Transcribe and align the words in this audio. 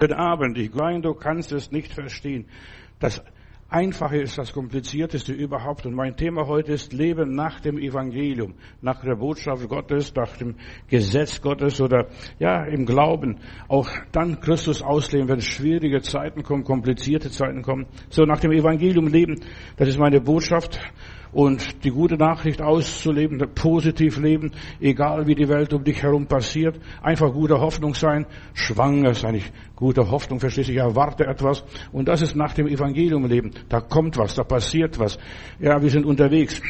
Guten 0.00 0.14
Abend. 0.14 0.56
Ich 0.56 0.72
meine, 0.72 1.02
du 1.02 1.12
kannst 1.12 1.52
es 1.52 1.72
nicht 1.72 1.92
verstehen. 1.92 2.46
Das 3.00 3.22
Einfache 3.68 4.16
ist 4.16 4.38
das 4.38 4.54
Komplizierteste 4.54 5.34
überhaupt. 5.34 5.84
Und 5.84 5.92
mein 5.92 6.16
Thema 6.16 6.46
heute 6.46 6.72
ist 6.72 6.94
Leben 6.94 7.34
nach 7.34 7.60
dem 7.60 7.76
Evangelium, 7.76 8.54
nach 8.80 9.02
der 9.02 9.16
Botschaft 9.16 9.68
Gottes, 9.68 10.14
nach 10.14 10.34
dem 10.38 10.54
Gesetz 10.88 11.42
Gottes 11.42 11.82
oder 11.82 12.06
ja, 12.38 12.64
im 12.64 12.86
Glauben. 12.86 13.40
Auch 13.68 13.90
dann 14.10 14.40
Christus 14.40 14.80
ausleben, 14.80 15.28
wenn 15.28 15.42
schwierige 15.42 16.00
Zeiten 16.00 16.44
kommen, 16.44 16.64
komplizierte 16.64 17.30
Zeiten 17.30 17.60
kommen. 17.60 17.86
So 18.08 18.22
nach 18.22 18.40
dem 18.40 18.52
Evangelium 18.52 19.06
leben, 19.06 19.38
das 19.76 19.88
ist 19.88 19.98
meine 19.98 20.22
Botschaft 20.22 20.80
und 21.32 21.84
die 21.84 21.90
gute 21.90 22.16
Nachricht 22.16 22.60
auszuleben, 22.60 23.38
positiv 23.54 24.18
leben, 24.18 24.52
egal 24.80 25.26
wie 25.26 25.34
die 25.34 25.48
Welt 25.48 25.72
um 25.72 25.84
dich 25.84 26.02
herum 26.02 26.26
passiert, 26.26 26.78
einfach 27.02 27.32
gute 27.32 27.60
Hoffnung 27.60 27.94
sein, 27.94 28.26
schwanger 28.54 29.14
sein, 29.14 29.36
ich 29.36 29.52
gute 29.76 30.10
Hoffnung, 30.10 30.40
verstehst 30.40 30.68
du, 30.68 30.72
ich 30.72 30.78
erwarte 30.78 31.26
etwas 31.26 31.64
und 31.92 32.08
das 32.08 32.22
ist 32.22 32.36
nach 32.36 32.52
dem 32.54 32.66
Evangelium 32.66 33.26
leben, 33.26 33.52
da 33.68 33.80
kommt 33.80 34.18
was, 34.18 34.34
da 34.34 34.44
passiert 34.44 34.98
was, 34.98 35.18
ja, 35.58 35.80
wir 35.80 35.90
sind 35.90 36.06
unterwegs. 36.06 36.60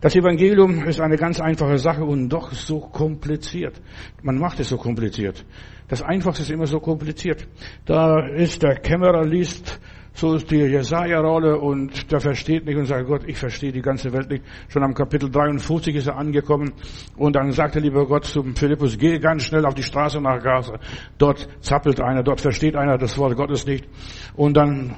Das 0.00 0.14
Evangelium 0.14 0.84
ist 0.84 1.00
eine 1.00 1.16
ganz 1.16 1.40
einfache 1.40 1.76
Sache 1.76 2.04
und 2.04 2.28
doch 2.28 2.52
so 2.52 2.78
kompliziert. 2.78 3.80
Man 4.22 4.38
macht 4.38 4.60
es 4.60 4.68
so 4.68 4.76
kompliziert. 4.76 5.44
Das 5.88 6.02
Einfachste 6.02 6.42
ist 6.42 6.52
immer 6.52 6.66
so 6.66 6.78
kompliziert. 6.78 7.48
Da 7.84 8.28
ist 8.28 8.62
der 8.62 8.76
Kämmerer 8.76 9.24
liest 9.24 9.80
so 10.18 10.34
ist 10.34 10.50
die 10.50 10.56
Jesaja-Rolle 10.56 11.60
und 11.60 12.10
der 12.10 12.18
versteht 12.18 12.66
nicht 12.66 12.76
und 12.76 12.86
sagt, 12.86 13.06
Gott, 13.06 13.22
ich 13.28 13.38
verstehe 13.38 13.70
die 13.70 13.80
ganze 13.80 14.12
Welt 14.12 14.28
nicht. 14.28 14.42
Schon 14.68 14.82
am 14.82 14.92
Kapitel 14.92 15.30
53 15.30 15.94
ist 15.94 16.08
er 16.08 16.16
angekommen 16.16 16.72
und 17.16 17.36
dann 17.36 17.52
sagt 17.52 17.76
der 17.76 17.82
liebe 17.82 18.04
Gott 18.04 18.24
zum 18.24 18.56
Philippus, 18.56 18.98
geh 18.98 19.20
ganz 19.20 19.44
schnell 19.44 19.64
auf 19.64 19.74
die 19.74 19.84
Straße 19.84 20.20
nach 20.20 20.42
Gaza. 20.42 20.80
Dort 21.18 21.48
zappelt 21.60 22.00
einer, 22.00 22.24
dort 22.24 22.40
versteht 22.40 22.74
einer 22.74 22.98
das 22.98 23.16
Wort 23.16 23.36
Gottes 23.36 23.64
nicht. 23.64 23.86
Und 24.34 24.56
dann 24.56 24.96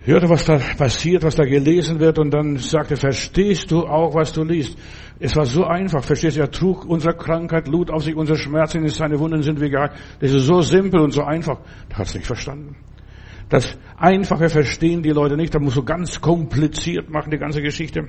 hört 0.00 0.24
er, 0.24 0.28
was 0.28 0.44
da 0.44 0.58
passiert, 0.76 1.22
was 1.22 1.36
da 1.36 1.44
gelesen 1.44 1.98
wird 1.98 2.18
und 2.18 2.30
dann 2.30 2.58
sagt 2.58 2.90
er, 2.90 2.98
verstehst 2.98 3.70
du 3.70 3.86
auch, 3.86 4.14
was 4.14 4.34
du 4.34 4.44
liest? 4.44 4.76
Es 5.18 5.34
war 5.34 5.46
so 5.46 5.64
einfach, 5.64 6.04
verstehst 6.04 6.36
du, 6.36 6.42
er 6.42 6.50
trug 6.50 6.84
unsere 6.84 7.14
Krankheit, 7.14 7.68
lud 7.68 7.90
auf 7.90 8.04
sich 8.04 8.14
unsere 8.14 8.36
Schmerzen, 8.36 8.86
seine 8.88 9.18
Wunden 9.18 9.42
sind 9.42 9.60
wir 9.62 9.70
geheilt. 9.70 9.92
Das 10.20 10.30
ist 10.30 10.44
so 10.44 10.60
simpel 10.60 11.00
und 11.00 11.12
so 11.12 11.22
einfach. 11.22 11.58
Er 11.88 11.96
hat 11.96 12.06
es 12.06 12.14
nicht 12.14 12.26
verstanden. 12.26 12.76
Das 13.50 13.76
Einfache 13.98 14.48
verstehen 14.48 15.02
die 15.02 15.10
Leute 15.10 15.36
nicht. 15.36 15.54
Da 15.54 15.58
muss 15.58 15.74
so 15.74 15.82
ganz 15.82 16.20
kompliziert 16.20 17.10
machen, 17.10 17.30
die 17.30 17.38
ganze 17.38 17.60
Geschichte. 17.60 18.08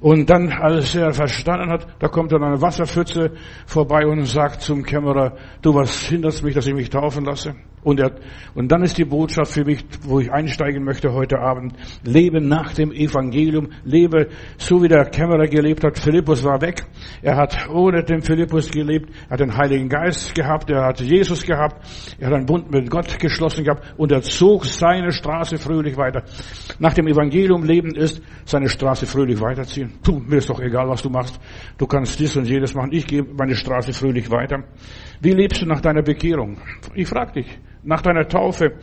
Und 0.00 0.28
dann, 0.30 0.52
als 0.52 0.94
er 0.94 1.12
verstanden 1.12 1.70
hat, 1.70 1.86
da 2.00 2.08
kommt 2.08 2.32
dann 2.32 2.42
eine 2.42 2.60
Wasserpfütze 2.60 3.32
vorbei 3.66 4.06
und 4.06 4.24
sagt 4.26 4.60
zum 4.60 4.82
Kämmerer, 4.82 5.36
du, 5.62 5.74
was 5.74 6.06
hindert 6.06 6.42
mich, 6.42 6.54
dass 6.54 6.66
ich 6.66 6.74
mich 6.74 6.90
taufen 6.90 7.24
lasse? 7.24 7.54
Und, 7.84 7.98
er, 7.98 8.12
und 8.54 8.70
dann 8.70 8.82
ist 8.82 8.96
die 8.96 9.04
Botschaft 9.04 9.52
für 9.52 9.64
mich, 9.64 9.84
wo 10.02 10.20
ich 10.20 10.30
einsteigen 10.30 10.84
möchte 10.84 11.12
heute 11.12 11.40
Abend. 11.40 11.74
Lebe 12.04 12.40
nach 12.40 12.74
dem 12.74 12.92
Evangelium. 12.92 13.70
Lebe 13.84 14.28
so, 14.56 14.82
wie 14.82 14.88
der 14.88 15.04
Kämmerer 15.06 15.48
gelebt 15.48 15.82
hat. 15.82 15.98
Philippus 15.98 16.44
war 16.44 16.60
weg. 16.60 16.84
Er 17.22 17.36
hat 17.36 17.68
ohne 17.68 18.04
den 18.04 18.22
Philippus 18.22 18.70
gelebt. 18.70 19.10
Er 19.26 19.30
hat 19.30 19.40
den 19.40 19.56
Heiligen 19.56 19.88
Geist 19.88 20.34
gehabt. 20.34 20.70
Er 20.70 20.84
hat 20.84 21.00
Jesus 21.00 21.44
gehabt. 21.44 21.84
Er 22.20 22.28
hat 22.28 22.34
einen 22.34 22.46
Bund 22.46 22.70
mit 22.70 22.88
Gott 22.88 23.18
geschlossen 23.18 23.64
gehabt. 23.64 23.94
Und 23.96 24.12
er 24.12 24.22
zog 24.22 24.64
seine 24.64 25.10
Straße 25.10 25.58
fröhlich 25.58 25.96
weiter. 25.96 26.22
Nach 26.78 26.94
dem 26.94 27.08
Evangelium 27.08 27.64
leben 27.64 27.96
ist, 27.96 28.22
seine 28.44 28.68
Straße 28.68 29.06
fröhlich 29.06 29.40
weiterziehen. 29.40 29.94
Tu, 30.04 30.20
mir 30.20 30.36
ist 30.36 30.48
doch 30.48 30.60
egal, 30.60 30.88
was 30.88 31.02
du 31.02 31.10
machst. 31.10 31.40
Du 31.78 31.86
kannst 31.86 32.20
dies 32.20 32.36
und 32.36 32.46
jedes 32.46 32.74
machen. 32.74 32.90
Ich 32.92 33.06
gehe 33.06 33.24
meine 33.24 33.56
Straße 33.56 33.92
fröhlich 33.92 34.30
weiter. 34.30 34.62
Wie 35.22 35.32
lebst 35.32 35.62
du 35.62 35.66
nach 35.66 35.80
deiner 35.80 36.02
Bekehrung? 36.02 36.58
Ich 36.94 37.08
frage 37.08 37.42
dich 37.42 37.58
nach 37.84 38.02
deiner 38.02 38.26
Taufe. 38.26 38.74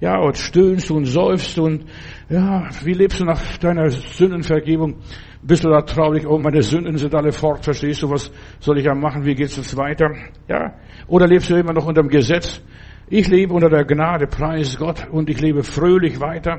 Ja, 0.00 0.18
und 0.18 0.36
stöhnst 0.36 0.90
und 0.90 1.06
seufst 1.06 1.58
und, 1.58 1.84
ja, 2.28 2.68
wie 2.84 2.92
lebst 2.92 3.20
du 3.20 3.24
nach 3.24 3.56
deiner 3.58 3.88
Sündenvergebung? 3.90 4.96
Bist 5.42 5.64
du 5.64 5.70
da 5.70 5.82
traurig, 5.82 6.26
oh, 6.26 6.38
meine 6.38 6.62
Sünden 6.62 6.98
sind 6.98 7.14
alle 7.14 7.32
fort, 7.32 7.64
verstehst 7.64 8.02
du, 8.02 8.10
was 8.10 8.30
soll 8.58 8.78
ich 8.78 8.84
ja 8.84 8.94
machen, 8.94 9.24
wie 9.24 9.34
geht's 9.34 9.56
jetzt 9.56 9.76
weiter? 9.76 10.10
Ja, 10.48 10.74
oder 11.06 11.26
lebst 11.26 11.50
du 11.50 11.56
immer 11.56 11.72
noch 11.72 11.86
unter 11.86 12.02
dem 12.02 12.08
Gesetz? 12.08 12.62
Ich 13.08 13.28
lebe 13.28 13.54
unter 13.54 13.70
der 13.70 13.84
Gnade, 13.84 14.26
preis 14.26 14.76
Gott, 14.76 15.06
und 15.10 15.30
ich 15.30 15.40
lebe 15.40 15.62
fröhlich 15.62 16.20
weiter. 16.20 16.58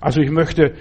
Also 0.00 0.20
ich 0.20 0.30
möchte 0.30 0.74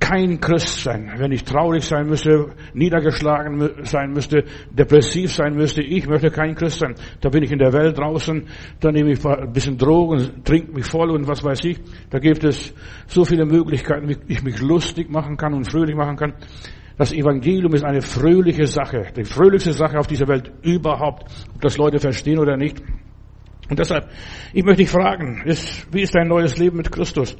kein 0.00 0.40
Christ 0.40 0.82
sein, 0.82 1.12
wenn 1.18 1.30
ich 1.30 1.44
traurig 1.44 1.84
sein 1.84 2.06
müsste, 2.06 2.46
niedergeschlagen 2.74 3.84
sein 3.84 4.10
müsste, 4.12 4.44
depressiv 4.70 5.30
sein 5.30 5.54
müsste. 5.54 5.82
Ich 5.82 6.08
möchte 6.08 6.30
kein 6.30 6.54
Christ 6.54 6.80
sein. 6.80 6.94
Da 7.20 7.28
bin 7.28 7.44
ich 7.44 7.52
in 7.52 7.58
der 7.58 7.72
Welt 7.72 7.98
draußen, 7.98 8.46
da 8.80 8.90
nehme 8.90 9.12
ich 9.12 9.24
ein 9.24 9.52
bisschen 9.52 9.76
Drogen, 9.76 10.42
trinke 10.42 10.72
mich 10.72 10.86
voll 10.86 11.10
und 11.10 11.28
was 11.28 11.44
weiß 11.44 11.64
ich. 11.64 11.78
Da 12.08 12.18
gibt 12.18 12.42
es 12.42 12.74
so 13.06 13.24
viele 13.24 13.44
Möglichkeiten, 13.44 14.08
wie 14.08 14.16
ich 14.26 14.42
mich 14.42 14.60
lustig 14.60 15.10
machen 15.10 15.36
kann 15.36 15.54
und 15.54 15.70
fröhlich 15.70 15.94
machen 15.94 16.16
kann. 16.16 16.34
Das 16.96 17.12
Evangelium 17.12 17.74
ist 17.74 17.84
eine 17.84 18.02
fröhliche 18.02 18.66
Sache, 18.66 19.06
die 19.16 19.24
fröhlichste 19.24 19.72
Sache 19.72 19.98
auf 19.98 20.06
dieser 20.06 20.28
Welt 20.28 20.52
überhaupt, 20.62 21.24
ob 21.54 21.60
das 21.60 21.78
Leute 21.78 21.98
verstehen 21.98 22.38
oder 22.38 22.56
nicht. 22.56 22.82
Und 23.70 23.78
deshalb, 23.78 24.10
ich 24.52 24.64
möchte 24.64 24.82
dich 24.82 24.90
fragen, 24.90 25.42
ist, 25.44 25.86
wie 25.94 26.02
ist 26.02 26.14
dein 26.14 26.26
neues 26.26 26.58
Leben 26.58 26.76
mit 26.76 26.90
Christus? 26.90 27.36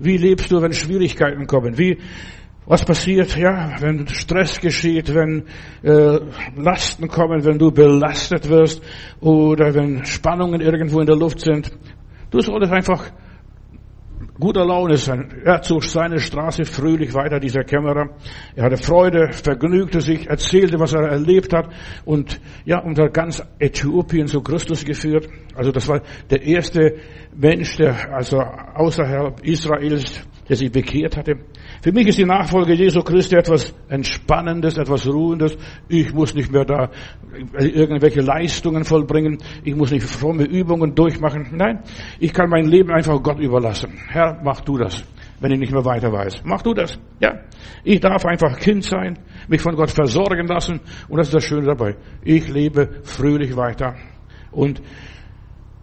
Wie 0.00 0.16
lebst 0.16 0.50
du, 0.50 0.60
wenn 0.62 0.72
Schwierigkeiten 0.72 1.46
kommen? 1.46 1.76
Wie, 1.76 1.98
was 2.66 2.84
passiert, 2.84 3.36
ja, 3.36 3.76
wenn 3.80 4.08
Stress 4.08 4.60
geschieht, 4.60 5.12
wenn 5.14 5.44
äh, 5.82 6.18
Lasten 6.56 7.08
kommen, 7.08 7.44
wenn 7.44 7.58
du 7.58 7.70
belastet 7.70 8.48
wirst 8.48 8.82
oder 9.20 9.74
wenn 9.74 10.04
Spannungen 10.04 10.60
irgendwo 10.60 11.00
in 11.00 11.06
der 11.06 11.16
Luft 11.16 11.40
sind? 11.40 11.70
Du 12.30 12.40
solltest 12.40 12.72
einfach 12.72 13.10
guter 14.40 14.64
Laune 14.64 14.96
sein. 14.96 15.42
Er 15.44 15.62
zog 15.62 15.84
seine 15.84 16.18
Straße 16.18 16.64
fröhlich 16.64 17.14
weiter, 17.14 17.38
dieser 17.38 17.62
Kämmerer. 17.62 18.16
Er 18.56 18.64
hatte 18.64 18.78
Freude, 18.78 19.32
vergnügte 19.32 20.00
sich, 20.00 20.26
erzählte, 20.28 20.80
was 20.80 20.94
er 20.94 21.02
erlebt 21.02 21.52
hat 21.52 21.68
und 22.04 22.40
ja, 22.64 22.80
unter 22.80 23.08
ganz 23.10 23.42
Äthiopien 23.58 24.26
zu 24.26 24.40
Christus 24.40 24.84
geführt. 24.84 25.28
Also 25.54 25.70
das 25.70 25.86
war 25.88 26.00
der 26.30 26.42
erste 26.42 26.96
Mensch, 27.36 27.76
der 27.76 28.12
also 28.12 28.40
außerhalb 28.40 29.40
Israels, 29.44 30.26
der 30.48 30.56
sich 30.56 30.72
bekehrt 30.72 31.16
hatte. 31.16 31.34
Für 31.82 31.92
mich 31.92 32.06
ist 32.08 32.18
die 32.18 32.24
Nachfolge 32.24 32.74
Jesu 32.74 33.00
Christi 33.02 33.36
etwas 33.36 33.74
Entspannendes, 33.88 34.76
etwas 34.76 35.06
Ruhendes. 35.06 35.56
Ich 35.88 36.12
muss 36.12 36.34
nicht 36.34 36.52
mehr 36.52 36.64
da 36.64 36.90
irgendwelche 37.58 38.20
Leistungen 38.20 38.84
vollbringen. 38.84 39.38
Ich 39.64 39.74
muss 39.74 39.90
nicht 39.90 40.04
fromme 40.04 40.44
Übungen 40.44 40.94
durchmachen. 40.94 41.48
Nein, 41.52 41.82
ich 42.18 42.32
kann 42.32 42.50
mein 42.50 42.66
Leben 42.66 42.90
einfach 42.90 43.22
Gott 43.22 43.38
überlassen. 43.38 43.98
Herr, 44.08 44.40
mach 44.44 44.60
du 44.60 44.76
das, 44.76 45.04
wenn 45.40 45.52
ich 45.52 45.58
nicht 45.58 45.72
mehr 45.72 45.84
weiter 45.84 46.12
weiß. 46.12 46.42
Mach 46.44 46.62
du 46.62 46.74
das. 46.74 46.98
Ja. 47.20 47.40
Ich 47.82 48.00
darf 48.00 48.26
einfach 48.26 48.58
Kind 48.58 48.84
sein, 48.84 49.18
mich 49.48 49.62
von 49.62 49.74
Gott 49.74 49.90
versorgen 49.90 50.46
lassen. 50.46 50.80
Und 51.08 51.18
das 51.18 51.28
ist 51.28 51.34
das 51.34 51.44
Schöne 51.44 51.66
dabei. 51.66 51.96
Ich 52.22 52.48
lebe 52.48 53.00
fröhlich 53.04 53.56
weiter. 53.56 53.94
Und 54.52 54.82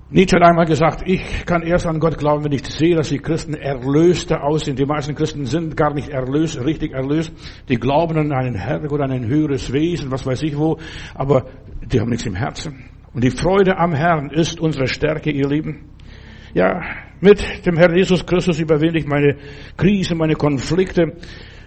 Nietzsche 0.10 0.38
hat 0.38 0.44
einmal 0.44 0.66
gesagt, 0.66 1.04
ich 1.06 1.46
kann 1.46 1.64
erst 1.64 1.86
an 1.86 2.00
Gott 2.00 2.18
glauben, 2.18 2.46
wenn 2.46 2.54
ich 2.54 2.66
sehe, 2.66 2.96
dass 2.96 3.10
die 3.10 3.20
Christen 3.20 3.56
Erlöste 3.56 4.42
aussehen. 4.42 4.78
Die 4.78 4.86
meisten 4.86 5.16
Christen 5.16 5.46
sind 5.46 5.76
gar 5.76 5.94
nicht 5.94 6.08
erlöst, 6.08 6.64
richtig 6.64 6.94
erlöst. 6.94 7.34
Die 7.68 7.76
glauben 7.76 8.18
an 8.18 8.32
einen 8.32 8.56
Herr 8.56 8.90
oder 8.90 9.04
an 9.04 9.12
ein 9.12 9.28
höheres 9.28 9.74
Wesen, 9.74 10.10
was 10.10 10.26
weiß 10.26 10.44
ich 10.44 10.58
wo, 10.58 10.78
aber 11.14 11.48
die 11.86 12.00
haben 12.00 12.10
nichts 12.10 12.26
im 12.26 12.36
Herzen. 12.36 12.86
Und 13.14 13.26
die 13.26 13.32
Freude 13.32 13.78
am 13.78 13.94
Herrn 13.94 14.30
ist 14.30 14.62
unsere 14.62 14.88
Stärke, 14.88 15.30
ihr 15.30 15.50
Lieben. 15.50 15.90
Ja, 16.54 16.82
mit 17.20 17.66
dem 17.66 17.76
Herrn 17.76 17.98
Jesus 17.98 18.26
Christus 18.26 18.60
überwinde 18.60 19.00
ich 19.00 19.08
meine 19.08 19.36
Krise, 19.76 20.16
meine 20.16 20.36
Konflikte. 20.36 21.18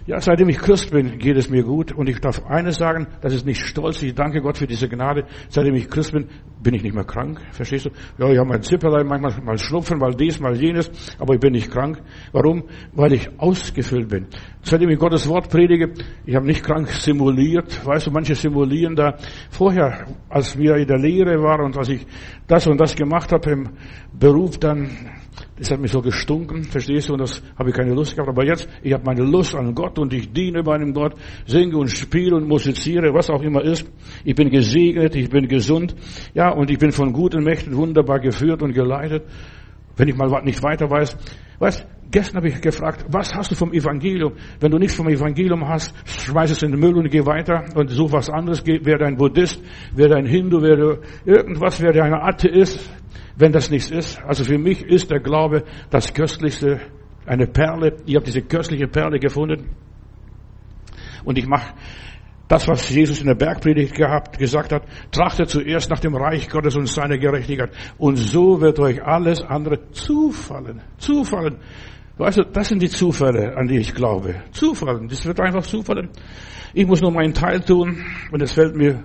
Ja, 0.07 0.19
seitdem 0.19 0.49
ich 0.49 0.57
Christ 0.57 0.89
bin, 0.89 1.19
geht 1.19 1.37
es 1.37 1.49
mir 1.49 1.63
gut. 1.63 1.91
Und 1.91 2.09
ich 2.09 2.19
darf 2.19 2.43
eines 2.45 2.77
sagen, 2.77 3.07
das 3.21 3.33
ist 3.33 3.45
nicht 3.45 3.61
stolz. 3.61 4.01
Ich 4.01 4.15
danke 4.15 4.41
Gott 4.41 4.57
für 4.57 4.65
diese 4.65 4.89
Gnade. 4.89 5.25
Seitdem 5.49 5.75
ich 5.75 5.87
Christ 5.87 6.11
bin, 6.11 6.27
bin 6.61 6.73
ich 6.73 6.81
nicht 6.81 6.95
mehr 6.95 7.03
krank. 7.03 7.39
Verstehst 7.51 7.85
du? 7.85 7.89
Ja, 8.17 8.31
ich 8.31 8.37
habe 8.39 8.49
mein 8.49 8.63
Zipperlein, 8.63 9.05
manchmal 9.05 9.39
mal 9.43 9.57
Schnupfen, 9.59 9.99
mal 9.99 10.15
dies, 10.15 10.39
mal 10.39 10.55
jenes. 10.55 10.89
Aber 11.19 11.35
ich 11.35 11.39
bin 11.39 11.53
nicht 11.53 11.69
krank. 11.69 12.01
Warum? 12.31 12.63
Weil 12.93 13.13
ich 13.13 13.29
ausgefüllt 13.39 14.09
bin. 14.09 14.27
Seitdem 14.63 14.89
ich 14.89 14.97
Gottes 14.97 15.27
Wort 15.29 15.49
predige, 15.49 15.93
ich 16.25 16.35
habe 16.35 16.47
nicht 16.47 16.63
krank 16.63 16.87
simuliert. 16.89 17.85
Weißt 17.85 18.07
du, 18.07 18.11
manche 18.11 18.33
simulieren 18.33 18.95
da. 18.95 19.17
Vorher, 19.51 20.07
als 20.29 20.57
wir 20.57 20.77
in 20.77 20.87
der 20.87 20.97
Lehre 20.97 21.41
waren 21.43 21.65
und 21.65 21.77
als 21.77 21.89
ich 21.89 22.07
das 22.47 22.65
und 22.65 22.79
das 22.79 22.95
gemacht 22.95 23.31
habe 23.31 23.51
im 23.51 23.69
Beruf, 24.17 24.57
dann 24.57 24.89
das 25.57 25.71
hat 25.71 25.79
mich 25.79 25.91
so 25.91 26.01
gestunken, 26.01 26.63
verstehst 26.63 27.09
du, 27.09 27.13
und 27.13 27.19
das 27.19 27.41
habe 27.57 27.69
ich 27.69 27.75
keine 27.75 27.93
Lust 27.93 28.15
gehabt. 28.15 28.29
Aber 28.29 28.45
jetzt, 28.45 28.67
ich 28.81 28.93
habe 28.93 29.03
meine 29.05 29.23
Lust 29.23 29.55
an 29.55 29.73
Gott 29.75 29.99
und 29.99 30.13
ich 30.13 30.31
diene 30.31 30.63
meinem 30.63 30.93
Gott, 30.93 31.13
singe 31.45 31.77
und 31.77 31.89
spiele 31.89 32.35
und 32.35 32.47
musiziere, 32.47 33.13
was 33.13 33.29
auch 33.29 33.41
immer 33.41 33.63
ist. 33.63 33.89
Ich 34.23 34.35
bin 34.35 34.49
gesegnet, 34.49 35.15
ich 35.15 35.29
bin 35.29 35.47
gesund, 35.47 35.95
ja, 36.33 36.49
und 36.49 36.69
ich 36.69 36.77
bin 36.77 36.91
von 36.91 37.13
guten 37.13 37.43
Mächten 37.43 37.75
wunderbar 37.75 38.19
geführt 38.19 38.61
und 38.61 38.73
geleitet. 38.73 39.23
Wenn 39.95 40.07
ich 40.07 40.15
mal 40.15 40.41
nicht 40.43 40.63
weiter 40.63 40.89
weiß, 40.89 41.17
weißt, 41.59 41.85
gestern 42.11 42.37
habe 42.37 42.49
ich 42.49 42.61
gefragt, 42.61 43.05
was 43.09 43.33
hast 43.33 43.51
du 43.51 43.55
vom 43.55 43.73
Evangelium? 43.73 44.33
Wenn 44.59 44.71
du 44.71 44.77
nichts 44.77 44.95
vom 44.95 45.07
Evangelium 45.09 45.67
hast, 45.67 45.93
schmeiß 46.05 46.51
es 46.51 46.61
in 46.61 46.71
den 46.71 46.79
Müll 46.79 46.95
und 46.95 47.09
geh 47.09 47.25
weiter 47.25 47.65
und 47.75 47.89
such 47.89 48.11
was 48.11 48.29
anderes. 48.29 48.65
Werde 48.65 49.05
ein 49.05 49.15
Buddhist, 49.15 49.61
werde 49.95 50.15
ein 50.15 50.25
Hindu, 50.25 50.61
werde 50.61 51.01
irgendwas, 51.25 51.81
werde 51.81 52.03
ein 52.03 52.13
Atheist, 52.13 52.79
wenn 53.35 53.51
das 53.51 53.69
nichts 53.69 53.91
ist. 53.91 54.21
Also 54.23 54.43
für 54.43 54.57
mich 54.57 54.83
ist 54.83 55.11
der 55.11 55.19
Glaube 55.19 55.63
das 55.89 56.13
Köstlichste, 56.13 56.79
eine 57.25 57.47
Perle. 57.47 57.97
Ich 58.05 58.15
habe 58.15 58.25
diese 58.25 58.41
köstliche 58.41 58.87
Perle 58.87 59.19
gefunden. 59.19 59.69
Und 61.23 61.37
ich 61.37 61.47
mache 61.47 61.73
das, 62.47 62.67
was 62.67 62.89
Jesus 62.89 63.21
in 63.21 63.27
der 63.27 63.35
Bergpredigt 63.35 63.95
gehabt, 63.95 64.37
gesagt 64.37 64.73
hat, 64.73 64.83
trachtet 65.11 65.49
zuerst 65.49 65.89
nach 65.89 65.99
dem 65.99 66.15
Reich 66.15 66.49
Gottes 66.49 66.75
und 66.75 66.87
seiner 66.87 67.17
Gerechtigkeit. 67.17 67.71
Und 67.97 68.17
so 68.17 68.59
wird 68.59 68.79
euch 68.79 69.01
alles 69.01 69.41
andere 69.41 69.91
zufallen. 69.91 70.81
Zufallen. 70.97 71.57
Weißt 72.17 72.39
du, 72.39 72.43
das 72.43 72.67
sind 72.67 72.81
die 72.81 72.89
Zufälle, 72.89 73.55
an 73.55 73.67
die 73.67 73.77
ich 73.77 73.93
glaube. 73.95 74.35
Zufallen. 74.51 75.07
Das 75.07 75.25
wird 75.25 75.39
einfach 75.39 75.63
zufallen. 75.63 76.09
Ich 76.73 76.85
muss 76.85 77.01
nur 77.01 77.11
meinen 77.11 77.33
Teil 77.33 77.61
tun 77.61 78.03
und 78.31 78.41
es 78.41 78.51
fällt 78.51 78.75
mir 78.75 79.03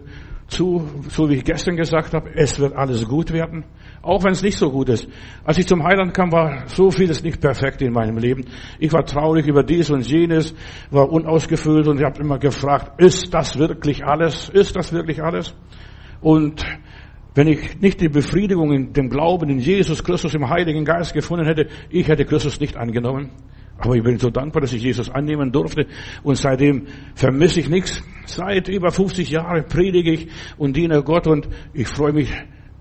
zu, 0.49 0.89
so 1.09 1.29
wie 1.29 1.35
ich 1.35 1.45
gestern 1.45 1.77
gesagt 1.77 2.15
habe, 2.15 2.31
es 2.35 2.59
wird 2.59 2.75
alles 2.75 3.07
gut 3.07 3.33
werden, 3.33 3.65
auch 4.07 4.25
wenn 4.25 4.33
es 4.33 4.43
nicht 4.43 4.59
so 4.59 4.71
gut 4.71 4.89
ist. 4.89 5.09
Als 5.45 5.59
ich 5.59 5.67
zum 5.67 5.83
Heiland 5.83 6.15
kam, 6.15 6.33
war 6.33 6.67
so 6.67 6.91
vieles 6.91 7.23
nicht 7.23 7.41
perfekt 7.41 7.83
in 7.83 7.93
meinem 7.93 8.19
Leben. 8.19 8.45
Ich 8.79 8.93
war 8.93 9.05
traurig 9.05 9.47
über 9.47 9.63
dies 9.63 9.91
und 9.91 10.07
jenes, 10.07 10.55
war 10.91 11.11
unausgefüllt 11.11 11.89
und 11.89 11.99
ich 11.99 12.05
habe 12.05 12.21
immer 12.21 12.39
gefragt, 12.39 13.01
ist 13.01 13.35
das 13.35 13.59
wirklich 13.59 14.05
alles? 14.05 14.49
Ist 14.49 14.77
das 14.77 14.93
wirklich 14.93 15.23
alles? 15.23 15.55
Und 16.21 16.65
wenn 17.35 17.49
ich 17.49 17.81
nicht 17.81 18.01
die 18.01 18.09
Befriedigung 18.09 18.73
in 18.73 18.93
dem 18.93 19.11
Glauben 19.11 19.51
in 19.51 19.59
Jesus 19.59 20.03
Christus 20.03 20.35
im 20.35 20.49
Heiligen 20.49 20.85
Geist 20.85 21.13
gefunden 21.13 21.45
hätte, 21.45 21.69
ich 21.91 22.09
hätte 22.09 22.25
Christus 22.25 22.61
nicht 22.61 22.77
angenommen. 22.77 23.31
Aber 23.79 23.95
ich 23.95 24.03
bin 24.03 24.19
so 24.19 24.31
dankbar, 24.31 24.63
dass 24.63 24.73
ich 24.73 24.83
Jesus 24.83 25.11
annehmen 25.11 25.53
durfte 25.53 25.87
und 26.23 26.37
seitdem 26.37 26.87
vermisse 27.15 27.61
ich 27.61 27.69
nichts. 27.69 28.03
Seit 28.25 28.69
über 28.69 28.91
50 28.91 29.29
Jahren 29.31 29.67
predige 29.67 30.13
ich 30.13 30.29
und 30.57 30.77
diene 30.77 31.03
Gott 31.03 31.27
und 31.27 31.47
ich 31.75 31.87
freue 31.87 32.15
mich 32.15 32.31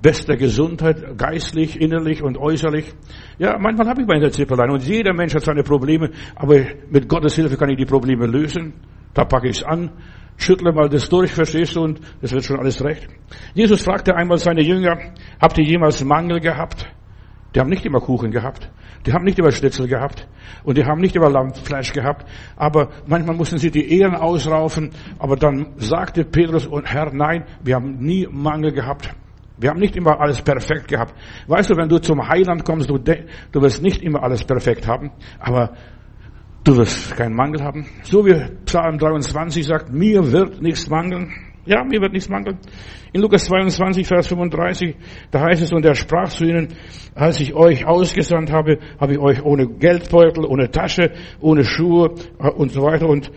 bester 0.02 0.36
Gesundheit, 0.38 1.18
geistlich, 1.18 1.80
innerlich 1.80 2.22
und 2.22 2.38
äußerlich. 2.38 2.94
Ja, 3.38 3.58
manchmal 3.60 3.88
habe 3.88 4.02
ich 4.02 4.08
meine 4.08 4.30
Zippelein 4.32 4.70
und 4.70 4.84
jeder 4.84 5.14
Mensch 5.14 5.34
hat 5.34 5.44
seine 5.44 5.64
Probleme, 5.64 6.12
aber 6.36 6.60
mit 6.90 7.08
Gottes 7.08 7.36
Hilfe 7.36 7.58
kann 7.58 7.70
ich 7.70 7.78
die 7.78 7.86
Probleme 7.86 8.28
lösen. 8.28 8.74
Da 9.14 9.26
packe 9.26 9.48
ich 9.48 9.58
es 9.58 9.64
an, 9.64 9.92
schüttle 10.38 10.74
mal 10.74 10.90
das 10.90 11.10
durch, 11.10 11.32
verstehst 11.32 11.76
du, 11.76 11.82
und 11.82 12.00
das 12.22 12.34
wird 12.34 12.44
schon 12.44 12.60
alles 12.60 12.84
recht. 12.84 13.08
Jesus 13.54 13.84
fragte 13.84 14.16
einmal 14.16 14.38
seine 14.38 14.62
Jünger, 14.62 14.98
habt 15.42 15.58
ihr 15.58 15.64
jemals 15.64 16.04
Mangel 16.04 16.40
gehabt? 16.40 16.88
Die 17.56 17.62
haben 17.62 17.70
nicht 17.70 17.86
immer 17.86 18.02
Kuchen 18.02 18.32
gehabt. 18.32 18.70
Die 19.06 19.14
haben 19.14 19.24
nicht 19.24 19.40
immer 19.40 19.52
Schnitzel 19.52 19.88
gehabt. 19.88 20.28
Und 20.64 20.78
die 20.78 20.84
haben 20.84 21.00
nicht 21.00 21.16
immer 21.16 21.30
Lammfleisch 21.30 21.94
gehabt. 21.94 22.26
Aber 22.58 22.90
manchmal 23.08 23.36
mussten 23.36 23.58
sie 23.58 23.72
die 23.72 23.98
Ehren 23.98 24.16
ausraufen. 24.16 24.92
Aber 25.20 25.38
dann 25.38 25.74
sagte 25.78 26.26
Petrus 26.26 26.68
und 26.68 26.86
Herr, 26.86 27.14
nein, 27.14 27.46
wir 27.64 27.76
haben 27.76 28.00
nie 28.00 28.28
Mangel 28.30 28.74
gehabt. 28.74 29.16
Wir 29.58 29.70
haben 29.70 29.80
nicht 29.80 29.96
immer 29.96 30.20
alles 30.20 30.42
perfekt 30.42 30.88
gehabt. 30.88 31.14
Weißt 31.48 31.70
du, 31.70 31.78
wenn 31.78 31.88
du 31.88 32.00
zum 32.00 32.28
Heiland 32.28 32.66
kommst, 32.66 32.90
du, 32.90 32.98
du 32.98 33.62
wirst 33.62 33.82
nicht 33.82 34.02
immer 34.02 34.22
alles 34.22 34.44
perfekt 34.44 34.88
haben. 34.88 35.12
Aber 35.40 35.74
du 36.64 36.76
wirst 36.76 37.16
keinen 37.16 37.36
Mangel 37.36 37.64
haben. 37.64 37.86
So 38.04 38.26
wie 38.26 38.36
Psalm 38.66 38.98
23 38.98 39.66
sagt, 39.66 39.94
mir 39.94 40.32
wird 40.32 40.62
nichts 40.62 40.90
mangeln. 40.90 41.32
Ja, 41.66 41.84
mir 41.84 42.02
wird 42.02 42.14
nichts 42.14 42.30
mangeln. 42.30 42.60
In 43.14 43.22
Lukas 43.22 43.46
22, 43.46 44.06
Vers 44.06 44.28
35, 44.28 44.96
da 45.32 45.42
heißt 45.42 45.62
es, 45.62 45.72
und 45.72 45.86
er 45.86 45.96
sprach 45.96 46.30
zu 46.30 46.44
ihnen, 46.44 46.76
als 47.16 47.40
ich 47.40 47.54
euch 47.56 47.86
ausgesandt 47.86 48.52
habe, 48.52 48.78
habe 49.00 49.14
ich 49.14 49.20
euch 49.20 49.42
ohne 49.42 49.68
Geldbeutel, 49.68 50.46
ohne 50.46 50.70
Tasche, 50.70 51.14
ohne 51.40 51.64
Schuhe 51.64 52.14
äh, 52.40 52.50
und 52.50 52.74
so 52.74 52.82
weiter 52.82 53.08
und, 53.08 53.32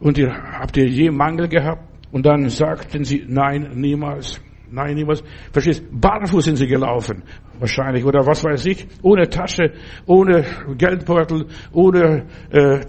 und 0.00 0.18
ihr, 0.18 0.30
habt 0.30 0.76
ihr 0.76 0.88
je 0.88 1.10
Mangel 1.10 1.48
gehabt? 1.48 1.84
Und 2.10 2.26
dann 2.26 2.48
sagten 2.48 3.04
sie, 3.04 3.24
nein, 3.28 3.70
niemals. 3.74 4.42
Nein, 4.70 4.94
niemals. 4.94 5.22
Verstehst? 5.52 5.84
Barfuß 5.90 6.44
sind 6.44 6.56
sie 6.56 6.66
gelaufen. 6.66 7.22
Wahrscheinlich. 7.58 8.04
Oder 8.04 8.26
was 8.26 8.44
weiß 8.44 8.66
ich. 8.66 8.86
Ohne 9.02 9.28
Tasche, 9.28 9.72
ohne 10.06 10.44
Geldbeutel, 10.76 11.46
ohne 11.72 12.26
äh, 12.50 12.80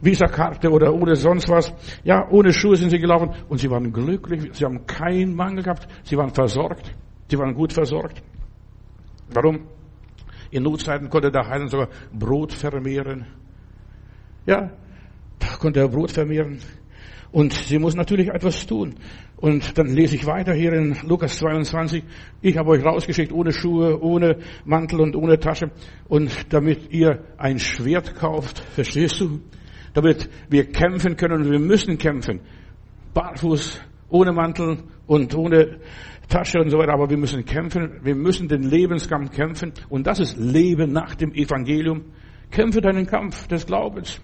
Visakarte 0.00 0.70
oder 0.70 0.92
ohne 0.94 1.14
sonst 1.14 1.48
was. 1.48 1.72
Ja, 2.04 2.26
ohne 2.30 2.52
Schuhe 2.52 2.76
sind 2.76 2.90
sie 2.90 2.98
gelaufen 2.98 3.34
und 3.48 3.58
sie 3.58 3.70
waren 3.70 3.92
glücklich. 3.92 4.48
Sie 4.52 4.64
haben 4.64 4.86
keinen 4.86 5.34
Mangel 5.34 5.62
gehabt. 5.62 5.86
Sie 6.04 6.16
waren 6.16 6.30
versorgt. 6.30 6.94
Sie 7.28 7.38
waren 7.38 7.54
gut 7.54 7.72
versorgt. 7.72 8.22
Warum? 9.32 9.68
In 10.50 10.62
Notzeiten 10.64 11.08
konnte 11.08 11.30
der 11.30 11.46
Heiland 11.46 11.70
sogar 11.70 11.88
Brot 12.12 12.52
vermehren. 12.52 13.26
Ja, 14.46 14.70
da 15.38 15.48
konnte 15.58 15.80
er 15.80 15.88
Brot 15.88 16.10
vermehren. 16.10 16.58
Und 17.30 17.52
sie 17.52 17.78
muss 17.78 17.94
natürlich 17.94 18.28
etwas 18.28 18.66
tun. 18.66 18.96
Und 19.40 19.78
dann 19.78 19.86
lese 19.86 20.16
ich 20.16 20.26
weiter 20.26 20.52
hier 20.52 20.72
in 20.72 20.96
Lukas 21.06 21.38
22. 21.38 22.04
Ich 22.42 22.56
habe 22.58 22.70
euch 22.70 22.84
rausgeschickt 22.84 23.32
ohne 23.32 23.52
Schuhe, 23.52 24.00
ohne 24.02 24.38
Mantel 24.64 25.00
und 25.00 25.16
ohne 25.16 25.38
Tasche. 25.38 25.70
Und 26.08 26.52
damit 26.52 26.92
ihr 26.92 27.24
ein 27.38 27.58
Schwert 27.58 28.14
kauft, 28.14 28.58
verstehst 28.58 29.20
du? 29.20 29.40
damit 29.94 30.28
wir 30.48 30.70
kämpfen 30.70 31.16
können 31.16 31.42
und 31.42 31.50
wir 31.50 31.58
müssen 31.58 31.98
kämpfen. 31.98 32.40
Barfuß, 33.14 33.80
ohne 34.08 34.32
Mantel 34.32 34.78
und 35.06 35.34
ohne 35.34 35.78
Tasche 36.28 36.60
und 36.60 36.70
so 36.70 36.78
weiter, 36.78 36.92
aber 36.92 37.10
wir 37.10 37.16
müssen 37.16 37.44
kämpfen, 37.44 38.00
wir 38.02 38.14
müssen 38.14 38.46
den 38.46 38.62
Lebenskampf 38.62 39.32
kämpfen 39.32 39.72
und 39.88 40.06
das 40.06 40.20
ist 40.20 40.36
Leben 40.38 40.92
nach 40.92 41.14
dem 41.14 41.32
Evangelium. 41.32 42.04
Kämpfe 42.50 42.80
deinen 42.80 43.06
Kampf 43.06 43.46
des 43.48 43.66
Glaubens. 43.66 44.20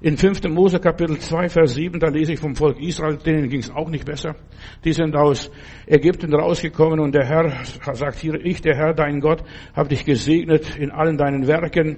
In 0.00 0.16
5. 0.16 0.44
Mose 0.50 0.78
Kapitel 0.78 1.18
2, 1.18 1.48
Vers 1.48 1.74
7, 1.74 1.98
da 1.98 2.06
lese 2.06 2.32
ich 2.34 2.38
vom 2.38 2.54
Volk 2.54 2.78
Israel, 2.78 3.16
denen 3.16 3.48
ging 3.48 3.58
es 3.58 3.70
auch 3.70 3.90
nicht 3.90 4.04
besser. 4.04 4.36
Die 4.84 4.92
sind 4.92 5.16
aus 5.16 5.50
Ägypten 5.86 6.32
rausgekommen 6.32 7.00
und 7.00 7.16
der 7.16 7.26
Herr 7.26 7.64
sagt 7.94 8.20
hier, 8.20 8.34
ich, 8.34 8.60
der 8.60 8.76
Herr, 8.76 8.94
dein 8.94 9.18
Gott, 9.18 9.42
habe 9.74 9.88
dich 9.88 10.04
gesegnet 10.04 10.76
in 10.76 10.92
allen 10.92 11.16
deinen 11.16 11.48
Werken, 11.48 11.96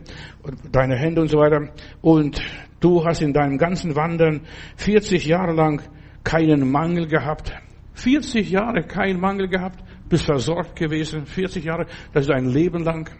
deine 0.72 0.96
Hände 0.96 1.20
und 1.20 1.28
so 1.28 1.36
weiter. 1.40 1.74
Und 2.00 2.40
du 2.80 3.04
hast 3.04 3.20
in 3.20 3.34
deinem 3.34 3.58
ganzen 3.58 3.94
Wandern 3.94 4.46
40 4.76 5.26
Jahre 5.26 5.52
lang 5.52 5.82
keinen 6.24 6.70
Mangel 6.70 7.06
gehabt. 7.06 7.52
40 7.92 8.50
Jahre 8.50 8.82
keinen 8.82 9.20
Mangel 9.20 9.48
gehabt, 9.48 9.84
bist 10.08 10.24
versorgt 10.24 10.74
gewesen. 10.74 11.26
40 11.26 11.64
Jahre, 11.64 11.84
das 12.14 12.24
ist 12.24 12.32
ein 12.32 12.46
Leben 12.46 12.82
lang. 12.82 13.10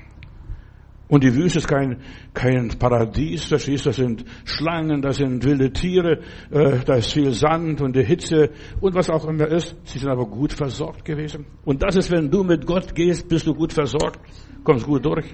Und 1.11 1.25
die 1.25 1.35
Wüste 1.35 1.59
ist 1.59 1.67
kein, 1.67 1.97
kein 2.33 2.69
Paradies, 2.79 3.45
verstehst 3.45 3.85
Das 3.85 3.97
sind 3.97 4.25
Schlangen, 4.45 5.03
das 5.03 5.17
sind 5.17 5.45
wilde 5.45 5.73
Tiere, 5.73 6.21
äh, 6.53 6.79
da 6.87 6.95
ist 6.95 7.13
viel 7.13 7.33
Sand 7.33 7.81
und 7.81 7.97
die 7.97 8.05
Hitze 8.05 8.51
und 8.81 8.95
was 8.95 9.11
auch 9.11 9.27
immer 9.27 9.49
ist. 9.49 9.77
Sie 9.83 9.99
sind 9.99 10.09
aber 10.09 10.25
gut 10.27 10.53
versorgt 10.53 11.05
gewesen. 11.05 11.47
Und 11.65 11.83
das 11.83 11.97
ist, 11.97 12.13
wenn 12.13 12.31
du 12.31 12.45
mit 12.45 12.65
Gott 12.65 12.95
gehst, 12.95 13.29
bist 13.29 13.45
du 13.45 13.55
gut 13.55 13.73
versorgt, 13.73 14.21
kommst 14.63 14.87
gut 14.87 15.05
durch. 15.05 15.27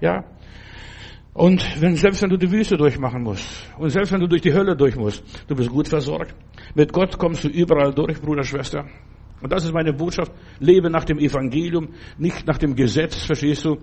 Ja. 0.00 0.24
Und 1.32 1.80
wenn, 1.80 1.94
selbst 1.94 2.22
wenn 2.22 2.30
du 2.30 2.36
die 2.36 2.50
Wüste 2.50 2.76
durchmachen 2.76 3.22
musst 3.22 3.46
und 3.78 3.90
selbst 3.90 4.12
wenn 4.12 4.20
du 4.20 4.26
durch 4.26 4.42
die 4.42 4.52
Hölle 4.52 4.74
durch 4.74 4.96
musst, 4.96 5.22
du 5.46 5.54
bist 5.54 5.70
gut 5.70 5.86
versorgt. 5.86 6.34
Mit 6.74 6.92
Gott 6.92 7.16
kommst 7.18 7.44
du 7.44 7.48
überall 7.48 7.94
durch, 7.94 8.20
Bruder, 8.20 8.42
Schwester. 8.42 8.84
Und 9.42 9.52
das 9.52 9.64
ist 9.64 9.72
meine 9.72 9.92
Botschaft. 9.92 10.32
Lebe 10.58 10.90
nach 10.90 11.04
dem 11.04 11.18
Evangelium, 11.18 11.88
nicht 12.18 12.46
nach 12.46 12.58
dem 12.58 12.74
Gesetz, 12.74 13.24
verstehst 13.24 13.64
du? 13.64 13.78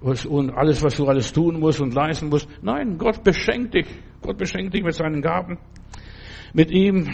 Und 0.00 0.50
alles, 0.50 0.82
was 0.82 0.96
du 0.96 1.06
alles 1.06 1.32
tun 1.32 1.60
musst 1.60 1.80
und 1.80 1.94
leisten 1.94 2.28
musst. 2.28 2.48
Nein, 2.62 2.96
Gott 2.96 3.22
beschenkt 3.24 3.74
dich. 3.74 3.86
Gott 4.22 4.38
beschenkt 4.38 4.74
dich 4.74 4.82
mit 4.82 4.94
seinen 4.94 5.20
Gaben. 5.20 5.58
Mit 6.52 6.70
ihm 6.70 7.08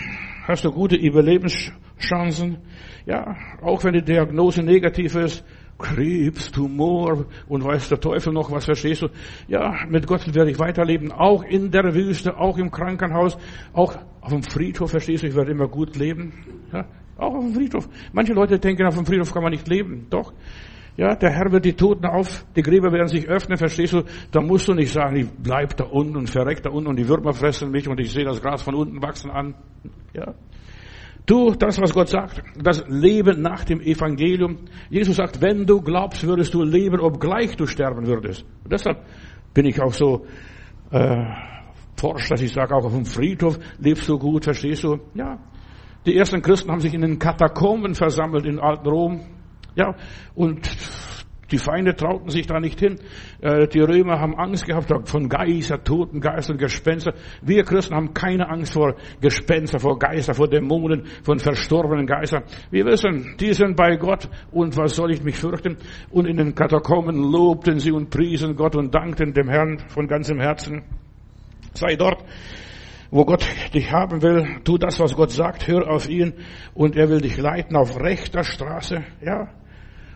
hast 0.47 0.65
du 0.65 0.73
gute 0.73 0.97
Überlebenschancen. 0.97 2.59
Ja, 3.07 3.37
auch 3.63 3.83
wenn 3.85 3.95
die 3.95 4.03
Diagnose 4.03 4.63
negativ 4.63 5.15
ist. 5.15 5.45
Krebs, 5.79 6.51
Tumor 6.53 7.27
und 7.49 7.63
weiß 7.63 7.91
der 7.91 8.01
Teufel 8.01 8.33
noch 8.33 8.51
was, 8.51 8.65
verstehst 8.65 9.03
du? 9.03 9.09
Ja, 9.47 9.85
mit 9.89 10.07
Gott 10.07 10.35
werde 10.35 10.51
ich 10.51 10.59
weiterleben, 10.59 11.13
auch 11.13 11.43
in 11.45 11.71
der 11.71 11.95
Wüste, 11.95 12.39
auch 12.39 12.57
im 12.57 12.71
Krankenhaus, 12.71 13.37
auch 13.75 13.95
auf 14.23 14.33
dem 14.33 14.43
Friedhof, 14.43 14.91
verstehst 14.91 15.23
du, 15.23 15.27
ich 15.27 15.35
werde 15.35 15.51
immer 15.51 15.69
gut 15.69 15.95
leben. 15.97 16.33
Ja, 16.73 16.87
auch 17.17 17.35
auf 17.35 17.45
dem 17.45 17.55
Friedhof. 17.55 17.89
Manche 18.13 18.33
Leute 18.33 18.59
denken, 18.59 18.87
auf 18.87 18.95
dem 18.95 19.07
Friedhof 19.07 19.33
kann 19.33 19.43
man 19.43 19.53
nicht 19.53 19.69
leben. 19.69 20.07
Doch. 20.11 20.33
Ja, 20.97 21.15
der 21.15 21.31
Herr 21.31 21.53
wird 21.53 21.67
die 21.67 21.75
Toten 21.75 22.07
auf, 22.07 22.47
die 22.57 22.63
Gräber 22.63 22.91
werden 22.91 23.09
sich 23.09 23.29
öffnen, 23.29 23.59
verstehst 23.59 23.93
du? 23.93 24.03
Da 24.31 24.41
musst 24.41 24.67
du 24.67 24.73
nicht 24.73 24.91
sagen, 24.91 25.17
ich 25.17 25.29
bleib 25.31 25.77
da 25.77 25.85
unten 25.85 26.17
und 26.17 26.31
verreck 26.31 26.63
da 26.63 26.71
unten 26.71 26.89
und 26.89 26.97
die 26.97 27.07
Würmer 27.07 27.35
fressen 27.35 27.71
mich 27.71 27.87
und 27.87 28.01
ich 28.01 28.13
sehe 28.13 28.25
das 28.25 28.41
Gras 28.41 28.63
von 28.63 28.75
unten 28.75 29.03
wachsen 29.03 29.31
an. 29.31 29.55
Ja. 30.15 30.35
Tu 31.27 31.55
das, 31.57 31.79
was 31.81 31.93
Gott 31.93 32.09
sagt. 32.09 32.43
Das 32.63 32.85
Leben 32.89 33.43
nach 33.43 33.65
dem 33.65 33.81
Evangelium. 33.81 34.59
Jesus 34.89 35.17
sagt, 35.17 35.43
wenn 35.43 35.67
du 35.67 35.83
glaubst, 35.83 36.27
würdest 36.27 36.55
du 36.55 36.63
leben, 36.63 37.01
obgleich 37.01 37.57
du 37.57 37.67
sterben 37.67 38.07
würdest. 38.07 38.47
Und 38.65 38.73
deshalb 38.73 39.05
bin 39.53 39.67
ich 39.67 39.83
auch 39.83 39.93
so 39.93 40.25
äh, 40.93 41.25
forsch, 41.97 42.29
dass 42.29 42.41
ich 42.41 42.53
sage, 42.53 42.75
auch 42.75 42.85
auf 42.85 42.95
dem 42.95 43.05
Friedhof 43.05 43.59
lebst 43.79 44.09
du 44.09 44.19
gut, 44.19 44.45
verstehst 44.45 44.85
du? 44.85 45.01
Ja, 45.15 45.39
die 46.07 46.17
ersten 46.17 46.43
Christen 46.43 46.71
haben 46.71 46.81
sich 46.81 46.95
in 46.95 47.03
den 47.03 47.19
Katakomben 47.19 47.95
versammelt 47.95 48.47
in 48.47 48.59
alten 48.59 48.89
Rom. 48.89 49.21
Ja, 49.75 49.95
und 50.35 50.69
Die 51.53 51.59
Feinde 51.59 51.95
trauten 51.95 52.29
sich 52.29 52.47
da 52.47 52.59
nicht 52.59 52.81
hin. 52.81 52.99
Äh, 53.41 53.69
die 53.69 53.81
Römer 53.81 54.19
haben 54.19 54.35
Angst 54.35 54.67
gehabt 54.67 55.09
von 55.09 55.29
Geister, 55.29 55.83
Toten, 55.83 56.21
Geistern, 56.21 56.59
Gespenster. 56.59 57.15
Wir 57.41 57.63
Christen 57.63 57.95
haben 57.95 58.15
keine 58.15 58.49
Angst 58.49 58.73
vor 58.73 58.97
Gespenster, 59.21 59.79
vor 59.79 59.99
Geister, 59.99 60.35
vor 60.35 60.49
Dämonen, 60.49 61.05
von 61.23 61.39
verstorbenen 61.39 62.07
Geistern. 62.07 62.43
Wir 62.71 62.85
wissen, 62.85 63.37
die 63.39 63.53
sind 63.53 63.77
bei 63.77 63.97
Gott 63.97 64.29
und 64.51 64.77
was 64.77 64.97
soll 64.97 65.13
ich 65.13 65.23
mich 65.23 65.37
fürchten? 65.37 65.77
Und 66.11 66.27
in 66.27 66.37
den 66.37 66.55
Katakomben 66.55 67.31
lobten 67.31 67.79
sie 67.79 67.93
und 67.93 68.11
priesen 68.11 68.57
Gott 68.57 68.75
und 68.75 68.93
dankten 68.93 69.33
dem 69.33 69.49
Herrn 69.49 69.79
von 69.89 70.09
ganzem 70.09 70.41
Herzen. 70.41 70.83
Sei 71.75 71.95
dort, 71.95 72.25
wo 73.11 73.25
Gott 73.25 73.47
dich 73.75 73.91
haben 73.91 74.23
will. 74.23 74.61
Tu 74.65 74.79
das, 74.79 74.99
was 75.01 75.15
Gott 75.15 75.31
sagt. 75.31 75.67
Hör 75.67 75.89
auf 75.89 76.09
ihn 76.09 76.35
und 76.75 76.97
er 76.97 77.09
will 77.09 77.21
dich 77.21 77.37
leiten 77.37 77.77
auf 77.77 78.01
rechter 78.01 78.45
Straße. 78.45 79.05
Ja, 79.21 79.49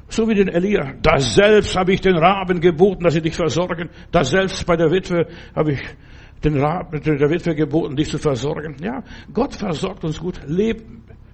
so 0.08 0.28
wie 0.28 0.34
den 0.34 0.48
Elia. 0.48 0.94
Da 1.02 1.18
selbst 1.18 1.76
habe 1.76 1.92
ich 1.92 2.00
den 2.00 2.16
Raben 2.16 2.60
geboten, 2.60 3.04
dass 3.04 3.14
sie 3.14 3.22
dich 3.22 3.34
versorgen. 3.34 3.90
Da 4.10 4.24
selbst 4.24 4.66
bei 4.66 4.76
der 4.76 4.90
Witwe 4.90 5.26
habe 5.54 5.72
ich 5.72 5.82
den 6.42 6.58
Raben, 6.58 7.00
der 7.02 7.30
Witwe 7.30 7.54
geboten, 7.54 7.96
dich 7.96 8.10
zu 8.10 8.18
versorgen. 8.18 8.76
Ja, 8.82 9.02
Gott 9.32 9.54
versorgt 9.54 10.04
uns 10.04 10.18
gut. 10.18 10.40
Leb 10.46 10.82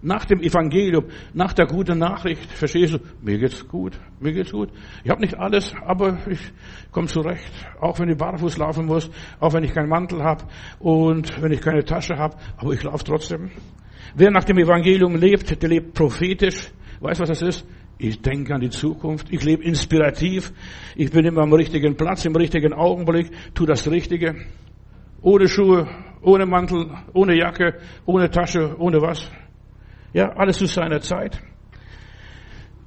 nach 0.02 0.24
dem 0.24 0.40
Evangelium, 0.40 1.06
nach 1.34 1.52
der 1.52 1.66
guten 1.66 1.98
Nachricht. 1.98 2.50
Verstehst 2.52 2.94
du? 2.94 2.98
Mir 3.22 3.38
geht's 3.38 3.66
gut. 3.66 3.98
Mir 4.20 4.32
geht's 4.32 4.52
gut. 4.52 4.70
Ich 5.04 5.10
habe 5.10 5.20
nicht 5.20 5.38
alles, 5.38 5.74
aber 5.84 6.18
ich 6.28 6.40
komme 6.90 7.08
zurecht. 7.08 7.52
Auch 7.80 7.98
wenn 7.98 8.08
ich 8.08 8.16
barfuß 8.16 8.58
laufen 8.58 8.86
muss, 8.86 9.10
auch 9.40 9.52
wenn 9.52 9.64
ich 9.64 9.72
keinen 9.72 9.88
Mantel 9.88 10.22
habe 10.22 10.44
und 10.78 11.40
wenn 11.42 11.52
ich 11.52 11.60
keine 11.60 11.84
Tasche 11.84 12.16
habe, 12.16 12.36
aber 12.56 12.72
ich 12.72 12.82
laufe 12.82 13.04
trotzdem. 13.04 13.50
Wer 14.14 14.30
nach 14.30 14.44
dem 14.44 14.58
Evangelium 14.58 15.16
lebt, 15.16 15.62
der 15.62 15.68
lebt 15.68 15.94
prophetisch. 15.94 16.70
Weißt 17.00 17.20
du, 17.20 17.22
was 17.22 17.38
das 17.38 17.42
ist? 17.42 17.66
Ich 17.98 18.20
denke 18.20 18.54
an 18.54 18.60
die 18.60 18.70
Zukunft. 18.70 19.28
Ich 19.30 19.42
lebe 19.42 19.62
inspirativ. 19.62 20.52
Ich 20.94 21.10
bin 21.10 21.24
immer 21.24 21.42
am 21.42 21.52
richtigen 21.52 21.96
Platz, 21.96 22.24
im 22.26 22.36
richtigen 22.36 22.74
Augenblick, 22.74 23.30
tu 23.54 23.64
das 23.64 23.90
Richtige. 23.90 24.36
Ohne 25.22 25.48
Schuhe, 25.48 25.88
ohne 26.22 26.44
Mantel, 26.46 26.90
ohne 27.14 27.36
Jacke, 27.36 27.78
ohne 28.04 28.30
Tasche, 28.30 28.76
ohne 28.78 29.00
was. 29.00 29.30
Ja, 30.12 30.30
alles 30.36 30.58
zu 30.58 30.66
seiner 30.66 31.00
Zeit. 31.00 31.40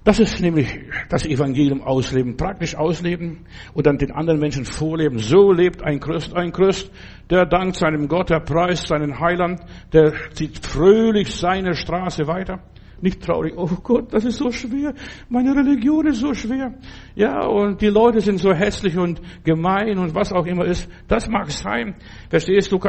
Das 0.03 0.19
ist 0.19 0.39
nämlich 0.41 0.79
das 1.09 1.25
Evangelium 1.25 1.81
ausleben, 1.81 2.37
praktisch 2.37 2.75
ausleben 2.75 3.45
und 3.73 3.85
dann 3.85 3.97
den 3.97 4.11
anderen 4.11 4.39
Menschen 4.39 4.65
vorleben. 4.65 5.19
So 5.19 5.51
lebt 5.51 5.83
ein 5.83 5.99
Christ, 5.99 6.33
ein 6.35 6.51
Christ, 6.51 6.89
der 7.29 7.45
dankt 7.45 7.75
seinem 7.75 8.07
Gott, 8.07 8.29
der 8.29 8.39
preist 8.39 8.87
seinen 8.87 9.19
Heiland, 9.19 9.61
der 9.93 10.13
zieht 10.33 10.65
fröhlich 10.65 11.35
seine 11.35 11.75
Straße 11.75 12.27
weiter 12.27 12.63
nicht 13.01 13.21
traurig. 13.21 13.53
Oh 13.55 13.67
Gott, 13.83 14.13
das 14.13 14.25
ist 14.25 14.37
so 14.37 14.51
schwer. 14.51 14.93
Meine 15.29 15.55
Religion 15.55 16.07
ist 16.07 16.19
so 16.19 16.33
schwer. 16.33 16.73
Ja, 17.15 17.45
und 17.45 17.81
die 17.81 17.87
Leute 17.87 18.19
sind 18.21 18.39
so 18.39 18.53
hässlich 18.53 18.97
und 18.97 19.21
gemein 19.43 19.97
und 19.97 20.15
was 20.15 20.31
auch 20.31 20.45
immer 20.45 20.65
ist. 20.65 20.89
Das 21.07 21.27
mag 21.29 21.49
sein. 21.51 21.95
Verstehst 22.29 22.71
du? 22.71 22.79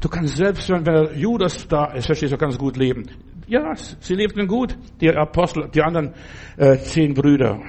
Du 0.00 0.08
kannst 0.08 0.36
selbst, 0.36 0.68
wenn 0.68 1.18
Judas 1.18 1.66
da 1.68 1.92
ist, 1.92 2.06
verstehst 2.06 2.32
du, 2.32 2.36
kannst 2.36 2.58
gut 2.58 2.76
leben. 2.76 3.04
Ja, 3.46 3.74
sie 3.74 4.14
lebten 4.14 4.46
gut, 4.46 4.76
die 5.00 5.10
Apostel, 5.10 5.68
die 5.74 5.82
anderen 5.82 6.14
äh, 6.56 6.76
zehn 6.78 7.14
Brüder. 7.14 7.60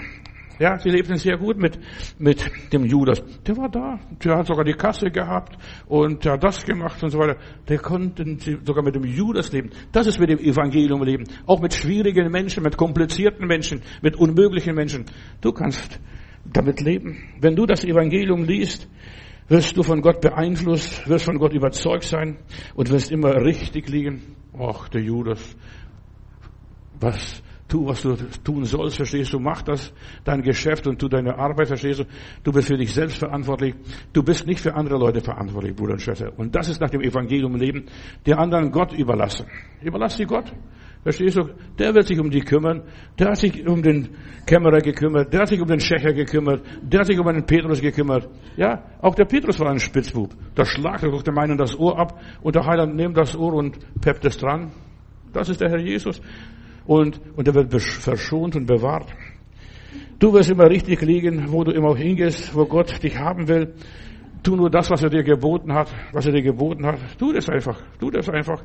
Ja, 0.60 0.78
sie 0.78 0.90
lebten 0.90 1.18
sehr 1.18 1.38
gut 1.38 1.58
mit, 1.58 1.80
mit 2.20 2.50
dem 2.72 2.86
Judas. 2.86 3.24
Der 3.46 3.58
war 3.58 3.70
da. 3.70 4.00
Der 4.24 4.38
hat 4.38 4.46
sogar 4.46 4.64
die 4.64 4.74
Kasse 4.74 5.10
gehabt 5.10 5.58
und 5.88 6.24
der 6.24 6.34
hat 6.34 6.44
das 6.44 6.64
gemacht 6.64 7.02
und 7.02 7.10
so 7.10 7.18
weiter. 7.18 7.38
Der 7.68 7.80
konnten 7.80 8.38
sogar 8.38 8.84
mit 8.84 8.94
dem 8.96 9.04
Judas 9.04 9.52
leben. 9.52 9.72
Das 9.92 10.06
ist 10.06 10.20
mit 10.20 10.30
dem 10.30 10.40
Evangelium 10.40 11.04
leben. 11.04 11.24
Auch 11.48 11.60
mit 11.60 11.74
schwierigen 11.74 12.32
Menschen, 12.32 12.62
mit 12.62 12.78
komplizierten 12.78 13.48
Menschen, 13.48 13.82
mit 14.02 14.16
unmöglichen 14.16 14.76
Menschen. 14.76 15.06
Du 15.42 15.52
kannst 15.52 16.00
damit 16.46 16.82
leben. 16.82 17.18
Wenn 17.42 17.56
du 17.56 17.66
das 17.66 17.84
Evangelium 17.84 18.44
liest, 18.44 18.88
wirst 19.48 19.78
du 19.78 19.84
von 19.84 20.02
Gott 20.02 20.22
beeinflusst, 20.22 21.08
wirst 21.08 21.26
von 21.26 21.38
Gott 21.38 21.54
überzeugt 21.54 22.04
sein 22.04 22.38
und 22.76 22.90
wirst 22.90 23.12
immer 23.12 23.36
richtig 23.44 23.90
liegen. 23.90 24.36
Ach, 24.58 24.88
der 24.90 25.02
Judas. 25.02 25.56
Was 27.00 27.42
tu, 27.74 27.88
was 27.88 28.04
du 28.04 28.16
tun 28.44 28.66
sollst, 28.66 28.98
verstehst 28.98 29.34
du, 29.34 29.40
mach 29.40 29.64
das, 29.64 29.92
dein 30.24 30.44
Geschäft 30.44 30.86
und 30.86 31.00
tu 31.00 31.08
deine 31.08 31.36
Arbeit, 31.40 31.68
verstehst 31.68 32.02
du, 32.02 32.06
du 32.44 32.52
bist 32.52 32.68
für 32.68 32.78
dich 32.78 32.94
selbst 32.94 33.18
verantwortlich, 33.18 33.74
du 34.14 34.22
bist 34.22 34.46
nicht 34.46 34.60
für 34.60 34.76
andere 34.76 35.00
Leute 35.00 35.22
verantwortlich, 35.22 35.76
Bruder 35.76 35.94
und 35.94 36.02
Schwester. 36.02 36.32
Und 36.38 36.54
das 36.54 36.70
ist 36.70 36.80
nach 36.80 36.92
dem 36.92 37.02
Evangelium 37.02 37.56
Leben, 37.56 37.86
die 38.28 38.34
anderen 38.36 38.72
Gott 38.72 38.94
überlassen. 38.94 39.48
Überlass 39.82 40.18
sie 40.18 40.26
Gott. 40.26 40.54
Verstehst 41.02 41.36
du? 41.36 41.50
Der 41.80 41.94
wird 41.94 42.08
sich 42.08 42.18
um 42.18 42.30
die 42.30 42.42
kümmern. 42.42 42.84
Der 43.20 43.30
hat 43.30 43.38
sich 43.38 43.68
um 43.68 43.82
den 43.82 44.08
Kämmerer 44.46 44.80
gekümmert. 44.80 45.34
Der 45.34 45.42
hat 45.42 45.50
sich 45.50 45.60
um 45.60 45.68
den 45.68 45.82
Schächer 45.82 46.14
gekümmert. 46.14 46.62
Der 46.82 47.02
hat 47.02 47.08
sich 47.08 47.20
um 47.20 47.28
den 47.28 47.46
Petrus 47.46 47.82
gekümmert. 47.82 48.30
Ja, 48.56 48.84
auch 49.02 49.14
der 49.14 49.26
Petrus 49.26 49.60
war 49.60 49.70
ein 49.70 49.80
Spitzbub. 49.80 50.30
Da 50.56 50.64
schlagt 50.64 51.04
er 51.04 51.10
durch 51.10 51.24
den 51.24 51.34
meinen 51.34 51.58
das 51.58 51.78
Ohr 51.78 52.00
ab 52.00 52.22
und 52.42 52.56
der 52.56 52.66
Heiland 52.66 52.96
nimmt 52.96 53.18
das 53.18 53.36
Ohr 53.36 53.54
und 53.54 53.78
peppt 54.00 54.24
es 54.24 54.38
dran. 54.38 54.72
Das 55.34 55.50
ist 55.50 55.60
der 55.60 55.72
Herr 55.72 55.80
Jesus 55.80 56.22
und, 56.86 57.20
und 57.36 57.48
er 57.48 57.54
wird 57.54 57.82
verschont 57.82 58.56
und 58.56 58.66
bewahrt. 58.66 59.14
Du 60.20 60.34
wirst 60.34 60.52
immer 60.52 60.70
richtig 60.70 61.02
liegen, 61.02 61.52
wo 61.52 61.64
du 61.64 61.72
immer 61.72 61.96
hingehst, 61.96 62.56
wo 62.56 62.66
Gott 62.66 63.02
dich 63.04 63.18
haben 63.18 63.48
will. 63.48 63.74
Tu 64.42 64.56
nur 64.56 64.70
das, 64.70 64.90
was 64.90 65.04
er 65.04 65.10
dir 65.10 65.24
geboten 65.24 65.74
hat, 65.74 65.94
was 66.12 66.26
er 66.26 66.34
dir 66.34 66.42
geboten 66.42 66.86
hat. 66.86 67.00
Tu 67.18 67.32
das 67.32 67.50
einfach, 67.50 67.82
tu 68.00 68.10
das 68.10 68.30
einfach. 68.30 68.64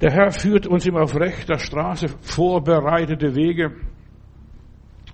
Der 0.00 0.12
Herr 0.12 0.30
führt 0.30 0.66
uns 0.66 0.86
immer 0.86 1.02
auf 1.02 1.14
rechter 1.14 1.58
Straße, 1.58 2.08
vorbereitete 2.20 3.34
Wege. 3.34 3.72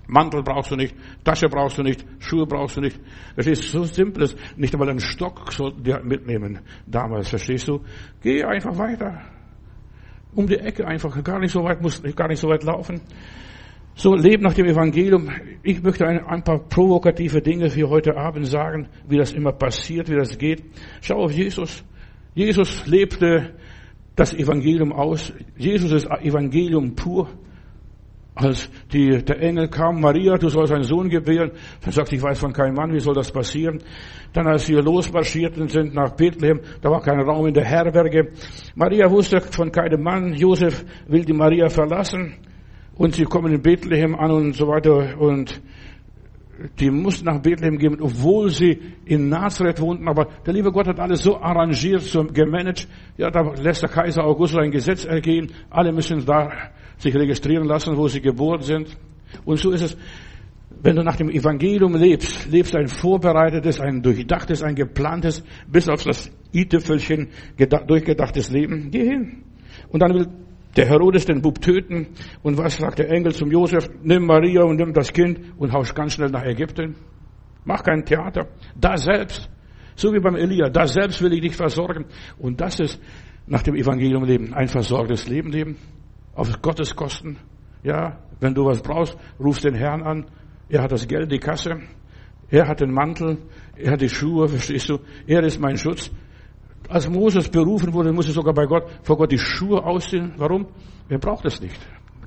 Mantel 0.07 0.41
brauchst 0.41 0.71
du 0.71 0.75
nicht, 0.77 0.95
Tasche 1.23 1.49
brauchst 1.49 1.77
du 1.77 1.83
nicht, 1.83 2.05
Schuhe 2.19 2.45
brauchst 2.45 2.77
du 2.77 2.81
nicht. 2.81 2.99
Das 3.35 3.45
ist 3.45 3.63
so 3.63 3.83
simples. 3.83 4.35
Nicht 4.55 4.73
einmal 4.73 4.89
einen 4.89 5.01
Stock 5.01 5.51
sollten 5.51 5.85
wir 5.85 6.01
mitnehmen 6.01 6.59
damals, 6.85 7.29
verstehst 7.29 7.67
du? 7.67 7.81
Geh 8.21 8.43
einfach 8.43 8.77
weiter 8.77 9.36
um 10.37 10.45
die 10.45 10.59
Ecke 10.59 10.85
einfach, 10.85 11.23
gar 11.23 11.39
nicht 11.39 11.51
so 11.51 11.63
weit, 11.63 11.81
muss 11.81 12.01
gar 12.15 12.27
nicht 12.27 12.39
so 12.39 12.47
weit 12.47 12.63
laufen. 12.63 13.01
So, 13.95 14.13
leben 14.13 14.43
nach 14.43 14.53
dem 14.53 14.67
Evangelium. 14.67 15.31
Ich 15.63 15.81
möchte 15.81 16.05
ein, 16.05 16.23
ein 16.23 16.43
paar 16.43 16.59
provokative 16.59 17.41
Dinge 17.41 17.71
für 17.71 17.89
heute 17.89 18.15
Abend 18.15 18.45
sagen, 18.45 18.87
wie 19.09 19.17
das 19.17 19.33
immer 19.33 19.51
passiert, 19.51 20.07
wie 20.09 20.15
das 20.15 20.37
geht. 20.37 20.63
Schau 21.01 21.23
auf 21.23 21.31
Jesus. 21.31 21.83
Jesus 22.35 22.85
lebte 22.85 23.55
das 24.15 24.35
Evangelium 24.35 24.93
aus. 24.93 25.33
Jesus 25.57 25.91
ist 25.91 26.05
Evangelium 26.05 26.93
pur. 26.93 27.27
Als 28.39 28.69
die, 28.93 29.23
der 29.23 29.41
Engel 29.41 29.67
kam, 29.67 29.99
Maria, 29.99 30.37
du 30.37 30.47
sollst 30.47 30.71
einen 30.71 30.83
Sohn 30.83 31.09
gebären, 31.09 31.51
dann 31.81 31.91
sagt, 31.91 32.13
ich 32.13 32.21
weiß 32.21 32.37
von 32.37 32.53
keinem 32.53 32.75
Mann, 32.75 32.93
wie 32.93 32.99
soll 32.99 33.15
das 33.15 33.31
passieren? 33.31 33.79
Dann 34.31 34.45
als 34.45 34.67
sie 34.67 34.73
losmarschierten 34.73 35.67
sind 35.69 35.95
nach 35.95 36.15
Bethlehem, 36.15 36.59
da 36.81 36.91
war 36.91 37.01
kein 37.01 37.19
Raum 37.19 37.47
in 37.47 37.55
der 37.55 37.65
Herberge. 37.65 38.33
Maria 38.75 39.09
wusste 39.09 39.41
von 39.41 39.71
keinem 39.71 40.03
Mann, 40.03 40.33
Josef 40.35 40.85
will 41.07 41.25
die 41.25 41.33
Maria 41.33 41.67
verlassen 41.69 42.35
und 42.95 43.15
sie 43.15 43.23
kommen 43.23 43.51
in 43.53 43.61
Bethlehem 43.63 44.13
an 44.13 44.29
und 44.29 44.53
so 44.53 44.67
weiter 44.67 45.19
und 45.19 45.59
die 46.79 46.89
mussten 46.89 47.25
nach 47.25 47.41
Bethlehem 47.41 47.77
gehen, 47.77 47.97
obwohl 48.01 48.49
sie 48.49 48.79
in 49.05 49.29
Nazareth 49.29 49.79
wohnten, 49.79 50.07
aber 50.07 50.27
der 50.45 50.53
liebe 50.53 50.71
Gott 50.71 50.87
hat 50.87 50.99
alles 50.99 51.23
so 51.23 51.37
arrangiert, 51.37 52.01
so 52.01 52.23
gemanagt. 52.23 52.87
Ja, 53.17 53.29
da 53.29 53.53
lässt 53.53 53.83
der 53.83 53.89
Kaiser 53.89 54.23
Augustus 54.23 54.59
ein 54.59 54.71
Gesetz 54.71 55.05
ergehen. 55.05 55.51
Alle 55.69 55.91
müssen 55.91 56.25
da 56.25 56.49
sich 56.97 57.15
registrieren 57.15 57.67
lassen, 57.67 57.95
wo 57.95 58.07
sie 58.07 58.21
geboren 58.21 58.61
sind. 58.61 58.97
Und 59.45 59.57
so 59.59 59.71
ist 59.71 59.81
es, 59.81 59.97
wenn 60.81 60.95
du 60.95 61.03
nach 61.03 61.15
dem 61.15 61.29
Evangelium 61.29 61.95
lebst, 61.95 62.49
lebst 62.51 62.75
ein 62.75 62.87
vorbereitetes, 62.87 63.79
ein 63.79 64.01
durchdachtes, 64.01 64.61
ein 64.61 64.75
geplantes, 64.75 65.43
bis 65.67 65.89
auf 65.89 66.03
das 66.03 66.31
i-Tüpfelchen 66.53 67.29
durchgedachtes 67.87 68.51
Leben. 68.51 68.89
Geh 68.91 69.03
hin. 69.03 69.43
Und 69.89 70.01
dann 70.01 70.13
will 70.13 70.27
der 70.75 70.87
Herodes 70.87 71.25
den 71.25 71.41
Bub 71.41 71.61
töten. 71.61 72.07
Und 72.43 72.57
was 72.57 72.77
sagt 72.77 72.99
der 72.99 73.09
Engel 73.09 73.33
zum 73.33 73.51
Josef? 73.51 73.89
Nimm 74.03 74.25
Maria 74.25 74.63
und 74.63 74.77
nimm 74.77 74.93
das 74.93 75.11
Kind 75.11 75.39
und 75.57 75.73
hausch 75.73 75.93
ganz 75.93 76.13
schnell 76.13 76.29
nach 76.29 76.43
Ägypten. 76.43 76.95
Mach 77.65 77.83
kein 77.83 78.05
Theater. 78.05 78.47
Da 78.79 78.97
selbst, 78.97 79.49
so 79.95 80.13
wie 80.13 80.19
beim 80.19 80.35
Elia, 80.35 80.69
da 80.69 80.85
selbst 80.85 81.21
will 81.21 81.33
ich 81.33 81.41
dich 81.41 81.55
versorgen. 81.55 82.05
Und 82.37 82.61
das 82.61 82.79
ist 82.79 83.01
nach 83.47 83.63
dem 83.63 83.75
Evangelium 83.75 84.23
leben, 84.25 84.53
ein 84.53 84.67
versorgtes 84.67 85.27
Leben 85.27 85.51
leben 85.51 85.77
auf 86.37 86.61
Gottes 86.61 86.95
Kosten. 86.95 87.37
Ja, 87.83 88.19
wenn 88.39 88.53
du 88.53 88.65
was 88.65 88.81
brauchst, 88.81 89.17
rufst 89.39 89.65
den 89.65 89.73
Herrn 89.73 90.03
an. 90.03 90.25
Er 90.69 90.83
hat 90.83 90.91
das 90.91 91.07
Geld, 91.07 91.31
die 91.31 91.39
Kasse. 91.39 91.79
Er 92.49 92.67
hat 92.67 92.79
den 92.79 92.93
Mantel. 92.93 93.39
Er 93.75 93.93
hat 93.93 94.01
die 94.01 94.09
Schuhe, 94.09 94.47
verstehst 94.47 94.89
du? 94.89 94.99
Er 95.25 95.43
ist 95.43 95.59
mein 95.59 95.77
Schutz. 95.77 96.11
Als 96.87 97.09
Moses 97.09 97.49
berufen 97.49 97.91
wurde, 97.91 98.13
musste 98.13 98.31
sogar 98.31 98.53
bei 98.53 98.65
Gott, 98.65 98.89
vor 99.03 99.17
Gott 99.17 99.31
die 99.31 99.39
Schuhe 99.39 99.83
ausziehen. 99.83 100.33
Warum? 100.37 100.67
Er 101.09 101.17
braucht 101.17 101.45
es 101.45 101.59
nicht. 101.59 101.75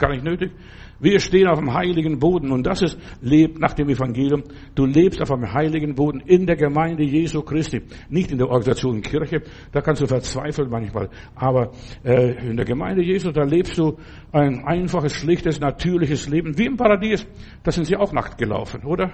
Gar 0.01 0.11
nicht 0.11 0.25
nötig. 0.25 0.51
Wir 0.99 1.19
stehen 1.19 1.49
auf 1.49 1.59
dem 1.59 1.73
heiligen 1.73 2.19
Boden 2.19 2.53
und 2.53 2.67
das 2.67 2.83
ist, 2.83 2.99
lebt 3.23 3.59
nach 3.59 3.73
dem 3.73 3.89
Evangelium. 3.89 4.43
Du 4.75 4.85
lebst 4.85 5.23
auf 5.23 5.31
einem 5.31 5.51
heiligen 5.51 5.95
Boden 5.95 6.21
in 6.21 6.47
der 6.47 6.57
Gemeinde 6.57 7.05
Jesu 7.05 7.43
Christi. 7.43 7.83
Nicht 8.11 8.33
in 8.33 8.39
der 8.39 8.49
Organisation 8.49 9.01
Kirche, 9.01 9.43
da 9.73 9.81
kannst 9.81 10.03
du 10.03 10.07
verzweifeln 10.07 10.69
manchmal. 10.69 11.09
Aber 11.35 11.71
äh, 12.05 12.51
in 12.51 12.57
der 12.57 12.67
Gemeinde 12.67 13.03
Jesu, 13.03 13.31
da 13.31 13.45
lebst 13.45 13.79
du 13.79 13.97
ein 14.33 14.65
einfaches, 14.65 15.15
schlichtes, 15.15 15.61
natürliches 15.61 16.29
Leben. 16.29 16.59
Wie 16.59 16.67
im 16.67 16.77
Paradies. 16.77 17.27
Da 17.63 17.71
sind 17.71 17.85
sie 17.85 17.97
auch 17.97 18.13
nackt 18.13 18.37
gelaufen, 18.37 18.85
oder? 18.85 19.11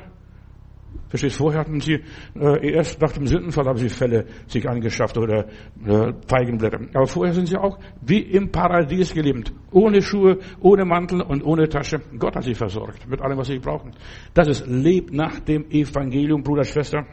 Verstehst, 1.17 1.39
vorher 1.39 1.61
hatten 1.61 1.81
sie, 1.81 2.03
äh, 2.39 2.73
erst 2.73 3.01
nach 3.01 3.13
dem 3.13 3.27
Sündenfall 3.27 3.65
haben 3.65 3.79
sie 3.79 3.89
Fälle 3.89 4.27
sich 4.47 4.69
angeschafft 4.69 5.17
oder 5.17 5.47
äh, 5.87 6.13
Feigenblätter. 6.29 6.81
Aber 6.93 7.07
vorher 7.07 7.33
sind 7.33 7.49
sie 7.49 7.57
auch 7.57 7.79
wie 8.03 8.21
im 8.21 8.51
Paradies 8.51 9.15
gelebt. 9.15 9.53
Ohne 9.71 10.03
Schuhe, 10.03 10.39
ohne 10.61 10.85
Mantel 10.85 11.23
und 11.23 11.43
ohne 11.43 11.69
Tasche. 11.69 12.01
Gott 12.19 12.37
hat 12.37 12.45
sie 12.45 12.55
versorgt 12.55 13.09
mit 13.09 13.23
allem, 13.23 13.39
was 13.39 13.47
sie 13.47 13.59
brauchen. 13.59 13.93
Das 14.35 14.47
ist 14.49 14.67
Lebt 14.67 15.13
nach 15.13 15.41
dem 15.41 15.65
Evangelium, 15.71 16.43
Bruder, 16.43 16.65
Schwester. 16.65 17.07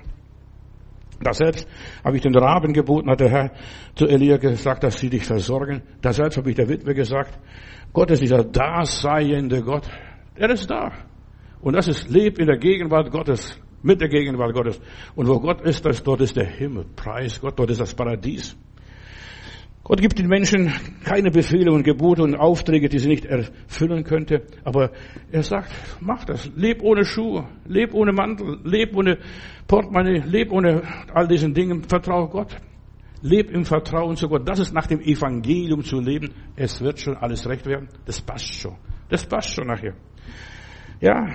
Da 1.22 1.32
selbst 1.32 1.66
habe 2.04 2.18
ich 2.18 2.22
den 2.22 2.36
Raben 2.36 2.74
geboten, 2.74 3.10
hat 3.10 3.22
der 3.22 3.30
Herr 3.30 3.52
zu 3.96 4.06
Elia 4.06 4.38
gesagt, 4.38 4.84
dass 4.84 5.00
sie 5.00 5.10
dich 5.10 5.24
versorgen. 5.24 5.82
Da 6.02 6.12
selbst 6.12 6.38
habe 6.38 6.50
ich 6.50 6.56
der 6.58 6.68
Witwe 6.68 6.94
gesagt, 6.94 7.40
Gott 7.94 8.12
ist 8.12 8.22
dieser 8.22 8.44
daseiende 8.44 9.62
Gott. 9.62 9.88
Er 10.36 10.50
ist 10.50 10.70
da. 10.70 10.92
Und 11.62 11.78
das 11.78 11.88
ist 11.88 12.10
Leb 12.10 12.40
in 12.40 12.48
der 12.48 12.58
Gegenwart 12.58 13.10
Gottes 13.10 13.58
mit 13.84 14.02
der 14.02 14.10
Gegenwart 14.10 14.54
Gottes. 14.54 14.82
Und 15.16 15.28
wo 15.28 15.40
Gott 15.40 15.62
ist, 15.62 15.86
das, 15.86 16.02
dort 16.02 16.22
ist 16.22 16.36
der 16.36 16.48
Himmel. 16.48 16.86
Preis 16.96 17.40
Gott, 17.40 17.60
dort 17.60 17.70
ist 17.70 17.82
das 17.82 17.94
Paradies. 17.94 18.58
Gott 19.84 20.00
gibt 20.00 20.18
den 20.18 20.28
Menschen 20.28 20.72
keine 21.04 21.30
Befehle 21.30 21.74
und 21.74 21.84
Gebote 21.84 22.24
und 22.24 22.36
Aufträge, 22.36 22.88
die 22.88 23.00
sie 23.00 23.10
nicht 23.10 23.26
erfüllen 23.26 24.06
könnte. 24.06 24.44
Aber 24.64 24.92
er 25.30 25.44
sagt, 25.44 25.74
mach 26.00 26.24
das. 26.24 26.50
Leb 26.56 26.82
ohne 26.82 27.04
Schuhe, 27.04 27.50
leb 27.66 27.94
ohne 27.94 28.14
Mantel, 28.14 28.60
leb 28.64 28.96
ohne 28.96 29.18
Portemonnaie, 29.68 30.24
leb 30.26 30.54
ohne 30.54 30.84
all 31.14 31.28
diesen 31.28 31.54
Dingen. 31.54 31.84
Vertraue 31.84 32.30
Gott. 32.30 32.56
Leb 33.22 33.52
im 33.52 33.66
Vertrauen 33.66 34.16
zu 34.16 34.30
Gott. 34.30 34.48
Das 34.48 34.60
ist 34.60 34.74
nach 34.74 34.88
dem 34.88 35.02
Evangelium 35.02 35.84
zu 35.84 36.00
leben. 36.00 36.30
Es 36.56 36.82
wird 36.82 37.00
schon 37.00 37.18
alles 37.18 37.48
recht 37.48 37.66
werden. 37.66 37.90
Das 38.06 38.22
passt 38.22 38.54
schon. 38.54 38.78
Das 39.10 39.26
passt 39.26 39.54
schon 39.54 39.68
nachher. 39.68 39.96
Ja, 41.02 41.28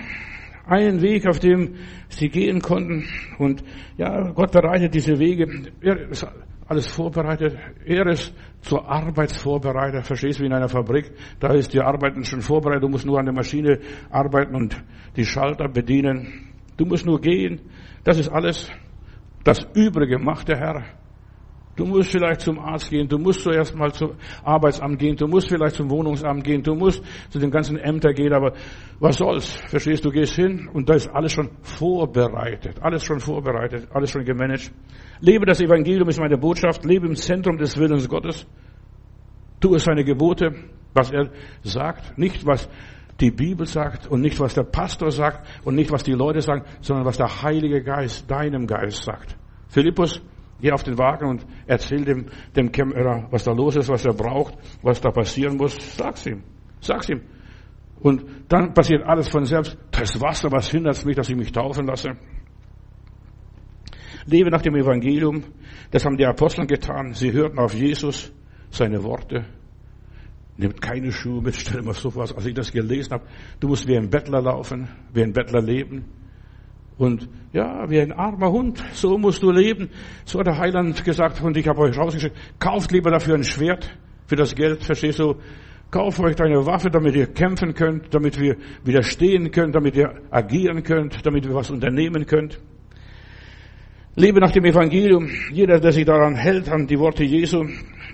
einen 0.68 1.00
Weg, 1.00 1.26
auf 1.26 1.38
dem 1.38 1.74
sie 2.08 2.28
gehen 2.28 2.60
konnten. 2.60 3.04
Und 3.38 3.64
ja, 3.96 4.30
Gott 4.32 4.52
bereitet 4.52 4.94
diese 4.94 5.18
Wege. 5.18 5.70
Er 5.80 6.08
ist 6.10 6.26
alles 6.66 6.86
vorbereitet. 6.86 7.56
Er 7.84 8.06
ist 8.06 8.34
zur 8.60 8.88
Arbeitsvorbereiter. 8.88 10.02
Verstehst 10.02 10.38
du, 10.38 10.42
wie 10.42 10.46
in 10.46 10.52
einer 10.52 10.68
Fabrik? 10.68 11.10
Da 11.40 11.54
ist 11.54 11.72
die 11.72 11.80
Arbeit 11.80 12.14
schon 12.26 12.42
vorbereitet. 12.42 12.84
Du 12.84 12.88
musst 12.88 13.06
nur 13.06 13.18
an 13.18 13.24
der 13.24 13.34
Maschine 13.34 13.78
arbeiten 14.10 14.54
und 14.54 14.76
die 15.16 15.24
Schalter 15.24 15.68
bedienen. 15.68 16.52
Du 16.76 16.84
musst 16.84 17.06
nur 17.06 17.20
gehen. 17.20 17.60
Das 18.04 18.18
ist 18.18 18.28
alles. 18.28 18.70
Das 19.44 19.66
Übrige 19.74 20.18
macht 20.18 20.48
der 20.48 20.58
Herr. 20.58 20.97
Du 21.78 21.86
musst 21.86 22.10
vielleicht 22.10 22.40
zum 22.40 22.58
Arzt 22.58 22.90
gehen, 22.90 23.06
du 23.06 23.18
musst 23.18 23.40
zuerst 23.40 23.72
mal 23.76 23.92
zum 23.92 24.14
Arbeitsamt 24.42 24.98
gehen, 24.98 25.14
du 25.14 25.28
musst 25.28 25.48
vielleicht 25.48 25.76
zum 25.76 25.88
Wohnungsamt 25.88 26.42
gehen, 26.42 26.60
du 26.60 26.74
musst 26.74 27.00
zu 27.30 27.38
den 27.38 27.52
ganzen 27.52 27.78
Ämtern 27.78 28.14
gehen, 28.14 28.32
aber 28.32 28.52
was 28.98 29.18
soll's? 29.18 29.60
Verstehst 29.68 30.04
du, 30.04 30.10
gehst 30.10 30.34
hin 30.34 30.68
und 30.72 30.88
da 30.88 30.94
ist 30.94 31.08
alles 31.08 31.30
schon 31.30 31.50
vorbereitet, 31.62 32.82
alles 32.82 33.04
schon 33.04 33.20
vorbereitet, 33.20 33.86
alles 33.92 34.10
schon 34.10 34.24
gemanagt. 34.24 34.72
Lebe 35.20 35.46
das 35.46 35.60
Evangelium 35.60 36.08
ist 36.08 36.18
meine 36.18 36.36
Botschaft, 36.36 36.84
lebe 36.84 37.06
im 37.06 37.14
Zentrum 37.14 37.56
des 37.58 37.78
Willens 37.78 38.08
Gottes. 38.08 38.44
Tu 39.60 39.72
es 39.76 39.84
seine 39.84 40.02
Gebote, 40.02 40.52
was 40.94 41.12
er 41.12 41.30
sagt, 41.62 42.18
nicht 42.18 42.44
was 42.44 42.68
die 43.20 43.30
Bibel 43.30 43.66
sagt 43.66 44.08
und 44.08 44.20
nicht 44.20 44.40
was 44.40 44.54
der 44.54 44.64
Pastor 44.64 45.12
sagt 45.12 45.46
und 45.64 45.76
nicht 45.76 45.92
was 45.92 46.02
die 46.02 46.12
Leute 46.14 46.40
sagen, 46.40 46.64
sondern 46.80 47.06
was 47.06 47.18
der 47.18 47.40
Heilige 47.44 47.84
Geist 47.84 48.28
deinem 48.28 48.66
Geist 48.66 49.04
sagt. 49.04 49.36
Philippus 49.68 50.20
Geh 50.60 50.72
auf 50.72 50.82
den 50.82 50.98
Wagen 50.98 51.26
und 51.26 51.46
erzähl 51.66 52.04
dem, 52.04 52.26
dem 52.56 52.72
Kämmerer, 52.72 53.28
was 53.30 53.44
da 53.44 53.52
los 53.52 53.76
ist, 53.76 53.88
was 53.88 54.04
er 54.04 54.14
braucht, 54.14 54.54
was 54.82 55.00
da 55.00 55.10
passieren 55.10 55.56
muss. 55.56 55.76
Sag's 55.96 56.26
ihm. 56.26 56.42
Sag's 56.80 57.08
ihm. 57.08 57.22
Und 58.00 58.24
dann 58.48 58.74
passiert 58.74 59.02
alles 59.04 59.28
von 59.28 59.44
selbst. 59.44 59.76
Das 59.90 60.20
Wasser, 60.20 60.50
was 60.50 60.70
hindert 60.70 61.04
mich, 61.04 61.16
dass 61.16 61.28
ich 61.28 61.36
mich 61.36 61.52
taufen 61.52 61.86
lasse? 61.86 62.10
Lebe 64.26 64.50
nach 64.50 64.62
dem 64.62 64.76
Evangelium. 64.76 65.42
Das 65.90 66.04
haben 66.04 66.16
die 66.16 66.26
Apostel 66.26 66.66
getan. 66.66 67.14
Sie 67.14 67.32
hörten 67.32 67.58
auf 67.58 67.74
Jesus, 67.74 68.32
seine 68.70 69.02
Worte. 69.02 69.46
Nehmt 70.56 70.82
keine 70.82 71.12
Schuhe 71.12 71.40
mit, 71.40 71.54
stell 71.54 71.82
mal 71.82 71.94
so 71.94 72.14
was, 72.16 72.32
als 72.34 72.44
ich 72.46 72.54
das 72.54 72.72
gelesen 72.72 73.12
habe. 73.12 73.24
Du 73.60 73.68
musst 73.68 73.86
wie 73.86 73.96
ein 73.96 74.10
Bettler 74.10 74.42
laufen, 74.42 74.88
wie 75.14 75.22
ein 75.22 75.32
Bettler 75.32 75.62
leben. 75.62 76.04
Und 76.98 77.28
ja, 77.52 77.88
wie 77.88 78.00
ein 78.00 78.12
armer 78.12 78.50
Hund, 78.50 78.82
so 78.92 79.16
musst 79.16 79.42
du 79.42 79.50
leben. 79.52 79.88
So 80.24 80.40
hat 80.40 80.48
der 80.48 80.58
Heiland 80.58 81.04
gesagt 81.04 81.40
und 81.40 81.56
ich 81.56 81.66
habe 81.66 81.80
euch 81.80 81.96
rausgeschickt, 81.96 82.36
kauft 82.58 82.90
lieber 82.90 83.10
dafür 83.10 83.36
ein 83.36 83.44
Schwert 83.44 83.96
für 84.26 84.36
das 84.36 84.54
Geld, 84.54 84.82
verstehst 84.82 85.20
du? 85.20 85.36
Kauft 85.90 86.20
euch 86.20 86.38
eine 86.42 86.66
Waffe, 86.66 86.90
damit 86.90 87.14
ihr 87.14 87.28
kämpfen 87.28 87.72
könnt, 87.72 88.12
damit 88.12 88.38
wir 88.38 88.56
widerstehen 88.84 89.50
könnt, 89.50 89.74
damit 89.74 89.96
ihr 89.96 90.12
agieren 90.30 90.82
könnt, 90.82 91.24
damit 91.24 91.46
wir 91.46 91.54
was 91.54 91.70
unternehmen 91.70 92.26
könnt. 92.26 92.60
Lebe 94.14 94.40
nach 94.40 94.50
dem 94.50 94.64
Evangelium. 94.64 95.30
Jeder, 95.50 95.78
der 95.80 95.92
sich 95.92 96.04
daran 96.04 96.34
hält, 96.34 96.68
an 96.68 96.88
die 96.88 96.98
Worte 96.98 97.24
Jesu, 97.24 97.64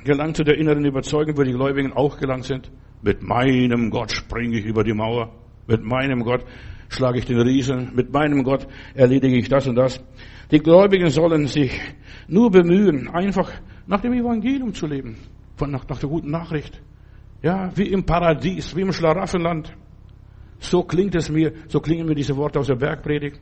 gelangt 0.05 0.37
zu 0.37 0.45
der 0.45 0.59
inneren 0.59 0.85
Überzeugung, 0.85 1.37
wo 1.37 1.43
die 1.43 1.53
Gläubigen 1.53 1.93
auch 1.95 2.19
gelangt 2.19 2.45
sind. 2.45 2.71
Mit 3.03 3.23
meinem 3.23 3.91
Gott 3.91 4.13
springe 4.13 4.59
ich 4.59 4.67
über 4.67 4.85
die 4.85 4.93
Mauer. 4.93 5.33
Mit 5.67 5.83
meinem 5.83 6.23
Gott 6.23 6.45
schlage 6.95 7.19
ich 7.19 7.27
den 7.27 7.41
Riesen, 7.41 7.93
mit 7.95 8.13
meinem 8.13 8.43
Gott 8.45 8.67
erledige 8.95 9.37
ich 9.37 9.49
das 9.49 9.67
und 9.67 9.77
das. 9.77 10.03
Die 10.51 10.59
Gläubigen 10.59 11.11
sollen 11.11 11.47
sich 11.47 11.73
nur 12.29 12.51
bemühen, 12.51 13.09
einfach 13.09 13.51
nach 13.87 14.01
dem 14.01 14.13
Evangelium 14.13 14.73
zu 14.73 14.87
leben, 14.87 15.17
von 15.57 15.71
nach, 15.71 15.87
nach 15.89 15.99
der 15.99 16.09
guten 16.09 16.31
Nachricht. 16.31 16.81
Ja, 17.43 17.71
wie 17.75 17.89
im 17.89 18.05
Paradies, 18.05 18.75
wie 18.75 18.83
im 18.83 18.93
Schlaraffenland. 18.93 19.73
So 20.59 20.83
klingt 20.83 21.15
es 21.15 21.29
mir, 21.31 21.53
so 21.69 21.81
klingen 21.81 22.07
mir 22.07 22.15
diese 22.15 22.37
Worte 22.37 22.61
aus 22.61 22.69
der 22.69 22.77
Bergpredigt. 22.77 23.41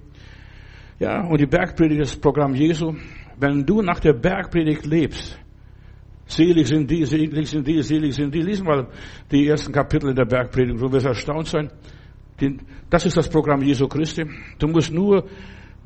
Ja, 0.98 1.24
und 1.24 1.40
die 1.40 1.46
Bergpredigt 1.46 2.00
ist 2.00 2.14
das 2.14 2.20
Programm 2.20 2.54
Jesu. 2.54 2.94
Wenn 3.38 3.64
du 3.64 3.82
nach 3.82 4.00
der 4.00 4.14
Bergpredigt 4.14 4.86
lebst, 4.86 5.38
selig 6.26 6.68
sind 6.68 6.90
die, 6.90 7.04
selig 7.04 7.48
sind 7.48 7.66
die, 7.66 7.82
selig 7.82 8.14
sind 8.14 8.34
die. 8.34 8.40
Lies 8.40 8.62
mal 8.62 8.88
die 9.30 9.46
ersten 9.46 9.72
Kapitel 9.72 10.10
in 10.10 10.16
der 10.16 10.24
Bergpredigt, 10.24 10.80
du 10.80 10.90
wirst 10.90 11.06
erstaunt 11.06 11.46
sein. 11.46 11.70
Das 12.90 13.07
ist 13.07 13.16
das 13.16 13.28
Programm 13.28 13.62
Jesu 13.62 13.88
Christi. 13.88 14.24
Du 14.59 14.68
musst 14.68 14.92
nur 14.92 15.28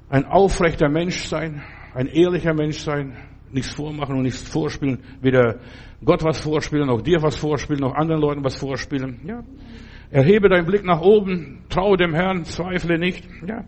ein 0.09 0.25
aufrechter 0.25 0.89
Mensch 0.89 1.25
sein, 1.25 1.63
ein 1.95 2.07
ehrlicher 2.07 2.55
Mensch 2.55 2.79
sein, 2.79 3.17
nichts 3.51 3.75
vormachen 3.75 4.17
und 4.17 4.23
nichts 4.23 4.43
vorspielen, 4.43 4.99
weder 5.21 5.61
Gott 6.05 6.23
was 6.25 6.41
vorspielen, 6.41 6.87
noch 6.87 7.03
dir 7.03 7.23
was 7.23 7.37
vorspielen, 7.37 7.81
noch 7.81 7.95
anderen 7.95 8.21
Leuten 8.21 8.45
was 8.45 8.57
vorspielen. 8.57 9.21
Ja. 9.25 9.43
Erhebe 10.11 10.49
deinen 10.49 10.67
Blick 10.67 10.85
nach 10.85 11.01
oben, 11.01 11.65
traue 11.69 11.97
dem 11.97 12.15
Herrn, 12.15 12.45
zweifle 12.45 12.99
nicht. 12.99 13.25
Ja. 13.47 13.65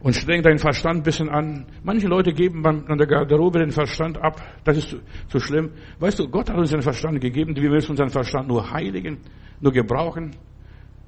Und 0.00 0.16
streng 0.16 0.42
deinen 0.42 0.58
Verstand 0.58 1.00
ein 1.00 1.02
bisschen 1.02 1.28
an. 1.28 1.66
Manche 1.84 2.08
Leute 2.08 2.32
geben 2.32 2.64
an 2.66 2.96
der 2.96 3.06
Garderobe 3.06 3.58
den 3.58 3.70
Verstand 3.70 4.16
ab. 4.16 4.40
Das 4.64 4.78
ist 4.78 4.96
zu 5.28 5.38
schlimm. 5.38 5.70
Weißt 5.98 6.18
du, 6.18 6.28
Gott 6.28 6.48
hat 6.48 6.56
uns 6.56 6.70
den 6.70 6.80
Verstand 6.80 7.20
gegeben. 7.20 7.54
Wir 7.54 7.68
müssen 7.68 7.90
unseren 7.90 8.08
Verstand 8.08 8.48
nur 8.48 8.70
heiligen, 8.70 9.18
nur 9.60 9.72
gebrauchen. 9.72 10.30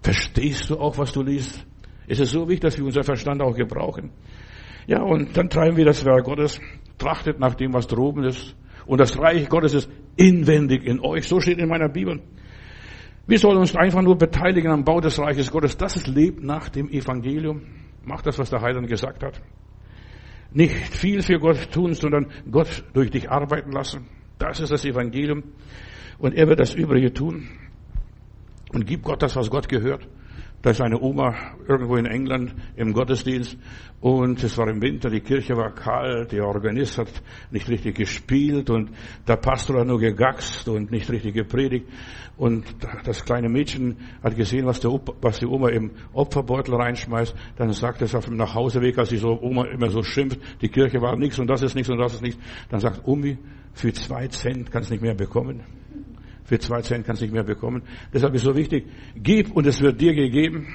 Verstehst 0.02 0.68
du 0.68 0.78
auch, 0.78 0.98
was 0.98 1.12
du 1.12 1.22
liest? 1.22 1.64
Es 2.08 2.18
ist 2.18 2.32
so 2.32 2.48
wichtig, 2.48 2.62
dass 2.62 2.78
wir 2.78 2.84
unser 2.84 3.04
Verstand 3.04 3.40
auch 3.40 3.54
gebrauchen. 3.54 4.10
Ja, 4.86 5.00
und 5.02 5.36
dann 5.36 5.48
treiben 5.48 5.76
wir 5.76 5.84
das 5.84 6.04
Werk 6.04 6.24
Gottes, 6.24 6.60
trachtet 6.98 7.38
nach 7.38 7.54
dem, 7.54 7.72
was 7.72 7.86
droben 7.86 8.24
ist. 8.24 8.56
Und 8.84 9.00
das 9.00 9.16
Reich 9.16 9.48
Gottes 9.48 9.74
ist 9.74 9.90
inwendig 10.16 10.84
in 10.84 11.00
euch. 11.00 11.28
So 11.28 11.40
steht 11.40 11.58
in 11.58 11.68
meiner 11.68 11.88
Bibel. 11.88 12.20
Wir 13.28 13.38
sollen 13.38 13.58
uns 13.58 13.76
einfach 13.76 14.02
nur 14.02 14.18
beteiligen 14.18 14.72
am 14.72 14.84
Bau 14.84 15.00
des 15.00 15.20
Reiches 15.20 15.52
Gottes. 15.52 15.76
Das 15.76 15.94
ist 15.94 16.08
lebt 16.08 16.42
nach 16.42 16.68
dem 16.68 16.90
Evangelium. 16.90 17.62
Macht 18.04 18.26
das, 18.26 18.40
was 18.40 18.50
der 18.50 18.60
Heiland 18.60 18.88
gesagt 18.88 19.22
hat. 19.22 19.40
Nicht 20.50 20.74
viel 20.74 21.22
für 21.22 21.38
Gott 21.38 21.70
tun, 21.70 21.94
sondern 21.94 22.26
Gott 22.50 22.84
durch 22.92 23.10
dich 23.10 23.30
arbeiten 23.30 23.70
lassen. 23.70 24.08
Das 24.38 24.58
ist 24.58 24.72
das 24.72 24.84
Evangelium. 24.84 25.44
Und 26.18 26.34
er 26.34 26.48
wird 26.48 26.58
das 26.58 26.74
Übrige 26.74 27.12
tun 27.12 27.48
und 28.72 28.86
gib 28.86 29.02
Gott 29.02 29.22
das, 29.22 29.36
was 29.36 29.50
Gott 29.50 29.68
gehört. 29.68 30.06
Da 30.62 30.70
ist 30.70 30.80
eine 30.80 31.00
Oma 31.00 31.34
irgendwo 31.66 31.96
in 31.96 32.06
England 32.06 32.54
im 32.76 32.92
Gottesdienst 32.92 33.58
und 34.00 34.40
es 34.44 34.56
war 34.56 34.68
im 34.68 34.80
Winter, 34.80 35.10
die 35.10 35.20
Kirche 35.20 35.56
war 35.56 35.74
kalt, 35.74 36.30
der 36.30 36.46
Organist 36.46 36.98
hat 36.98 37.08
nicht 37.50 37.68
richtig 37.68 37.96
gespielt 37.96 38.70
und 38.70 38.90
der 39.26 39.36
Pastor 39.36 39.80
hat 39.80 39.88
nur 39.88 39.98
gegaxt 39.98 40.68
und 40.68 40.92
nicht 40.92 41.10
richtig 41.10 41.34
gepredigt 41.34 41.88
und 42.36 42.64
das 43.04 43.24
kleine 43.24 43.48
Mädchen 43.48 43.96
hat 44.22 44.36
gesehen, 44.36 44.64
was, 44.64 44.78
der, 44.78 44.92
was 45.20 45.40
die 45.40 45.46
Oma 45.46 45.70
im 45.70 45.90
Opferbeutel 46.12 46.76
reinschmeißt. 46.76 47.34
Dann 47.56 47.72
sagt 47.72 48.00
es 48.02 48.14
auf 48.14 48.26
dem 48.26 48.36
Nachhauseweg, 48.36 48.96
als 48.98 49.08
die 49.08 49.16
so 49.16 49.40
Oma 49.42 49.64
immer 49.64 49.90
so 49.90 50.04
schimpft, 50.04 50.38
die 50.60 50.68
Kirche 50.68 51.00
war 51.00 51.16
nichts 51.16 51.40
und 51.40 51.48
das 51.48 51.62
ist 51.62 51.74
nichts 51.74 51.90
und 51.90 51.98
das 51.98 52.14
ist 52.14 52.22
nichts. 52.22 52.40
Dann 52.70 52.78
sagt 52.78 53.00
Omi, 53.04 53.36
für 53.72 53.92
zwei 53.92 54.28
Cent 54.28 54.70
kannst 54.70 54.90
du 54.90 54.94
nicht 54.94 55.02
mehr 55.02 55.14
bekommen. 55.14 55.62
Für 56.44 56.58
zwei 56.58 56.82
Cent 56.82 57.06
kannst 57.06 57.22
du 57.22 57.26
nicht 57.26 57.34
mehr 57.34 57.44
bekommen. 57.44 57.82
Deshalb 58.12 58.34
ist 58.34 58.42
so 58.42 58.54
wichtig, 58.56 58.86
gib 59.16 59.52
und 59.52 59.66
es 59.66 59.80
wird 59.80 60.00
dir 60.00 60.14
gegeben. 60.14 60.66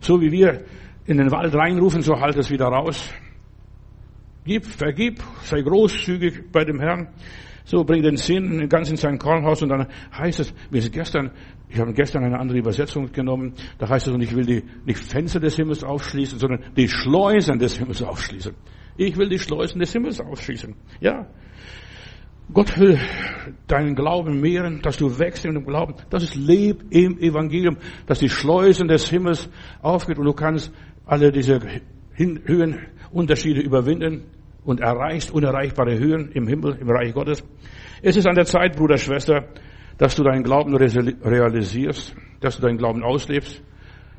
So 0.00 0.20
wie 0.20 0.30
wir 0.30 0.64
in 1.06 1.18
den 1.18 1.30
Wald 1.30 1.54
reinrufen, 1.54 2.02
so 2.02 2.20
halt 2.20 2.36
es 2.36 2.50
wieder 2.50 2.66
raus. 2.66 3.12
Gib, 4.44 4.66
vergib, 4.66 5.22
sei 5.42 5.62
großzügig 5.62 6.50
bei 6.50 6.64
dem 6.64 6.80
Herrn. 6.80 7.08
So, 7.64 7.84
bring 7.84 8.02
den 8.02 8.16
Sinn 8.16 8.68
ganz 8.68 8.90
in 8.90 8.96
sein 8.96 9.18
Kornhaus 9.18 9.62
und 9.62 9.68
dann 9.68 9.86
heißt 10.16 10.40
es, 10.40 10.52
wie 10.70 10.78
es 10.78 10.90
gestern, 10.90 11.30
ich 11.68 11.78
habe 11.78 11.92
gestern 11.92 12.24
eine 12.24 12.38
andere 12.38 12.58
Übersetzung 12.58 13.12
genommen, 13.12 13.54
da 13.78 13.88
heißt 13.88 14.08
es, 14.08 14.12
und 14.12 14.20
ich 14.20 14.34
will 14.34 14.44
die, 14.44 14.64
nicht 14.84 14.98
Fenster 14.98 15.38
des 15.38 15.54
Himmels 15.56 15.84
aufschließen, 15.84 16.40
sondern 16.40 16.64
die 16.76 16.88
Schleusen 16.88 17.58
des 17.60 17.78
Himmels 17.78 18.02
aufschließen. 18.02 18.52
Ich 18.96 19.16
will 19.16 19.28
die 19.28 19.38
Schleusen 19.38 19.78
des 19.78 19.92
Himmels 19.92 20.20
aufschließen. 20.20 20.74
Ja. 21.00 21.28
Gott 22.52 22.78
will 22.78 22.98
deinen 23.66 23.94
Glauben 23.94 24.40
mehren, 24.40 24.82
dass 24.82 24.96
du 24.96 25.18
wächst 25.18 25.44
in 25.44 25.54
dem 25.54 25.64
Glauben. 25.64 25.94
Das 26.10 26.22
ist 26.22 26.34
Leb 26.34 26.84
im 26.90 27.18
Evangelium, 27.18 27.76
dass 28.06 28.18
die 28.18 28.28
Schleusen 28.28 28.88
des 28.88 29.08
Himmels 29.08 29.48
aufgeht 29.80 30.18
und 30.18 30.26
du 30.26 30.32
kannst 30.32 30.72
alle 31.06 31.32
diese 31.32 31.60
Höhenunterschiede 32.14 33.60
überwinden 33.60 34.24
und 34.64 34.80
erreichst 34.80 35.30
unerreichbare 35.32 35.98
Höhen 35.98 36.30
im 36.32 36.46
Himmel, 36.46 36.76
im 36.80 36.90
Reich 36.90 37.14
Gottes. 37.14 37.42
Es 38.02 38.16
ist 38.16 38.26
an 38.26 38.34
der 38.34 38.44
Zeit, 38.44 38.76
Bruder, 38.76 38.98
Schwester, 38.98 39.48
dass 39.98 40.14
du 40.14 40.22
deinen 40.22 40.42
Glauben 40.42 40.76
realisierst, 40.76 42.14
dass 42.40 42.56
du 42.56 42.62
deinen 42.62 42.78
Glauben 42.78 43.02
auslebst, 43.02 43.62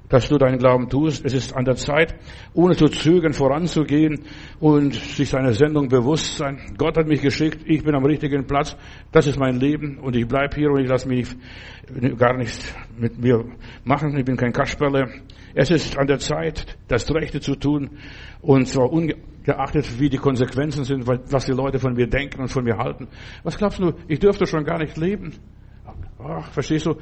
dass 0.09 0.29
du 0.29 0.37
deinen 0.37 0.59
Glauben 0.59 0.89
tust. 0.89 1.25
Es 1.25 1.33
ist 1.33 1.55
an 1.55 1.65
der 1.65 1.75
Zeit, 1.75 2.15
ohne 2.53 2.75
zu 2.75 2.85
zögern, 2.87 3.33
voranzugehen 3.33 4.25
und 4.59 4.93
sich 4.93 5.29
seiner 5.29 5.53
Sendung 5.53 5.87
bewusst 5.87 6.37
sein. 6.37 6.59
Gott 6.77 6.97
hat 6.97 7.07
mich 7.07 7.21
geschickt, 7.21 7.61
ich 7.65 7.83
bin 7.83 7.95
am 7.95 8.05
richtigen 8.05 8.45
Platz, 8.45 8.75
das 9.11 9.27
ist 9.27 9.39
mein 9.39 9.59
Leben 9.59 9.97
und 9.99 10.15
ich 10.15 10.27
bleib 10.27 10.55
hier 10.55 10.69
und 10.71 10.81
ich 10.81 10.89
lasse 10.89 11.07
mich 11.07 11.27
gar 12.17 12.37
nichts 12.37 12.73
mit 12.97 13.17
mir 13.19 13.45
machen. 13.83 14.17
Ich 14.17 14.25
bin 14.25 14.37
kein 14.37 14.53
Kasperle. 14.53 15.09
Es 15.55 15.69
ist 15.69 15.97
an 15.97 16.07
der 16.07 16.19
Zeit, 16.19 16.77
das 16.87 17.09
Rechte 17.13 17.39
zu 17.39 17.55
tun 17.55 17.91
und 18.41 18.67
zwar 18.67 18.91
ungeachtet, 18.91 19.99
wie 19.99 20.09
die 20.09 20.17
Konsequenzen 20.17 20.83
sind, 20.83 21.07
was 21.07 21.45
die 21.45 21.53
Leute 21.53 21.79
von 21.79 21.93
mir 21.93 22.07
denken 22.07 22.41
und 22.41 22.49
von 22.49 22.63
mir 22.63 22.77
halten. 22.77 23.07
Was 23.43 23.57
glaubst 23.57 23.79
du, 23.79 23.93
ich 24.07 24.19
dürfte 24.19 24.45
schon 24.45 24.63
gar 24.63 24.79
nicht 24.79 24.97
leben? 24.97 25.33
Ach, 26.19 26.51
verstehst 26.51 26.85
du? 26.85 26.95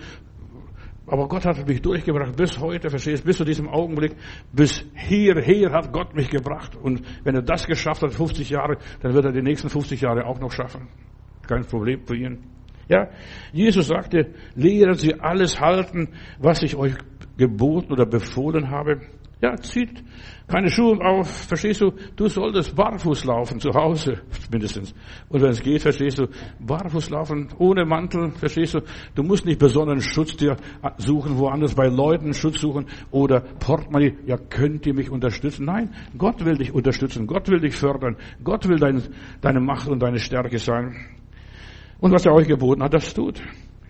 Aber 1.12 1.28
Gott 1.28 1.46
hat 1.46 1.68
mich 1.68 1.82
durchgebracht 1.82 2.38
bis 2.38 2.58
heute, 2.58 2.90
verstehst 2.90 3.24
du, 3.24 3.28
bis 3.28 3.36
zu 3.36 3.44
diesem 3.44 3.68
Augenblick, 3.68 4.16
bis 4.54 4.86
hierher 4.96 5.74
hat 5.74 5.92
Gott 5.92 6.16
mich 6.16 6.30
gebracht. 6.30 6.78
Und 6.78 7.02
wenn 7.26 7.36
er 7.36 7.42
das 7.42 7.68
geschafft 7.68 8.02
hat, 8.02 8.14
50 8.14 8.50
Jahre, 8.50 8.78
dann 9.02 9.14
wird 9.14 9.26
er 9.26 9.34
die 9.34 9.42
nächsten 9.42 9.68
50 9.68 10.00
Jahre 10.00 10.26
auch 10.26 10.40
noch 10.40 10.54
schaffen. 10.54 10.88
Kein 11.46 11.66
Problem 11.66 12.06
für 12.06 12.16
ihn. 12.16 12.46
Ja, 12.88 13.10
Jesus 13.52 13.88
sagte, 13.88 14.34
lehren 14.56 14.94
Sie 14.94 15.14
alles 15.20 15.60
halten, 15.60 16.14
was 16.40 16.64
ich 16.64 16.78
euch 16.78 16.94
geboten 17.36 17.92
oder 17.92 18.06
befohlen 18.06 18.70
habe. 18.70 19.02
Ja, 19.42 19.58
zieht 19.58 20.04
keine 20.52 20.70
Schuhe 20.70 21.00
auf, 21.00 21.30
verstehst 21.48 21.80
du? 21.80 21.94
Du 22.16 22.28
solltest 22.28 22.76
barfuß 22.76 23.24
laufen, 23.24 23.60
zu 23.60 23.74
Hause 23.74 24.22
mindestens. 24.52 24.94
Und 25.30 25.42
wenn 25.42 25.52
es 25.52 25.62
geht, 25.62 25.82
verstehst 25.82 26.20
du, 26.20 26.28
barfuß 26.60 27.10
laufen, 27.10 27.48
ohne 27.58 27.86
Mantel, 27.86 28.32
verstehst 28.32 28.74
du? 28.74 28.82
Du 29.16 29.24
musst 29.24 29.46
nicht 29.46 29.60
besonderen 29.60 30.02
Schutz 30.02 30.36
dir 30.36 30.58
suchen, 30.98 31.38
woanders 31.38 31.74
bei 31.74 31.88
Leuten 31.88 32.34
Schutz 32.34 32.60
suchen 32.60 32.86
oder 33.12 33.40
Portemonnaie, 33.40 34.18
ja, 34.26 34.38
könnt 34.38 34.86
ihr 34.86 34.94
mich 34.94 35.10
unterstützen? 35.10 35.66
Nein, 35.66 35.96
Gott 36.18 36.44
will 36.44 36.58
dich 36.58 36.74
unterstützen, 36.74 37.26
Gott 37.28 37.48
will 37.48 37.62
dich 37.62 37.76
fördern, 37.76 38.18
Gott 38.44 38.68
will 38.68 38.78
dein, 38.78 39.02
deine 39.40 39.62
Macht 39.62 39.88
und 39.88 40.02
deine 40.02 40.20
Stärke 40.20 40.60
sein. 40.60 40.96
Und 42.00 42.12
was 42.12 42.26
er 42.26 42.34
euch 42.34 42.48
geboten 42.48 42.84
hat, 42.84 42.94
das 42.94 43.14
tut. 43.14 43.42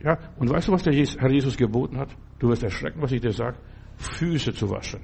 Ja, 0.03 0.17
und 0.37 0.49
weißt 0.49 0.67
du, 0.67 0.73
was 0.73 0.83
der 0.83 0.93
Herr 0.93 1.31
Jesus 1.31 1.57
geboten 1.57 1.97
hat? 1.97 2.09
Du 2.39 2.49
wirst 2.49 2.63
erschrecken, 2.63 3.01
was 3.01 3.11
ich 3.11 3.21
dir 3.21 3.31
sage. 3.31 3.57
Füße 3.97 4.53
zu 4.53 4.69
waschen. 4.69 4.99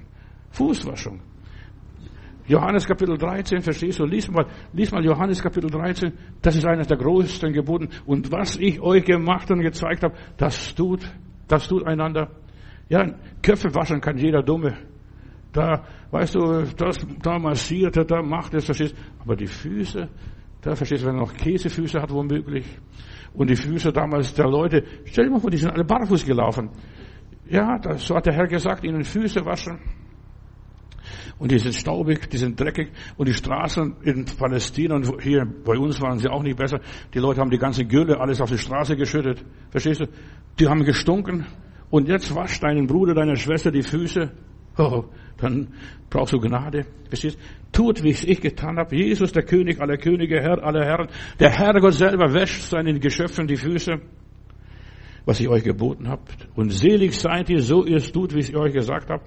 Fußwaschung. 0.52 1.22
Johannes 2.48 2.88
Kapitel 2.88 3.18
13, 3.18 3.62
verstehst 3.62 4.00
du? 4.00 4.06
Lies 4.06 4.30
mal, 4.32 4.46
lies 4.72 4.92
mal 4.92 5.04
Johannes 5.04 5.44
Kapitel 5.44 5.70
13. 5.70 6.14
Das 6.42 6.56
ist 6.56 6.66
eines 6.66 6.88
der 6.88 6.98
größten 6.98 7.52
Geboten. 7.52 7.90
Und 8.06 8.32
was 8.32 8.56
ich 8.56 8.80
euch 8.80 9.04
gemacht 9.04 9.52
und 9.52 9.62
gezeigt 9.62 10.04
habe, 10.04 10.16
das 10.38 10.74
tut, 10.74 11.02
das 11.48 11.68
tut 11.68 11.86
einander. 11.86 12.30
Ja, 12.88 13.06
Köpfe 13.42 13.74
waschen 13.76 14.00
kann 14.00 14.18
jeder 14.18 14.42
Dumme. 14.42 14.78
Da, 15.52 15.84
weißt 16.12 16.36
du, 16.36 16.64
das, 16.78 17.06
da 17.22 17.38
massiert 17.38 17.98
er, 17.98 18.06
da 18.06 18.22
macht 18.22 18.54
es, 18.54 18.66
verstehst 18.66 18.96
Aber 19.20 19.36
die 19.36 19.48
Füße, 19.48 20.08
da 20.62 20.76
verstehst 20.76 21.04
du, 21.04 21.08
wenn 21.08 21.16
er 21.16 21.22
noch 21.22 21.34
Käsefüße 21.34 22.02
hat, 22.02 22.12
womöglich. 22.12 22.66
Und 23.34 23.50
die 23.50 23.56
Füße 23.56 23.92
damals 23.92 24.34
der 24.34 24.48
Leute, 24.48 24.84
stell 25.06 25.26
dir 25.26 25.32
mal 25.32 25.40
vor, 25.40 25.50
die 25.50 25.58
sind 25.58 25.72
alle 25.72 25.84
barfuß 25.84 26.26
gelaufen. 26.26 26.70
Ja, 27.50 27.78
das, 27.78 28.06
so 28.06 28.16
hat 28.16 28.26
der 28.26 28.34
Herr 28.34 28.48
gesagt, 28.48 28.86
ihnen 28.86 29.04
Füße 29.04 29.46
waschen. 29.46 29.80
Und 31.40 31.52
die 31.52 31.60
sind 31.60 31.76
staubig, 31.76 32.30
die 32.30 32.38
sind 32.38 32.60
dreckig. 32.60 32.90
Und 33.16 33.28
die 33.28 33.34
Straßen 33.34 33.98
in 34.02 34.26
Palästina 34.26 34.96
und 34.96 35.22
hier 35.22 35.46
bei 35.46 35.78
uns 35.78 36.02
waren 36.02 36.18
sie 36.18 36.30
auch 36.30 36.42
nicht 36.42 36.58
besser. 36.58 36.80
Die 37.14 37.20
Leute 37.20 37.42
haben 37.42 37.52
die 37.52 37.60
ganze 37.60 37.86
Gülle 37.86 38.20
alles 38.20 38.42
auf 38.42 38.50
die 38.50 38.58
Straße 38.58 38.96
geschüttet. 38.96 39.44
Verstehst 39.70 40.02
du? 40.02 40.06
Die 40.60 40.68
haben 40.68 40.84
gestunken. 40.84 41.46
Und 41.90 42.08
jetzt 42.08 42.34
wascht 42.36 42.64
deinen 42.64 42.88
Bruder, 42.88 43.14
deine 43.14 43.36
Schwester 43.36 43.72
die 43.72 43.84
Füße. 43.84 44.32
Oh, 44.80 45.06
dann 45.38 45.70
brauchst 46.08 46.34
du 46.34 46.40
Gnade. 46.40 46.86
Verstehst? 47.10 47.40
Tut, 47.72 48.04
wie 48.04 48.10
ich 48.10 48.42
getan 48.42 48.78
habe. 48.78 48.96
Jesus, 48.96 49.32
der 49.32 49.42
König 49.42 49.82
aller 49.82 49.98
Könige, 49.98 50.40
Herr 50.40 50.64
aller 50.64 50.86
Herren. 50.86 51.08
Der 51.40 51.50
Herrgott 51.50 51.96
selber 51.96 52.32
wäscht 52.32 52.62
seinen 52.62 53.00
Geschöpfen 53.00 53.48
die 53.48 53.56
Füße, 53.56 53.94
was 55.26 55.40
ich 55.40 55.48
euch 55.48 55.64
geboten 55.64 56.08
habe. 56.08 56.22
Und 56.56 56.70
selig 56.70 57.20
seid 57.20 57.50
ihr, 57.50 57.64
so 57.64 57.86
ihr 57.86 57.98
es 57.98 58.12
tut, 58.12 58.36
wie 58.36 58.40
ich 58.42 58.56
euch 58.56 58.74
gesagt 58.74 59.10
habe. 59.10 59.24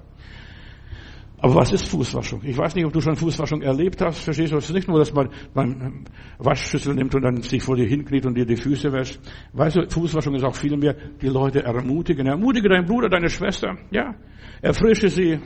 Aber 1.43 1.55
was 1.55 1.73
ist 1.73 1.89
Fußwaschung? 1.89 2.43
Ich 2.45 2.57
weiß 2.57 2.75
nicht, 2.75 2.85
ob 2.85 2.93
du 2.93 3.01
schon 3.01 3.17
Fußwaschung 3.17 3.63
erlebt 3.63 4.03
hast. 4.03 4.19
Verstehst 4.25 4.53
du? 4.53 4.59
Es 4.59 4.69
ist 4.69 4.75
nicht 4.75 4.89
nur, 4.89 4.99
dass 4.99 5.13
man, 5.13 5.31
man 5.55 6.05
Waschschüssel 6.39 6.95
nimmt 6.95 7.15
und 7.15 7.23
dann 7.23 7.41
sich 7.43 7.63
vor 7.63 7.77
dir 7.77 7.87
hinkniet 7.87 8.27
und 8.27 8.35
dir 8.35 8.45
die 8.45 8.57
Füße 8.57 8.93
wäscht. 8.93 9.19
Weißt 9.55 9.77
du, 9.77 9.89
Fußwaschung 9.89 10.35
ist 10.35 10.45
auch 10.45 10.55
viel 10.55 10.77
mehr, 10.77 10.95
die 11.21 11.29
Leute 11.29 11.63
ermutigen. 11.63 12.27
Ermutige 12.27 12.69
deinen 12.69 12.85
Bruder, 12.85 13.09
deine 13.09 13.31
Schwester. 13.31 13.77
Ja. 13.91 14.15
Erfrische 14.61 15.09
sie. 15.09 15.39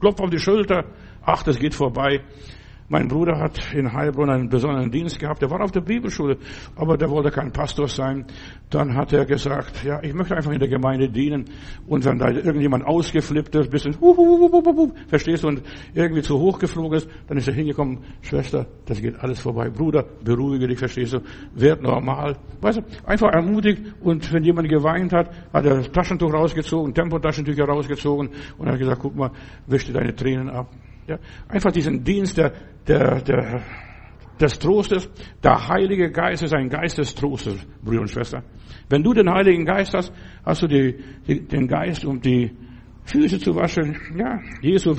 Klopf 0.00 0.20
auf 0.20 0.30
die 0.30 0.38
Schulter. 0.38 0.84
Ach, 1.22 1.42
das 1.42 1.58
geht 1.58 1.74
vorbei. 1.74 2.20
Mein 2.90 3.06
Bruder 3.06 3.38
hat 3.38 3.74
in 3.74 3.92
Heilbronn 3.92 4.30
einen 4.30 4.48
besonderen 4.48 4.90
Dienst 4.90 5.18
gehabt. 5.18 5.42
Der 5.42 5.50
war 5.50 5.60
auf 5.60 5.72
der 5.72 5.82
Bibelschule, 5.82 6.38
aber 6.74 6.96
der 6.96 7.10
wollte 7.10 7.30
kein 7.30 7.52
Pastor 7.52 7.86
sein. 7.86 8.24
Dann 8.70 8.94
hat 8.94 9.12
er 9.12 9.26
gesagt, 9.26 9.84
ja, 9.84 10.02
ich 10.02 10.14
möchte 10.14 10.34
einfach 10.34 10.52
in 10.52 10.58
der 10.58 10.68
Gemeinde 10.68 11.10
dienen. 11.10 11.44
Und 11.86 12.06
wenn 12.06 12.18
da 12.18 12.30
irgendjemand 12.30 12.86
ausgeflippt 12.86 13.54
ist, 13.56 13.70
bisschen, 13.70 13.94
uh, 14.00 14.14
uh, 14.16 14.66
uh, 14.66 14.92
verstehst 15.06 15.44
du, 15.44 15.48
und 15.48 15.62
irgendwie 15.92 16.22
zu 16.22 16.38
hoch 16.38 16.58
geflogen 16.58 16.96
ist, 16.96 17.10
dann 17.26 17.36
ist 17.36 17.48
er 17.48 17.54
hingekommen, 17.54 17.98
Schwester, 18.22 18.66
das 18.86 19.02
geht 19.02 19.20
alles 19.20 19.40
vorbei. 19.40 19.68
Bruder, 19.68 20.06
beruhige 20.24 20.66
dich, 20.66 20.78
verstehst 20.78 21.12
du, 21.12 21.18
werd 21.54 21.82
normal. 21.82 22.38
Weißt 22.62 22.78
du, 22.78 22.82
einfach 23.04 23.28
ermutigt. 23.32 23.82
Und 24.00 24.32
wenn 24.32 24.44
jemand 24.44 24.66
geweint 24.70 25.12
hat, 25.12 25.30
hat 25.52 25.66
er 25.66 25.76
das 25.76 25.92
Taschentuch 25.92 26.32
rausgezogen, 26.32 26.94
Tempotaschentücher 26.94 27.64
rausgezogen 27.64 28.30
und 28.56 28.66
hat 28.66 28.78
gesagt, 28.78 29.02
guck 29.02 29.14
mal, 29.14 29.30
wisch 29.66 29.84
dir 29.84 29.92
deine 29.92 30.14
Tränen 30.14 30.48
ab. 30.48 30.70
Ja, 31.08 31.18
einfach 31.48 31.72
diesen 31.72 32.04
Dienst 32.04 32.36
der, 32.36 32.52
der, 32.86 33.22
der, 33.22 33.62
des 34.38 34.58
Trostes. 34.58 35.08
Der 35.42 35.68
Heilige 35.68 36.10
Geist 36.10 36.42
ist 36.42 36.52
ein 36.52 36.68
Geist 36.68 36.98
des 36.98 37.14
Trostes, 37.14 37.66
Brüder 37.82 38.02
und 38.02 38.10
Schwester. 38.10 38.42
Wenn 38.90 39.02
du 39.02 39.14
den 39.14 39.30
Heiligen 39.30 39.64
Geist 39.64 39.94
hast, 39.94 40.12
hast 40.44 40.62
du 40.62 40.66
die, 40.66 40.98
die, 41.26 41.46
den 41.46 41.66
Geist, 41.66 42.04
um 42.04 42.20
die 42.20 42.54
Füße 43.04 43.38
zu 43.38 43.54
waschen, 43.54 43.96
ja, 44.18 44.38
Jesu 44.60 44.94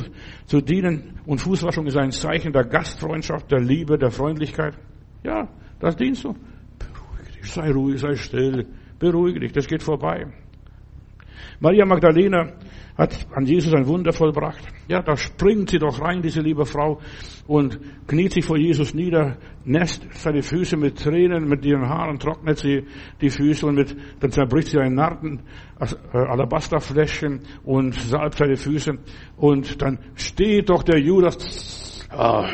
zu 0.45 0.61
dienen. 0.61 1.19
Und 1.27 1.41
Fußwaschung 1.41 1.85
ist 1.85 1.97
ein 1.97 2.11
Zeichen 2.11 2.51
der 2.53 2.63
Gastfreundschaft, 2.65 3.51
der 3.51 3.59
Liebe, 3.59 3.99
der 3.99 4.09
Freundlichkeit. 4.09 4.73
Ja, 5.23 5.47
das 5.79 5.95
dienst 5.95 6.23
du. 6.23 6.33
Beruhige 6.79 7.31
dich, 7.39 7.51
sei 7.51 7.71
ruhig, 7.71 7.99
sei 7.99 8.15
still, 8.15 8.65
beruhige 8.97 9.41
dich, 9.41 9.51
das 9.51 9.67
geht 9.67 9.83
vorbei. 9.83 10.25
Maria 11.59 11.85
Magdalena 11.85 12.53
hat 12.97 13.27
an 13.33 13.45
Jesus 13.45 13.73
ein 13.73 13.87
Wunder 13.87 14.11
vollbracht. 14.11 14.61
Ja, 14.89 15.01
da 15.01 15.15
springt 15.15 15.69
sie 15.69 15.79
doch 15.79 16.01
rein, 16.01 16.21
diese 16.21 16.41
liebe 16.41 16.65
Frau, 16.65 16.99
und 17.47 17.79
kniet 18.07 18.33
sich 18.33 18.43
vor 18.43 18.57
Jesus 18.57 18.93
nieder, 18.93 19.37
nässt 19.63 20.05
seine 20.13 20.41
Füße 20.41 20.75
mit 20.75 20.97
Tränen, 20.99 21.47
mit 21.47 21.65
ihren 21.65 21.87
Haaren 21.87 22.19
trocknet 22.19 22.57
sie 22.57 22.85
die 23.21 23.29
Füße 23.29 23.65
und 23.65 23.75
mit, 23.75 23.95
dann 24.19 24.31
zerbricht 24.31 24.67
sie 24.67 24.79
ein 24.79 24.95
Narten, 24.95 25.41
äh, 25.79 26.17
Alabasterfläschchen 26.17 27.39
und 27.63 27.93
salbt 27.93 28.35
seine 28.35 28.57
Füße 28.57 28.97
und 29.37 29.81
dann 29.81 29.99
steht 30.15 30.69
doch 30.69 30.83
der 30.83 30.99
Judas, 30.99 32.05
ah, 32.09 32.49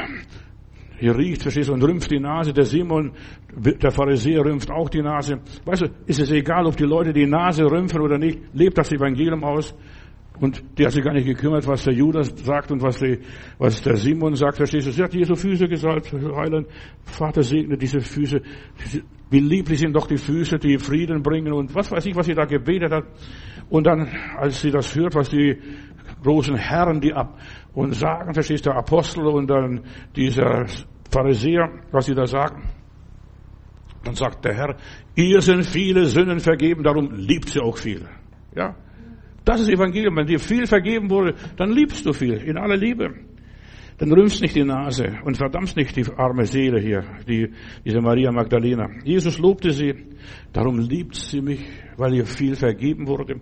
hier 1.00 1.18
riecht, 1.18 1.42
verstehst 1.42 1.70
du, 1.70 1.74
und 1.74 1.84
rümpft 1.84 2.12
die 2.12 2.20
Nase. 2.20 2.54
Der 2.54 2.66
Simon, 2.66 3.12
der 3.56 3.92
Pharisäer, 3.92 4.44
rümpft 4.44 4.72
auch 4.72 4.90
die 4.90 5.02
Nase. 5.02 5.40
Weißt 5.66 5.84
du, 5.84 5.86
ist 6.06 6.20
es 6.20 6.32
egal, 6.32 6.66
ob 6.66 6.78
die 6.78 6.86
Leute 6.86 7.14
die 7.14 7.26
Nase 7.26 7.64
rümpfen 7.66 8.02
oder 8.02 8.18
nicht, 8.18 8.40
lebt 8.54 8.78
das 8.78 8.92
Evangelium 8.92 9.44
aus. 9.44 9.76
Und 10.40 10.62
die 10.78 10.86
hat 10.86 10.92
sich 10.92 11.04
gar 11.04 11.14
nicht 11.14 11.26
gekümmert, 11.26 11.66
was 11.68 11.84
der 11.86 11.94
Judas 11.94 12.34
sagt 12.44 12.72
und 12.72 12.82
was, 12.82 13.00
die, 13.00 13.20
was 13.58 13.82
der 13.82 13.96
Simon 13.96 14.36
sagt. 14.36 14.58
Verstehst 14.58 14.88
du? 14.88 14.92
Sie 14.92 15.02
hat 15.02 15.14
Jesu 15.14 15.36
Füße 15.36 15.68
gesalbt. 15.68 16.12
Heiland, 16.12 16.68
Vater 17.04 17.42
segne 17.42 17.78
diese 17.78 18.02
Füße. 18.02 18.42
Wie 19.30 19.40
lieblich 19.40 19.80
sind 19.80 19.96
doch 19.96 20.08
die 20.08 20.18
Füße, 20.18 20.58
die 20.58 20.78
Frieden 20.78 21.24
bringen 21.24 21.54
und 21.54 21.74
was 21.74 21.92
weiß 21.92 22.06
ich, 22.06 22.16
was 22.16 22.26
sie 22.26 22.34
da 22.34 22.46
gebetet 22.46 22.92
hat. 22.92 23.06
Und 23.70 23.88
dann, 23.88 24.08
als 24.38 24.62
sie 24.62 24.72
das 24.72 24.94
hört, 24.96 25.16
was 25.16 25.30
die 25.30 25.58
großen 26.26 26.56
Herren, 26.56 27.00
die 27.00 27.14
ab 27.14 27.40
und 27.74 27.94
sagen, 27.94 28.34
verstehst 28.34 28.66
du, 28.66 28.72
der 28.72 28.80
Apostel 28.80 29.26
und 29.28 29.48
dann 29.48 29.82
dieser 30.16 30.66
Pharisäer, 31.10 31.70
was 31.92 32.08
sie 32.08 32.16
da 32.16 32.26
sagen, 32.26 32.64
dann 34.04 34.16
sagt 34.16 34.44
der 34.46 34.54
Herr, 34.54 34.76
ihr 35.16 35.42
sind 35.42 35.66
viele 35.66 36.06
Sünden 36.06 36.40
vergeben, 36.40 36.84
darum 36.84 37.12
liebt 37.14 37.50
sie 37.50 37.62
auch 37.62 37.78
viele. 37.78 38.08
Ja, 38.56 38.76
das 39.44 39.62
ist 39.62 39.70
Evangelium. 39.70 40.16
Wenn 40.16 40.28
dir 40.28 40.40
viel 40.40 40.66
vergeben 40.66 41.10
wurde, 41.10 41.36
dann 41.56 41.72
liebst 41.72 42.06
du 42.06 42.14
viel, 42.14 42.34
in 42.34 42.58
aller 42.58 42.78
Liebe. 42.78 43.14
Dann 43.98 44.12
rümpfst 44.12 44.42
nicht 44.42 44.56
die 44.56 44.66
Nase 44.66 45.20
und 45.24 45.38
verdammst 45.38 45.78
nicht 45.78 45.96
die 45.96 46.06
arme 46.18 46.46
Seele 46.46 46.82
hier, 46.82 47.04
die, 47.28 47.50
diese 47.86 48.02
Maria 48.02 48.32
Magdalena. 48.32 48.90
Jesus 49.06 49.38
lobte 49.38 49.72
sie, 49.72 49.94
darum 50.52 50.80
liebt 50.80 51.16
sie 51.16 51.42
mich, 51.42 51.66
weil 51.96 52.14
ihr 52.16 52.26
viel 52.26 52.56
vergeben 52.56 53.08
wurde. 53.08 53.40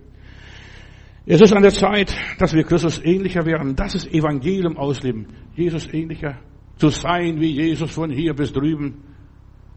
Es 1.25 1.39
ist 1.39 1.53
an 1.53 1.63
der 1.63 1.71
Zeit, 1.71 2.13
dass 2.38 2.53
wir 2.53 2.63
Christus 2.63 3.01
ähnlicher 3.01 3.45
werden. 3.45 3.77
Das 3.77 3.95
ist 3.95 4.13
Evangelium 4.13 4.75
ausleben. 4.75 5.27
Jesus 5.55 5.88
ähnlicher. 5.93 6.38
Zu 6.75 6.89
sein 6.89 7.39
wie 7.39 7.51
Jesus 7.51 7.91
von 7.91 8.12
hier 8.12 8.33
bis 8.33 8.51
drüben, 8.51 9.01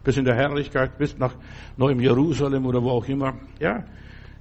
bis 0.02 0.16
in 0.16 0.24
der 0.24 0.34
Herrlichkeit, 0.34 0.98
bis 0.98 1.16
nach 1.18 1.36
Neuem 1.76 2.00
Jerusalem 2.00 2.66
oder 2.66 2.82
wo 2.82 2.90
auch 2.90 3.06
immer. 3.06 3.34
Ja. 3.60 3.84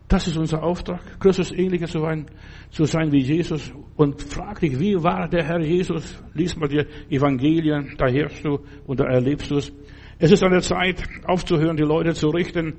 Das 0.07 0.27
ist 0.27 0.37
unser 0.37 0.63
Auftrag, 0.63 1.19
Christus 1.19 1.51
ähnlicher 1.51 1.87
zu 1.87 1.99
sein, 1.99 2.27
zu 2.69 2.85
sein 2.85 3.11
wie 3.11 3.21
Jesus. 3.21 3.71
Und 3.95 4.21
frag 4.21 4.59
dich, 4.59 4.79
wie 4.79 4.95
war 5.03 5.27
der 5.27 5.43
Herr 5.43 5.61
Jesus? 5.61 6.23
Lies 6.33 6.55
mal 6.55 6.69
die 6.69 6.85
Evangelien, 7.09 7.95
da 7.97 8.07
hörst 8.07 8.45
du 8.45 8.59
und 8.85 8.99
da 8.99 9.05
erlebst 9.05 9.49
du 9.49 9.57
es. 9.57 9.71
Es 10.17 10.31
ist 10.31 10.43
an 10.43 10.51
der 10.51 10.61
Zeit, 10.61 11.03
aufzuhören, 11.25 11.75
die 11.75 11.83
Leute 11.83 12.13
zu 12.13 12.29
richten, 12.29 12.75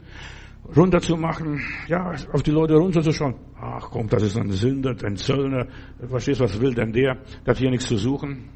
runterzumachen, 0.74 1.60
ja, 1.88 2.14
auf 2.32 2.42
die 2.42 2.50
Leute 2.50 2.74
runterzuschauen. 2.74 3.34
Ach 3.60 3.88
komm, 3.90 4.08
das 4.08 4.22
ist 4.22 4.36
ein 4.36 4.50
Sünder, 4.50 4.94
ein 5.04 5.16
Zöllner. 5.16 5.66
Verstehst 6.08 6.40
was 6.40 6.60
will 6.60 6.74
denn 6.74 6.92
der? 6.92 7.16
Der 7.44 7.52
hat 7.52 7.58
hier 7.58 7.70
nichts 7.70 7.86
zu 7.86 7.96
suchen. 7.96 8.48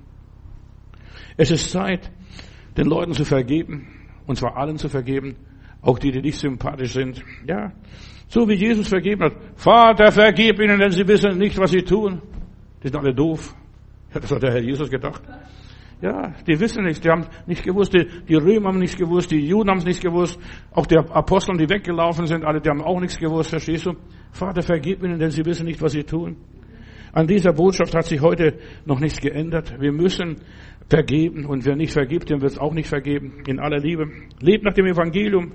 Es 1.36 1.50
ist 1.50 1.70
Zeit, 1.70 2.10
den 2.76 2.86
Leuten 2.86 3.12
zu 3.12 3.24
vergeben, 3.24 3.86
und 4.26 4.36
zwar 4.36 4.56
allen 4.56 4.76
zu 4.76 4.88
vergeben, 4.88 5.36
auch 5.82 5.98
die, 5.98 6.10
die 6.10 6.20
nicht 6.20 6.38
sympathisch 6.38 6.92
sind. 6.92 7.22
Ja, 7.46 7.72
so 8.28 8.48
wie 8.48 8.54
Jesus 8.54 8.88
vergeben 8.88 9.24
hat. 9.24 9.32
Vater, 9.56 10.12
vergib 10.12 10.60
ihnen, 10.60 10.78
denn 10.78 10.92
sie 10.92 11.06
wissen 11.06 11.38
nicht, 11.38 11.58
was 11.58 11.70
sie 11.70 11.82
tun. 11.82 12.20
Die 12.82 12.88
sind 12.88 12.96
alle 12.96 13.14
doof. 13.14 13.54
Das 14.12 14.30
hat 14.30 14.42
der 14.42 14.52
Herr 14.52 14.60
Jesus 14.60 14.90
gedacht. 14.90 15.22
Ja, 16.02 16.32
die 16.46 16.58
wissen 16.58 16.84
nichts, 16.84 17.00
die 17.00 17.10
haben 17.10 17.26
nicht 17.46 17.62
gewusst, 17.62 17.92
die, 17.92 18.06
die 18.26 18.34
Römer 18.34 18.68
haben 18.68 18.78
nichts 18.78 18.96
gewusst, 18.96 19.30
die 19.30 19.46
Juden 19.46 19.68
haben 19.68 19.78
es 19.78 19.84
nicht 19.84 20.02
gewusst, 20.02 20.40
auch 20.72 20.86
die 20.86 20.96
Apostel, 20.96 21.58
die 21.58 21.68
weggelaufen 21.68 22.26
sind, 22.26 22.42
alle, 22.42 22.60
die 22.60 22.70
haben 22.70 22.80
auch 22.80 22.98
nichts 23.00 23.18
gewusst, 23.18 23.50
verstehst 23.50 23.84
du? 23.84 23.92
Vater, 24.32 24.62
vergib 24.62 25.02
ihnen, 25.02 25.18
denn 25.18 25.30
sie 25.30 25.44
wissen 25.44 25.66
nicht, 25.66 25.82
was 25.82 25.92
sie 25.92 26.04
tun. 26.04 26.36
An 27.12 27.26
dieser 27.26 27.52
Botschaft 27.52 27.94
hat 27.94 28.04
sich 28.04 28.20
heute 28.20 28.58
noch 28.86 29.00
nichts 29.00 29.20
geändert. 29.20 29.74
Wir 29.78 29.92
müssen 29.92 30.36
vergeben 30.88 31.44
und 31.44 31.66
wer 31.66 31.76
nicht 31.76 31.92
vergibt, 31.92 32.30
dem 32.30 32.40
wird 32.40 32.52
es 32.52 32.58
auch 32.58 32.72
nicht 32.72 32.88
vergeben. 32.88 33.42
In 33.46 33.58
aller 33.58 33.78
Liebe. 33.78 34.06
Lebt 34.40 34.64
nach 34.64 34.74
dem 34.74 34.86
Evangelium. 34.86 35.52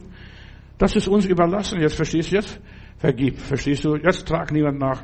Das 0.77 0.95
ist 0.97 1.07
uns 1.07 1.25
überlassen. 1.25 1.79
Jetzt 1.79 1.95
verstehst 1.95 2.31
du 2.31 2.35
jetzt? 2.35 2.61
Vergib. 2.97 3.37
Verstehst 3.37 3.85
du? 3.85 3.95
Jetzt 3.95 4.27
trag 4.27 4.51
niemand 4.51 4.79
nach. 4.79 5.01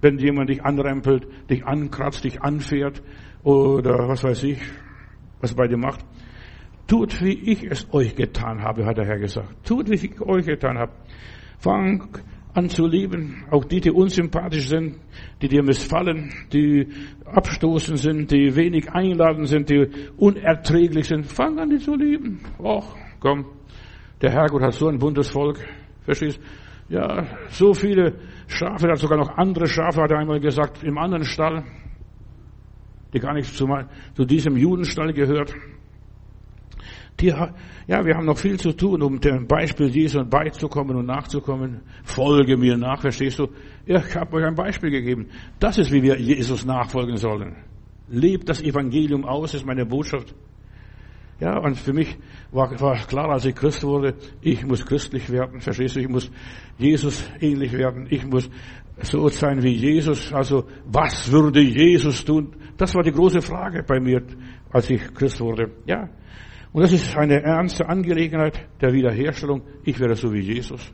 Wenn 0.00 0.18
jemand 0.18 0.48
dich 0.48 0.64
anrempelt, 0.64 1.26
dich 1.50 1.66
ankratzt, 1.66 2.24
dich 2.24 2.40
anfährt 2.40 3.02
oder 3.42 4.08
was 4.08 4.22
weiß 4.24 4.44
ich, 4.44 4.60
was 5.40 5.54
bei 5.54 5.66
dir 5.66 5.78
macht. 5.78 6.04
Tut, 6.86 7.22
wie 7.22 7.34
ich 7.34 7.64
es 7.64 7.86
euch 7.92 8.14
getan 8.16 8.62
habe, 8.62 8.84
hat 8.84 8.98
der 8.98 9.06
Herr 9.06 9.18
gesagt. 9.18 9.64
Tut, 9.64 9.88
wie 9.88 9.94
ich 9.94 10.20
euch 10.20 10.46
getan 10.46 10.76
habe. 10.78 10.92
Fang 11.58 12.08
an 12.52 12.68
zu 12.68 12.86
lieben, 12.86 13.44
auch 13.50 13.64
die, 13.64 13.80
die 13.80 13.90
unsympathisch 13.90 14.68
sind, 14.68 14.98
die 15.40 15.48
dir 15.48 15.62
missfallen, 15.62 16.32
die 16.52 16.88
abstoßend 17.24 17.98
sind, 17.98 18.30
die 18.32 18.56
wenig 18.56 18.90
einladend 18.90 19.46
sind, 19.46 19.70
die 19.70 19.88
unerträglich 20.16 21.06
sind. 21.06 21.26
Fang 21.26 21.58
an, 21.58 21.70
die 21.70 21.78
zu 21.78 21.94
lieben. 21.94 22.40
Och, 22.58 22.96
komm, 23.20 23.46
der 24.20 24.32
Herrgott 24.32 24.62
hat 24.62 24.72
so 24.72 24.88
ein 24.88 24.98
buntes 24.98 25.28
Volk. 25.30 25.58
Verstehst? 26.02 26.40
Ja, 26.88 27.24
so 27.50 27.72
viele 27.72 28.14
Schafe, 28.48 28.88
er 28.88 28.92
hat 28.92 28.98
sogar 28.98 29.16
noch 29.16 29.30
andere 29.36 29.68
Schafe, 29.68 30.02
hat 30.02 30.10
er 30.10 30.18
einmal 30.18 30.40
gesagt, 30.40 30.82
im 30.82 30.98
anderen 30.98 31.24
Stall, 31.24 31.62
die 33.12 33.18
gar 33.18 33.34
nicht 33.34 33.54
zu, 33.54 33.66
zu 34.14 34.24
diesem 34.24 34.56
Judenstall 34.56 35.12
gehört. 35.12 35.54
Die, 37.20 37.26
ja, 37.26 38.04
wir 38.04 38.16
haben 38.16 38.24
noch 38.24 38.38
viel 38.38 38.58
zu 38.58 38.72
tun, 38.72 39.02
um 39.02 39.20
dem 39.20 39.46
Beispiel 39.46 39.88
Jesu 39.88 40.24
beizukommen 40.24 40.96
und 40.96 41.06
nachzukommen. 41.06 41.80
Folge 42.04 42.56
mir 42.56 42.76
nach, 42.76 43.02
verstehst 43.02 43.38
du? 43.38 43.48
Ich 43.84 44.14
habe 44.14 44.36
euch 44.36 44.44
ein 44.44 44.54
Beispiel 44.54 44.90
gegeben. 44.90 45.26
Das 45.58 45.76
ist, 45.76 45.92
wie 45.92 46.02
wir 46.02 46.18
Jesus 46.18 46.64
nachfolgen 46.64 47.16
sollen. 47.16 47.56
Lebt 48.08 48.48
das 48.48 48.62
Evangelium 48.62 49.24
aus, 49.24 49.54
ist 49.54 49.66
meine 49.66 49.84
Botschaft. 49.84 50.34
Ja, 51.40 51.58
und 51.58 51.78
für 51.78 51.92
mich 51.92 52.16
war, 52.52 52.78
war 52.80 52.96
klar, 53.06 53.30
als 53.30 53.46
ich 53.46 53.54
Christ 53.54 53.82
wurde, 53.82 54.14
ich 54.42 54.64
muss 54.64 54.84
christlich 54.84 55.30
werden, 55.30 55.60
verstehst 55.60 55.96
du? 55.96 56.00
Ich 56.00 56.08
muss 56.08 56.30
Jesus 56.76 57.28
ähnlich 57.40 57.72
werden. 57.72 58.06
Ich 58.10 58.26
muss 58.26 58.50
so 59.02 59.28
sein 59.28 59.62
wie 59.62 59.72
Jesus. 59.72 60.32
Also, 60.32 60.66
was 60.84 61.32
würde 61.32 61.60
Jesus 61.60 62.24
tun? 62.24 62.54
Das 62.80 62.94
war 62.94 63.02
die 63.02 63.12
große 63.12 63.42
Frage 63.42 63.82
bei 63.82 64.00
mir, 64.00 64.22
als 64.72 64.88
ich 64.88 65.12
Christ 65.12 65.38
wurde. 65.42 65.70
Ja. 65.84 66.08
Und 66.72 66.82
das 66.82 66.94
ist 66.94 67.14
eine 67.14 67.42
ernste 67.42 67.86
Angelegenheit 67.86 68.66
der 68.80 68.94
Wiederherstellung. 68.94 69.60
Ich 69.84 70.00
werde 70.00 70.14
so 70.14 70.32
wie 70.32 70.40
Jesus. 70.40 70.90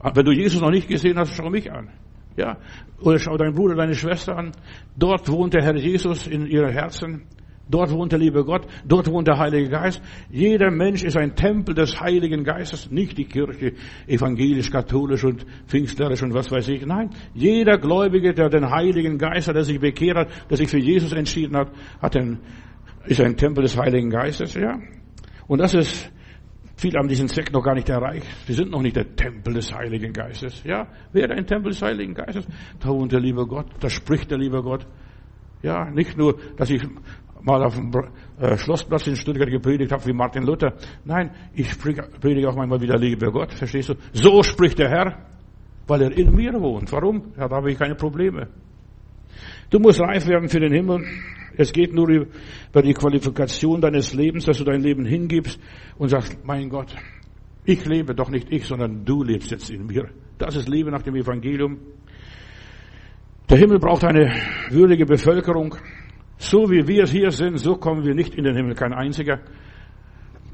Wenn 0.00 0.24
du 0.24 0.30
Jesus 0.30 0.60
noch 0.60 0.70
nicht 0.70 0.86
gesehen 0.86 1.18
hast, 1.18 1.34
schau 1.34 1.50
mich 1.50 1.72
an. 1.72 1.90
Ja. 2.36 2.58
Oder 3.00 3.18
schau 3.18 3.36
deinen 3.36 3.56
Bruder, 3.56 3.74
deine 3.74 3.94
Schwester 3.94 4.36
an. 4.36 4.52
Dort 4.96 5.28
wohnt 5.28 5.54
der 5.54 5.64
Herr 5.64 5.76
Jesus 5.76 6.28
in 6.28 6.46
ihren 6.46 6.70
Herzen. 6.70 7.26
Dort 7.70 7.92
wohnt 7.92 8.10
der 8.10 8.18
liebe 8.18 8.44
Gott, 8.44 8.66
dort 8.84 9.06
wohnt 9.06 9.28
der 9.28 9.38
Heilige 9.38 9.68
Geist. 9.68 10.02
Jeder 10.28 10.72
Mensch 10.72 11.04
ist 11.04 11.16
ein 11.16 11.36
Tempel 11.36 11.74
des 11.74 12.00
Heiligen 12.00 12.42
Geistes, 12.42 12.90
nicht 12.90 13.16
die 13.16 13.26
Kirche, 13.26 13.74
evangelisch, 14.08 14.70
katholisch 14.70 15.22
und 15.22 15.46
pfingstlerisch 15.68 16.22
und 16.22 16.34
was 16.34 16.50
weiß 16.50 16.68
ich. 16.68 16.84
Nein, 16.84 17.10
jeder 17.32 17.78
Gläubige, 17.78 18.34
der 18.34 18.48
den 18.48 18.68
Heiligen 18.70 19.18
Geist 19.18 19.46
hat, 19.46 19.54
der 19.54 19.62
sich 19.62 19.78
bekehrt 19.78 20.16
hat, 20.16 20.28
der 20.50 20.56
sich 20.56 20.68
für 20.68 20.78
Jesus 20.78 21.12
entschieden 21.12 21.56
hat, 21.56 21.70
hat 22.02 22.16
ein, 22.16 22.40
ist 23.06 23.20
ein 23.20 23.36
Tempel 23.36 23.62
des 23.62 23.78
Heiligen 23.78 24.10
Geistes, 24.10 24.54
ja. 24.54 24.80
Und 25.46 25.58
das 25.60 25.74
ist, 25.74 26.10
viele 26.76 26.98
haben 26.98 27.08
diesen 27.08 27.28
Zweck 27.28 27.52
noch 27.52 27.62
gar 27.62 27.74
nicht 27.74 27.88
erreicht. 27.88 28.26
Sie 28.46 28.52
sind 28.52 28.72
noch 28.72 28.82
nicht 28.82 28.96
der 28.96 29.14
Tempel 29.14 29.54
des 29.54 29.72
Heiligen 29.72 30.12
Geistes, 30.12 30.64
ja. 30.64 30.88
Wer 31.12 31.30
ein 31.30 31.46
Tempel 31.46 31.70
des 31.70 31.80
Heiligen 31.82 32.14
Geistes? 32.14 32.48
Da 32.80 32.88
wohnt 32.88 33.12
der 33.12 33.20
liebe 33.20 33.46
Gott, 33.46 33.66
da 33.78 33.88
spricht 33.88 34.28
der 34.32 34.38
liebe 34.38 34.60
Gott. 34.60 34.84
Ja, 35.62 35.90
nicht 35.90 36.16
nur, 36.16 36.38
dass 36.56 36.70
ich 36.70 36.82
mal 37.42 37.62
auf 37.64 37.74
dem 37.74 37.92
äh, 38.38 38.56
Schlossplatz 38.56 39.06
in 39.06 39.16
Stuttgart 39.16 39.50
gepredigt 39.50 39.92
habe 39.92 40.04
wie 40.06 40.12
Martin 40.12 40.44
Luther. 40.44 40.74
Nein, 41.04 41.30
ich 41.54 41.78
predige 41.78 42.48
auch 42.48 42.56
manchmal 42.56 42.80
wieder 42.80 42.98
Liebe 42.98 43.30
Gott, 43.30 43.52
verstehst 43.52 43.90
du? 43.90 43.94
So 44.12 44.42
spricht 44.42 44.78
der 44.78 44.88
Herr, 44.88 45.26
weil 45.86 46.02
er 46.02 46.16
in 46.16 46.34
mir 46.34 46.52
wohnt. 46.60 46.92
Warum? 46.92 47.32
Ja, 47.36 47.48
da 47.48 47.56
habe 47.56 47.70
ich 47.72 47.78
keine 47.78 47.94
Probleme. 47.94 48.48
Du 49.70 49.78
musst 49.78 50.00
reif 50.00 50.26
werden 50.26 50.48
für 50.48 50.60
den 50.60 50.72
Himmel. 50.72 51.04
Es 51.56 51.72
geht 51.72 51.92
nur 51.92 52.08
über 52.08 52.82
die 52.82 52.94
Qualifikation 52.94 53.80
deines 53.80 54.14
Lebens, 54.14 54.44
dass 54.44 54.58
du 54.58 54.64
dein 54.64 54.80
Leben 54.80 55.04
hingibst 55.04 55.60
und 55.98 56.08
sagst, 56.08 56.38
mein 56.44 56.68
Gott, 56.68 56.94
ich 57.64 57.84
lebe 57.84 58.14
doch 58.14 58.30
nicht 58.30 58.50
ich, 58.50 58.66
sondern 58.66 59.04
du 59.04 59.22
lebst 59.22 59.50
jetzt 59.50 59.70
in 59.70 59.86
mir. 59.86 60.08
Das 60.38 60.56
ist 60.56 60.68
Leben 60.68 60.90
nach 60.90 61.02
dem 61.02 61.14
Evangelium. 61.16 61.78
Der 63.48 63.58
Himmel 63.58 63.78
braucht 63.78 64.04
eine 64.04 64.32
würdige 64.70 65.04
Bevölkerung. 65.04 65.76
So 66.40 66.70
wie 66.70 66.88
wir 66.88 67.04
hier 67.04 67.30
sind, 67.30 67.58
so 67.58 67.76
kommen 67.76 68.02
wir 68.02 68.14
nicht 68.14 68.34
in 68.34 68.44
den 68.44 68.56
Himmel, 68.56 68.74
kein 68.74 68.94
einziger. 68.94 69.40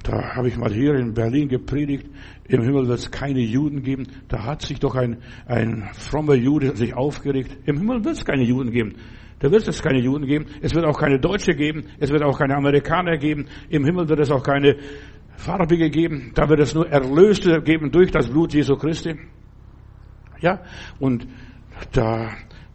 Da 0.03 0.35
habe 0.35 0.49
ich 0.49 0.57
mal 0.57 0.73
hier 0.73 0.95
in 0.95 1.15
Berlin 1.15 1.49
gepredigt, 1.49 2.09
im 2.49 2.63
Himmel 2.63 2.89
wird 2.89 2.99
es 2.99 3.11
keine 3.13 3.39
Juden 3.39 3.85
geben. 3.85 4.09
Da 4.27 4.45
hat 4.45 4.63
sich 4.63 4.81
doch 4.81 4.97
ein, 4.97 5.19
ein 5.47 5.89
frommer 5.93 6.35
Jude 6.35 6.75
sich 6.75 6.93
aufgeregt. 6.93 7.57
Im 7.67 7.79
Himmel 7.79 8.05
wird 8.05 8.17
es 8.17 8.25
keine 8.25 8.43
Juden 8.43 8.73
geben. 8.73 8.97
Da 9.39 9.49
wird 9.53 9.69
es 9.69 9.81
keine 9.81 10.01
Juden 10.01 10.27
geben. 10.27 10.47
Es 10.61 10.75
wird 10.75 10.85
auch 10.85 10.99
keine 10.99 11.21
Deutsche 11.21 11.55
geben. 11.55 11.85
Es 12.01 12.11
wird 12.11 12.25
auch 12.25 12.37
keine 12.37 12.57
Amerikaner 12.57 13.17
geben. 13.17 13.47
Im 13.69 13.85
Himmel 13.85 14.09
wird 14.09 14.19
es 14.19 14.33
auch 14.33 14.43
keine 14.43 14.77
Farbige 15.37 15.89
geben. 15.89 16.33
Da 16.35 16.49
wird 16.49 16.59
es 16.59 16.75
nur 16.75 16.89
Erlöste 16.89 17.63
geben 17.63 17.93
durch 17.93 18.11
das 18.11 18.29
Blut 18.29 18.55
Jesu 18.55 18.75
Christi. 18.75 19.15
Ja, 20.41 20.63
und 20.99 21.29
da, 21.93 22.33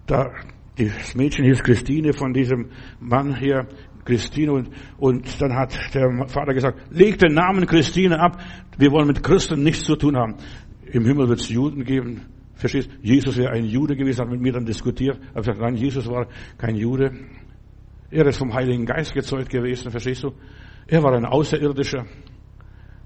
da, 0.08 0.32
das 0.78 1.16
Mädchen 1.16 1.46
hieß 1.46 1.64
Christine 1.64 2.14
von 2.14 2.34
diesem 2.34 2.70
Mann 3.00 3.36
hier, 3.38 3.68
Christine, 4.06 4.54
und, 4.54 4.70
und 4.98 5.42
dann 5.42 5.56
hat 5.56 5.78
der 5.94 6.10
Vater 6.28 6.54
gesagt, 6.54 6.80
leg 6.90 7.20
den 7.20 7.34
Namen 7.34 7.66
Christine 7.66 8.20
ab, 8.20 8.42
wir 8.78 8.92
wollen 8.92 9.08
mit 9.08 9.22
Christen 9.22 9.62
nichts 9.64 9.84
zu 9.84 9.96
tun 9.96 10.18
haben. 10.18 10.36
Im 10.86 11.06
Himmel 11.06 11.30
wird 11.30 11.40
es 11.40 11.50
Juden 11.50 11.84
geben, 11.84 12.22
Verstehst? 12.62 12.92
Jesus 13.02 13.38
wäre 13.38 13.54
ein 13.54 13.66
Jude 13.66 13.96
gewesen, 13.96 14.22
hat 14.22 14.30
mit 14.30 14.40
mir 14.40 14.54
dann 14.54 14.66
diskutiert. 14.66 15.18
Habe 15.30 15.40
gesagt, 15.40 15.60
nein, 15.60 15.76
Jesus 15.76 16.08
war 16.08 16.28
kein 16.60 16.76
Jude. 16.76 17.12
Er 18.12 18.28
ist 18.28 18.38
vom 18.38 18.54
Heiligen 18.54 18.86
Geist 18.86 19.16
gezeugt 19.16 19.50
gewesen, 19.50 19.90
verstehst 19.90 20.24
du? 20.24 20.32
Er 20.86 21.02
war 21.02 21.12
ein 21.14 21.26
Außerirdischer. 21.26 22.06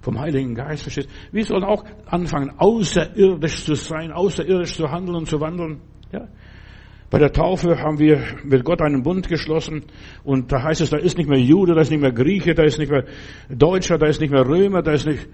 Vom 0.01 0.19
Heiligen 0.19 0.55
Geist, 0.55 0.83
verstehst 0.83 1.07
du? 1.07 1.33
Wir 1.33 1.45
sollen 1.45 1.63
auch 1.63 1.85
anfangen, 2.05 2.51
außerirdisch 2.57 3.63
zu 3.63 3.75
sein, 3.75 4.11
außerirdisch 4.11 4.75
zu 4.75 4.91
handeln 4.91 5.15
und 5.15 5.27
zu 5.27 5.39
wandeln. 5.39 5.79
Ja? 6.11 6.27
Bei 7.15 7.19
der 7.19 7.31
Taufe 7.31 7.79
haben 7.79 7.97
wir 7.97 8.21
mit 8.43 8.65
Gott 8.65 8.81
einen 8.81 9.01
Bund 9.01 9.29
geschlossen 9.29 9.83
und 10.25 10.51
da 10.51 10.63
heißt 10.63 10.81
es, 10.81 10.89
da 10.89 10.97
ist 10.97 11.17
nicht 11.17 11.29
mehr 11.29 11.39
Jude, 11.39 11.73
da 11.73 11.79
ist 11.79 11.89
nicht 11.89 12.01
mehr 12.01 12.11
Grieche, 12.11 12.53
da 12.53 12.63
ist 12.63 12.77
nicht 12.77 12.91
mehr 12.91 13.05
Deutscher, 13.47 13.97
da 13.97 14.07
ist 14.07 14.19
nicht 14.19 14.31
mehr 14.31 14.45
Römer, 14.45 14.81
da 14.81 14.91
ist 14.91 15.05
nicht, 15.05 15.25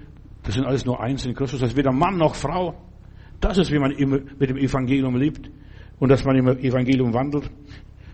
das 0.44 0.54
sind 0.54 0.67
alles 0.67 0.86
nur 0.86 1.02
eins 1.02 1.26
in 1.26 1.34
Christus, 1.34 1.60
das 1.60 1.72
ist 1.72 1.76
weder 1.76 1.91
Mann 1.91 2.17
noch 2.17 2.36
Frau. 2.36 2.76
Das 3.39 3.58
ist, 3.58 3.72
wie 3.72 3.80
man 3.80 3.96
mit 3.98 4.48
dem 4.48 4.58
Evangelium 4.58 5.15
lebt 5.15 5.50
und 5.98 6.10
dass 6.10 6.24
man 6.24 6.36
im 6.36 6.50
Evangelium 6.50 7.15
wandelt. 7.15 7.50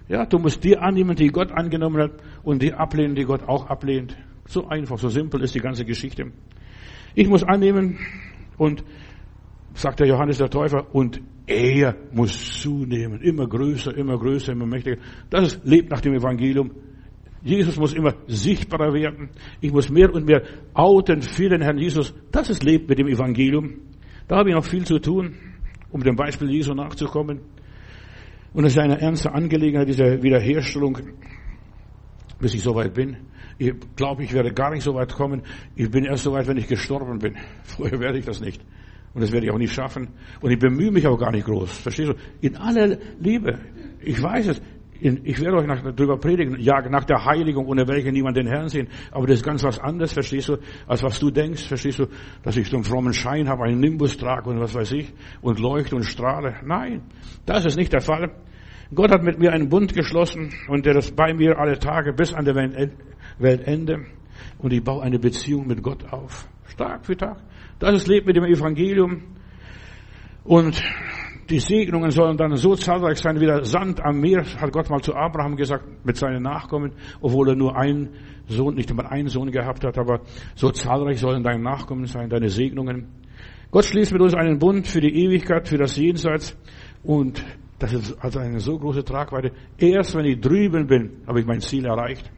Ja, 0.07 0.25
du 0.25 0.39
musst 0.39 0.63
die 0.63 0.77
annehmen, 0.77 1.17
die 1.17 1.27
Gott 1.27 1.51
angenommen 1.51 2.01
hat 2.01 2.11
und 2.43 2.61
die 2.61 2.71
ablehnen, 2.71 3.15
die 3.15 3.25
Gott 3.25 3.43
auch 3.49 3.67
ablehnt. 3.67 4.15
So 4.45 4.69
einfach, 4.69 4.97
so 4.97 5.09
simpel 5.09 5.41
ist 5.41 5.55
die 5.55 5.59
ganze 5.59 5.83
Geschichte. 5.83 6.31
Ich 7.15 7.27
muss 7.27 7.43
annehmen 7.43 7.99
und, 8.57 8.85
sagt 9.73 9.99
der 9.99 10.07
Johannes 10.07 10.37
der 10.37 10.49
Täufer, 10.49 10.95
und 10.95 11.19
er 11.47 11.95
muss 12.11 12.61
zunehmen, 12.61 13.21
immer 13.21 13.47
größer, 13.47 13.95
immer 13.95 14.17
größer, 14.17 14.51
immer 14.51 14.65
mächtiger. 14.65 14.97
Das 15.29 15.59
lebt 15.63 15.89
nach 15.89 16.01
dem 16.01 16.13
Evangelium. 16.13 16.71
Jesus 17.41 17.77
muss 17.77 17.93
immer 17.93 18.13
sichtbarer 18.27 18.93
werden. 18.93 19.29
Ich 19.61 19.71
muss 19.71 19.89
mehr 19.89 20.13
und 20.13 20.25
mehr 20.25 20.43
outen 20.73 21.21
für 21.21 21.47
den 21.47 21.61
Herrn 21.61 21.77
Jesus. 21.77 22.13
Das 22.31 22.49
ist 22.49 22.63
lebt 22.63 22.89
mit 22.89 22.99
dem 22.99 23.07
Evangelium. 23.07 23.75
Da 24.27 24.37
habe 24.37 24.49
ich 24.49 24.55
noch 24.55 24.65
viel 24.65 24.83
zu 24.83 24.99
tun, 24.99 25.35
um 25.89 26.03
dem 26.03 26.17
Beispiel 26.17 26.49
Jesu 26.49 26.73
nachzukommen. 26.73 27.39
Und 28.53 28.65
es 28.65 28.73
ist 28.73 28.79
eine 28.79 28.99
ernste 28.99 29.33
Angelegenheit, 29.33 29.87
diese 29.87 30.21
Wiederherstellung, 30.21 30.97
bis 32.41 32.53
ich 32.53 32.61
soweit 32.61 32.93
bin. 32.93 33.15
Ich 33.57 33.73
glaube, 33.95 34.23
ich 34.23 34.33
werde 34.33 34.51
gar 34.51 34.71
nicht 34.71 34.83
so 34.83 34.93
weit 34.95 35.13
kommen. 35.13 35.43
Ich 35.75 35.89
bin 35.89 36.03
erst 36.03 36.23
so 36.23 36.33
weit, 36.33 36.47
wenn 36.47 36.57
ich 36.57 36.67
gestorben 36.67 37.19
bin. 37.19 37.37
Vorher 37.63 37.99
werde 38.01 38.19
ich 38.19 38.25
das 38.25 38.41
nicht. 38.41 38.61
Und 39.17 39.23
das 39.23 39.31
werde 39.31 39.47
ich 39.47 39.51
auch 39.51 39.57
nicht 39.57 39.73
schaffen. 39.73 40.09
Und 40.41 40.51
ich 40.51 40.59
bemühe 40.59 40.91
mich 40.91 41.07
auch 41.07 41.17
gar 41.17 41.31
nicht 41.31 41.47
groß. 41.47 41.75
Verstehst 41.79 42.09
du? 42.09 42.13
In 42.39 42.55
aller 42.55 42.99
Liebe. 43.19 43.57
Ich 43.99 44.21
weiß 44.21 44.49
es. 44.49 44.61
Ich 45.01 45.41
werde 45.41 45.57
euch 45.57 45.65
darüber 45.95 46.19
predigen, 46.19 46.59
ja, 46.59 46.87
nach 46.87 47.03
der 47.03 47.25
Heiligung, 47.25 47.65
ohne 47.65 47.87
welche 47.87 48.11
niemand 48.11 48.37
den 48.37 48.45
Herrn 48.45 48.67
sehen. 48.67 48.89
Aber 49.09 49.25
das 49.25 49.37
ist 49.37 49.43
ganz 49.43 49.63
was 49.63 49.79
anderes, 49.79 50.13
verstehst 50.13 50.49
du, 50.49 50.57
als 50.85 51.01
was 51.01 51.19
du 51.19 51.31
denkst, 51.31 51.67
verstehst 51.67 51.97
du, 51.97 52.05
dass 52.43 52.57
ich 52.57 52.69
so 52.69 52.77
einen 52.77 52.83
frommen 52.83 53.13
Schein 53.13 53.49
habe, 53.49 53.63
einen 53.63 53.79
Nimbus 53.79 54.17
trage 54.17 54.51
und 54.51 54.59
was 54.59 54.75
weiß 54.75 54.91
ich, 54.91 55.11
und 55.41 55.59
leuchte 55.59 55.95
und 55.95 56.03
strahle. 56.03 56.57
Nein, 56.63 57.01
das 57.47 57.65
ist 57.65 57.75
nicht 57.75 57.91
der 57.91 58.01
Fall. 58.01 58.35
Gott 58.93 59.11
hat 59.11 59.23
mit 59.23 59.39
mir 59.39 59.51
einen 59.51 59.69
Bund 59.69 59.95
geschlossen 59.95 60.53
und 60.67 60.85
der 60.85 60.95
ist 60.95 61.15
bei 61.15 61.33
mir 61.33 61.57
alle 61.57 61.79
Tage 61.79 62.13
bis 62.13 62.33
an 62.35 62.45
der 62.45 62.53
Weltende. 63.39 64.05
Und 64.59 64.73
ich 64.73 64.83
baue 64.83 65.01
eine 65.01 65.17
Beziehung 65.17 65.65
mit 65.65 65.81
Gott 65.81 66.05
auf. 66.13 66.47
Tag 66.77 67.05
für 67.05 67.17
Tag. 67.17 67.37
Das 67.79 67.93
ist 67.93 68.07
Leben 68.07 68.25
mit 68.25 68.35
dem 68.35 68.45
Evangelium. 68.45 69.21
Und 70.43 70.81
die 71.49 71.59
Segnungen 71.59 72.11
sollen 72.11 72.37
dann 72.37 72.55
so 72.55 72.75
zahlreich 72.75 73.19
sein 73.19 73.39
wie 73.39 73.45
der 73.45 73.63
Sand 73.65 74.01
am 74.03 74.19
Meer, 74.19 74.43
hat 74.59 74.71
Gott 74.71 74.89
mal 74.89 75.01
zu 75.01 75.13
Abraham 75.13 75.55
gesagt, 75.55 76.05
mit 76.05 76.17
seinen 76.17 76.43
Nachkommen, 76.43 76.93
obwohl 77.21 77.49
er 77.49 77.55
nur 77.55 77.77
einen 77.77 78.09
Sohn, 78.47 78.75
nicht 78.75 78.89
einmal 78.89 79.07
einen 79.07 79.27
Sohn 79.27 79.51
gehabt 79.51 79.83
hat, 79.83 79.97
aber 79.97 80.21
so 80.55 80.71
zahlreich 80.71 81.19
sollen 81.19 81.43
deine 81.43 81.61
Nachkommen 81.61 82.05
sein, 82.05 82.29
deine 82.29 82.49
Segnungen. 82.49 83.07
Gott 83.71 83.85
schließt 83.85 84.11
mit 84.11 84.21
uns 84.21 84.33
einen 84.33 84.59
Bund 84.59 84.87
für 84.87 85.01
die 85.01 85.23
Ewigkeit, 85.23 85.67
für 85.67 85.77
das 85.77 85.95
Jenseits 85.97 86.57
und 87.03 87.43
das 87.79 87.93
ist 87.93 88.17
also 88.19 88.39
eine 88.39 88.59
so 88.59 88.77
große 88.77 89.03
Tragweite. 89.03 89.51
Erst 89.77 90.15
wenn 90.15 90.25
ich 90.25 90.39
drüben 90.41 90.87
bin, 90.87 91.21
habe 91.27 91.41
ich 91.41 91.45
mein 91.45 91.61
Ziel 91.61 91.85
erreicht. 91.85 92.31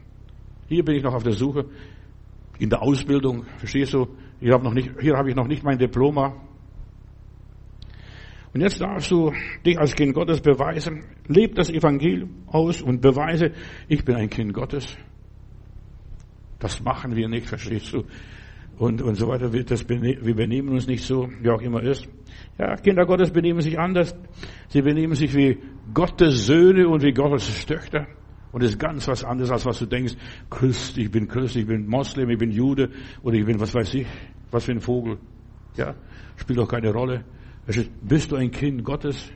Hier 0.68 0.84
bin 0.84 0.96
ich 0.96 1.04
noch 1.04 1.14
auf 1.14 1.24
der 1.24 1.34
Suche, 1.34 1.66
in 2.60 2.70
der 2.70 2.82
Ausbildung, 2.82 3.46
verstehst 3.58 3.94
du? 3.94 4.08
Hier 4.40 4.54
habe, 4.54 4.64
noch 4.64 4.74
nicht, 4.74 4.92
hier 5.02 5.18
habe 5.18 5.30
ich 5.30 5.36
noch 5.36 5.48
nicht 5.48 5.64
mein 5.64 5.78
Diploma. 5.78 6.34
Und 8.54 8.62
jetzt 8.62 8.82
darfst 8.82 9.12
du 9.12 9.32
dich 9.66 9.78
als 9.78 9.96
Kind 9.96 10.14
Gottes 10.14 10.42
beweisen. 10.42 11.04
Leb 11.28 11.56
das 11.56 11.70
Evangelium 11.70 12.44
aus 12.48 12.82
und 12.82 13.02
beweise, 13.02 13.52
ich 13.88 14.04
bin 14.04 14.16
ein 14.16 14.30
Kind 14.30 14.54
Gottes. 14.54 14.98
Das 16.58 16.84
machen 16.84 17.16
wir 17.16 17.28
nicht, 17.30 17.48
verstehst 17.48 17.94
du? 17.94 18.04
Und, 18.78 19.02
und 19.02 19.16
so 19.16 19.28
weiter. 19.28 19.50
Das, 19.50 19.88
wir 19.88 20.36
benehmen 20.36 20.70
uns 20.70 20.88
nicht 20.88 21.04
so, 21.04 21.30
wie 21.42 21.50
auch 21.50 21.62
immer 21.62 21.84
ist. 21.84 22.08
Ja, 22.58 22.76
Kinder 22.76 23.06
Gottes 23.06 23.32
benehmen 23.32 23.62
sich 23.62 23.78
anders. 23.78 24.16
Sie 24.70 24.82
benehmen 24.82 25.16
sich 25.16 25.36
wie 25.36 25.58
Gottes 25.94 26.48
Söhne 26.48 26.88
und 26.88 27.04
wie 27.04 27.12
Gottes 27.12 27.66
Töchter. 27.66 28.08
Und 28.52 28.64
das 28.64 28.72
ist 28.72 28.80
ganz 28.80 29.08
was 29.08 29.24
anderes, 29.24 29.52
als 29.52 29.66
was 29.66 29.80
du 29.80 29.86
denkst. 29.86 30.16
Christ, 30.50 30.98
ich 30.98 31.12
bin 31.12 31.28
Christ, 31.28 31.56
ich 31.56 31.68
bin 31.68 31.88
Moslem, 31.88 32.30
ich 32.30 32.38
bin 32.38 32.52
Jude 32.52 32.90
oder 33.22 33.36
ich 33.36 33.46
bin 33.46 33.60
was 33.60 33.74
weiß 33.74 33.94
ich, 33.94 34.08
was 34.52 34.66
für 34.66 34.72
ein 34.72 34.82
Vogel. 34.82 35.18
Ja, 35.76 35.96
spielt 36.36 36.60
doch 36.60 36.68
keine 36.68 36.92
Rolle. 36.92 37.24
Bist 38.02 38.32
du 38.32 38.36
ein 38.36 38.50
Kind 38.50 38.84
Gottes? 38.84 39.30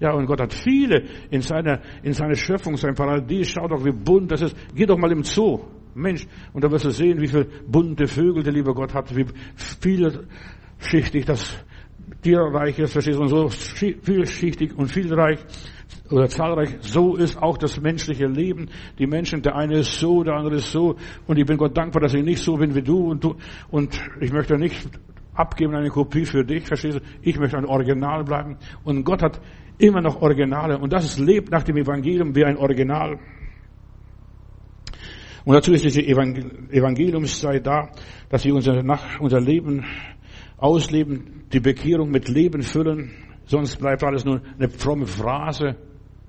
Ja, 0.00 0.12
und 0.12 0.26
Gott 0.26 0.40
hat 0.40 0.52
viele 0.52 1.04
in 1.30 1.40
seiner, 1.40 1.80
in 2.02 2.12
seiner 2.12 2.34
Schöpfung, 2.34 2.76
sein 2.76 2.94
Paradies. 2.94 3.50
Schau 3.50 3.68
doch, 3.68 3.84
wie 3.84 3.92
bunt 3.92 4.32
das 4.32 4.42
ist. 4.42 4.56
Geh 4.74 4.86
doch 4.86 4.98
mal 4.98 5.12
im 5.12 5.22
Zoo. 5.22 5.60
Mensch, 5.94 6.26
und 6.52 6.64
da 6.64 6.70
wirst 6.70 6.84
du 6.84 6.90
sehen, 6.90 7.20
wie 7.20 7.28
viele 7.28 7.46
bunte 7.68 8.08
Vögel 8.08 8.42
der 8.42 8.52
liebe 8.52 8.74
Gott 8.74 8.92
hat, 8.92 9.14
wie 9.14 9.26
vielschichtig 9.54 11.24
das 11.24 11.64
Tierreich 12.20 12.78
ist, 12.80 12.92
verstehst 12.92 13.18
du, 13.18 13.22
und 13.22 13.28
so 13.28 13.48
vielschichtig 13.48 14.76
und 14.76 14.88
vielreich 14.88 15.38
oder 16.10 16.28
zahlreich. 16.28 16.76
So 16.80 17.16
ist 17.16 17.40
auch 17.40 17.56
das 17.56 17.80
menschliche 17.80 18.26
Leben. 18.26 18.68
Die 18.98 19.06
Menschen, 19.06 19.42
der 19.42 19.56
eine 19.56 19.78
ist 19.78 19.98
so, 19.98 20.22
der 20.22 20.34
andere 20.34 20.56
ist 20.56 20.70
so. 20.70 20.96
Und 21.26 21.38
ich 21.38 21.46
bin 21.46 21.56
Gott 21.56 21.76
dankbar, 21.76 22.02
dass 22.02 22.14
ich 22.14 22.22
nicht 22.22 22.42
so 22.42 22.56
bin 22.56 22.74
wie 22.74 22.82
du 22.82 23.10
und 23.10 23.24
du. 23.24 23.36
Und 23.70 23.98
ich 24.20 24.32
möchte 24.32 24.58
nicht 24.58 24.88
abgeben 25.34 25.74
eine 25.74 25.88
Kopie 25.88 26.24
für 26.24 26.44
dich, 26.44 26.66
verstehst 26.66 26.98
du? 26.98 27.02
Ich 27.22 27.38
möchte 27.38 27.56
ein 27.56 27.64
Original 27.64 28.24
bleiben. 28.24 28.56
Und 28.84 29.04
Gott 29.04 29.22
hat 29.22 29.40
immer 29.78 30.00
noch 30.00 30.20
Originale. 30.20 30.78
Und 30.78 30.92
das 30.92 31.04
ist 31.04 31.18
lebt 31.18 31.50
nach 31.50 31.62
dem 31.62 31.76
Evangelium 31.76 32.34
wie 32.34 32.44
ein 32.44 32.56
Original. 32.56 33.18
Und 35.44 35.54
dazu 35.54 35.72
ist 35.72 35.84
diese 35.84 36.00
Evangeliumszeit 36.02 37.66
da, 37.66 37.90
dass 38.30 38.44
wir 38.44 38.54
unser, 38.54 38.82
unser 39.20 39.40
Leben 39.40 39.84
ausleben, 40.56 41.44
die 41.52 41.60
Bekehrung 41.60 42.10
mit 42.10 42.28
Leben 42.28 42.62
füllen. 42.62 43.10
Sonst 43.44 43.76
bleibt 43.76 44.02
alles 44.02 44.24
nur 44.24 44.40
eine 44.58 44.70
fromme 44.70 45.06
Phrase. 45.06 45.76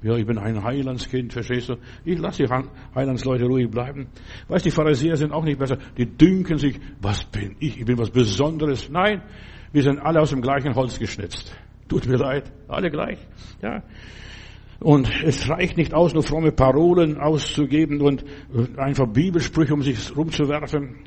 Ja, 0.06 0.15
ich 0.15 0.26
bin 0.28 0.38
ein 0.38 0.63
Heilandskind, 0.63 1.34
verstehst 1.34 1.70
du? 1.70 1.78
Ich 2.04 2.20
lasse 2.20 2.44
die 2.44 2.50
Heilandsleute 2.94 3.46
ruhig 3.46 3.72
bleiben. 3.72 4.06
Weißt, 4.48 4.63
die 4.63 4.70
Pharisäer 4.70 5.18
sind 5.18 5.32
auch 5.32 5.44
nicht 5.44 5.58
besser. 5.58 5.80
Die 5.98 6.06
dünken 6.06 6.60
sich, 6.60 6.80
was 7.02 7.24
bin 7.26 7.56
ich? 7.60 7.80
Ich 7.80 7.86
bin 7.86 7.98
was 7.98 8.12
Besonderes. 8.12 8.88
Nein, 8.88 9.24
wir 9.72 9.82
sind 9.82 9.98
alle 9.98 10.22
aus 10.22 10.30
dem 10.30 10.41
gleichen 10.41 10.76
Holz 10.76 11.00
geschnitzt. 11.00 11.58
Tut 11.88 12.06
mir 12.06 12.18
leid, 12.18 12.52
alle 12.68 12.91
gleich. 12.91 13.18
Ja. 13.63 13.82
Und 14.80 15.10
es 15.24 15.50
reicht 15.50 15.76
nicht 15.76 15.96
aus, 15.96 16.13
nur 16.13 16.22
fromme 16.22 16.52
Parolen 16.52 17.18
auszugeben 17.18 18.00
und 18.00 18.24
einfach 18.78 19.08
Bibelsprüche 19.08 19.74
um 19.74 19.82
sich 19.82 20.15
rumzuwerfen. 20.15 20.98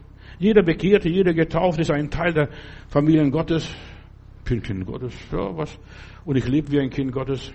Jeder 0.41 0.65
Bekehrte, 0.65 1.09
jeder 1.09 1.35
Getaufte 1.35 1.83
ist 1.83 1.93
ein 1.93 2.11
Teil 2.11 2.33
der 2.33 2.49
Familien 2.89 3.31
Gottes. 3.31 3.73
Ich 4.39 4.51
bin 4.51 4.61
Kind 4.61 4.87
Gottes, 4.87 5.15
ja, 5.31 5.57
was? 5.57 5.79
Und 6.25 6.35
ich 6.35 6.49
lebe 6.49 6.73
wie 6.73 6.81
ein 6.81 6.91
Kind 6.91 7.13
Gottes. 7.13 7.53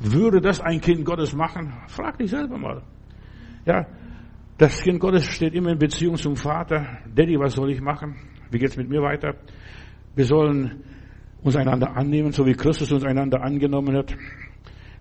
Würde 0.00 0.40
das 0.40 0.60
ein 0.60 0.80
Kind 0.80 1.04
Gottes 1.04 1.34
machen? 1.34 1.72
Frag 1.88 2.18
dich 2.18 2.30
selber 2.30 2.58
mal. 2.58 2.82
Ja, 3.64 3.86
das 4.58 4.80
Kind 4.82 5.00
Gottes 5.00 5.24
steht 5.26 5.54
immer 5.54 5.70
in 5.70 5.78
Beziehung 5.78 6.16
zum 6.16 6.36
Vater. 6.36 6.98
Daddy, 7.14 7.38
was 7.38 7.54
soll 7.54 7.70
ich 7.70 7.80
machen? 7.80 8.16
Wie 8.50 8.58
geht's 8.58 8.76
mit 8.76 8.88
mir 8.88 9.02
weiter? 9.02 9.34
Wir 10.14 10.24
sollen 10.24 10.82
uns 11.42 11.56
einander 11.56 11.96
annehmen, 11.96 12.32
so 12.32 12.46
wie 12.46 12.54
Christus 12.54 12.90
uns 12.92 13.04
einander 13.04 13.42
angenommen 13.42 13.96
hat. 13.96 14.16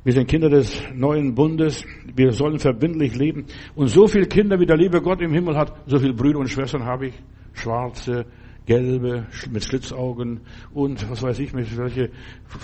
Wir 0.03 0.13
sind 0.13 0.27
Kinder 0.27 0.49
des 0.49 0.83
neuen 0.93 1.33
Bundes. 1.33 1.83
Wir 2.15 2.31
sollen 2.31 2.59
verbindlich 2.59 3.15
leben. 3.15 3.45
Und 3.75 3.87
so 3.87 4.07
viele 4.07 4.27
Kinder, 4.27 4.59
wie 4.59 4.65
der 4.65 4.77
liebe 4.77 5.01
Gott 5.01 5.21
im 5.21 5.33
Himmel 5.33 5.57
hat, 5.57 5.73
so 5.87 5.97
viele 5.97 6.13
Brüder 6.13 6.39
und 6.39 6.47
Schwestern 6.49 6.83
habe 6.83 7.07
ich. 7.07 7.15
Schwarze, 7.53 8.25
gelbe, 8.65 9.27
mit 9.51 9.63
Schlitzaugen 9.63 10.41
und 10.73 11.09
was 11.09 11.21
weiß 11.21 11.39
ich, 11.39 11.53
mit 11.53 11.77
welche 11.77 12.09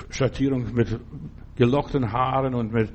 Schattierung, 0.09 0.73
mit 0.73 0.99
gelockten 1.55 2.11
Haaren 2.11 2.55
und 2.55 2.73
mit 2.73 2.91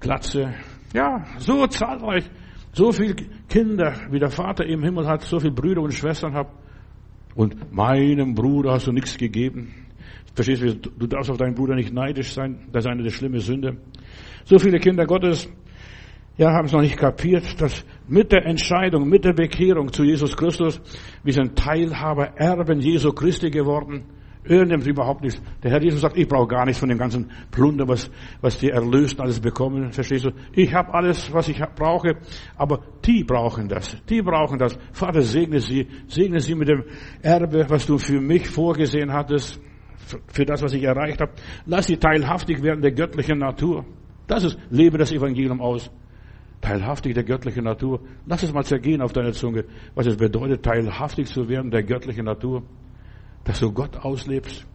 Glatze. 0.00 0.54
Ja, 0.94 1.24
so 1.38 1.66
zahlreich. 1.66 2.24
So 2.72 2.92
viele 2.92 3.14
Kinder, 3.48 3.94
wie 4.10 4.18
der 4.18 4.30
Vater 4.30 4.64
im 4.66 4.82
Himmel 4.82 5.06
hat, 5.06 5.22
so 5.22 5.40
viele 5.40 5.54
Brüder 5.54 5.80
und 5.80 5.94
Schwestern 5.94 6.34
hat. 6.34 6.48
Und 7.34 7.72
meinem 7.72 8.34
Bruder 8.34 8.72
hast 8.72 8.86
du 8.86 8.92
nichts 8.92 9.16
gegeben. 9.16 9.74
Verstehst 10.34 10.62
du, 10.62 10.74
du 10.74 11.06
darfst 11.06 11.30
auf 11.30 11.38
deinen 11.38 11.54
Bruder 11.54 11.74
nicht 11.74 11.92
neidisch 11.92 12.32
sein. 12.32 12.68
Das 12.72 12.84
ist 12.84 12.90
eine 12.90 13.02
der 13.02 13.10
schlimme 13.10 13.40
Sünde. 13.40 13.78
So 14.44 14.58
viele 14.58 14.78
Kinder 14.78 15.06
Gottes, 15.06 15.50
ja, 16.36 16.52
haben 16.52 16.66
es 16.66 16.72
noch 16.72 16.82
nicht 16.82 16.98
kapiert, 16.98 17.60
dass 17.60 17.84
mit 18.08 18.32
der 18.32 18.46
Entscheidung, 18.46 19.08
mit 19.08 19.24
der 19.24 19.32
Bekehrung 19.32 19.92
zu 19.92 20.04
Jesus 20.04 20.36
Christus, 20.36 20.80
wir 21.22 21.32
sind 21.32 21.56
Teilhaber, 21.56 22.36
Erben 22.36 22.80
Jesu 22.80 23.12
Christi 23.12 23.50
geworden. 23.50 24.04
Er 24.48 24.64
nimmt 24.64 24.86
überhaupt 24.86 25.22
nichts. 25.22 25.42
Der 25.62 25.72
Herr 25.72 25.82
Jesus 25.82 26.00
sagt, 26.00 26.16
ich 26.16 26.28
brauche 26.28 26.46
gar 26.46 26.64
nichts 26.64 26.78
von 26.78 26.88
dem 26.88 26.98
ganzen 26.98 27.30
Plunder, 27.50 27.88
was, 27.88 28.08
was 28.40 28.58
die 28.58 28.70
Erlösten 28.70 29.20
alles 29.20 29.40
bekommen. 29.40 29.90
Verstehst 29.90 30.24
du? 30.24 30.30
Ich 30.52 30.72
habe 30.72 30.94
alles, 30.94 31.32
was 31.32 31.48
ich 31.48 31.60
brauche, 31.74 32.16
aber 32.56 32.80
die 33.04 33.24
brauchen 33.24 33.68
das. 33.68 33.96
Die 34.08 34.22
brauchen 34.22 34.58
das. 34.58 34.78
Vater, 34.92 35.22
segne 35.22 35.58
sie. 35.58 35.88
Segne 36.06 36.38
sie 36.38 36.54
mit 36.54 36.68
dem 36.68 36.84
Erbe, 37.22 37.66
was 37.68 37.86
du 37.86 37.98
für 37.98 38.20
mich 38.20 38.48
vorgesehen 38.48 39.12
hattest, 39.12 39.60
für 40.28 40.44
das, 40.44 40.62
was 40.62 40.72
ich 40.74 40.84
erreicht 40.84 41.20
habe. 41.20 41.32
Lass 41.64 41.88
sie 41.88 41.96
teilhaftig 41.96 42.62
werden 42.62 42.82
der 42.82 42.92
göttlichen 42.92 43.38
Natur. 43.38 43.84
Das 44.28 44.44
ist, 44.44 44.56
lebe 44.70 44.96
das 44.96 45.10
Evangelium 45.10 45.60
aus. 45.60 45.90
Teilhaftig 46.66 47.14
der 47.14 47.24
göttlichen 47.24 47.64
Natur. 47.64 48.00
Lass 48.26 48.42
es 48.42 48.52
mal 48.52 48.64
zergehen 48.64 49.00
auf 49.00 49.12
deiner 49.12 49.32
Zunge, 49.32 49.64
was 49.94 50.06
es 50.06 50.16
bedeutet, 50.16 50.64
teilhaftig 50.64 51.28
zu 51.28 51.48
werden 51.48 51.70
der 51.70 51.84
göttlichen 51.84 52.24
Natur 52.24 52.62
dass 53.46 53.60
du 53.60 53.72
Gott 53.72 53.96
auslebst, 53.96 54.66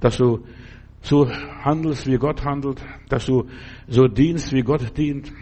dass 0.00 0.16
du 0.16 0.44
so 1.02 1.28
handelst, 1.28 2.06
wie 2.06 2.16
Gott 2.16 2.44
handelt, 2.44 2.80
dass 3.08 3.26
du 3.26 3.48
so 3.88 4.06
dienst, 4.06 4.52
wie 4.52 4.62
Gott 4.62 4.96
dient. 4.96 5.32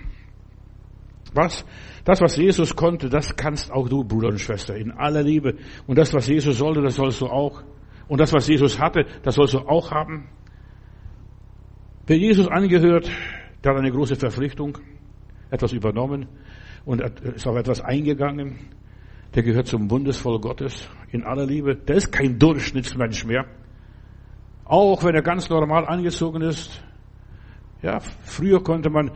Was? 1.35 1.65
Das, 2.05 2.21
was 2.21 2.37
Jesus 2.37 2.75
konnte, 2.75 3.09
das 3.09 3.37
kannst 3.37 3.71
auch 3.71 3.89
du, 3.89 4.03
Bruder 4.05 4.29
und 4.29 4.41
Schwester, 4.41 4.75
in 4.75 4.91
aller 4.91 5.23
Liebe. 5.23 5.57
Und 5.87 5.99
das, 5.99 6.13
was 6.15 6.27
Jesus 6.27 6.59
sollte, 6.59 6.81
das 6.81 6.97
sollst 6.97 7.21
du 7.21 7.27
auch. 7.27 7.63
Und 8.09 8.21
das, 8.21 8.33
was 8.33 8.49
Jesus 8.49 8.81
hatte, 8.81 9.07
das 9.23 9.35
sollst 9.35 9.55
du 9.55 9.59
auch 9.59 9.91
haben. 9.91 10.29
Wer 12.07 12.17
Jesus 12.17 12.49
angehört, 12.49 13.09
der 13.63 13.73
hat 13.73 13.79
eine 13.79 13.93
große 13.93 14.17
Verpflichtung, 14.17 14.79
etwas 15.53 15.73
übernommen 15.73 16.27
und 16.85 17.01
ist 17.01 17.47
auf 17.47 17.57
etwas 17.57 17.81
eingegangen 17.81 18.59
der 19.35 19.43
gehört 19.43 19.67
zum 19.67 19.89
Bundesvolk 19.89 20.43
Gottes 20.43 20.89
in 21.11 21.25
aller 21.25 21.47
Liebe. 21.47 21.75
Der 21.75 21.97
ist 21.97 22.13
kein 22.13 22.39
Durchschnittsmensch 22.39 23.25
mehr. 23.25 23.47
Auch 24.65 25.03
wenn 25.05 25.15
er 25.15 25.23
ganz 25.23 25.49
normal 25.49 25.87
angezogen 25.87 26.43
ist. 26.43 26.83
Ja, 27.81 27.99
früher 28.01 28.63
konnte 28.63 28.91
man 28.91 29.11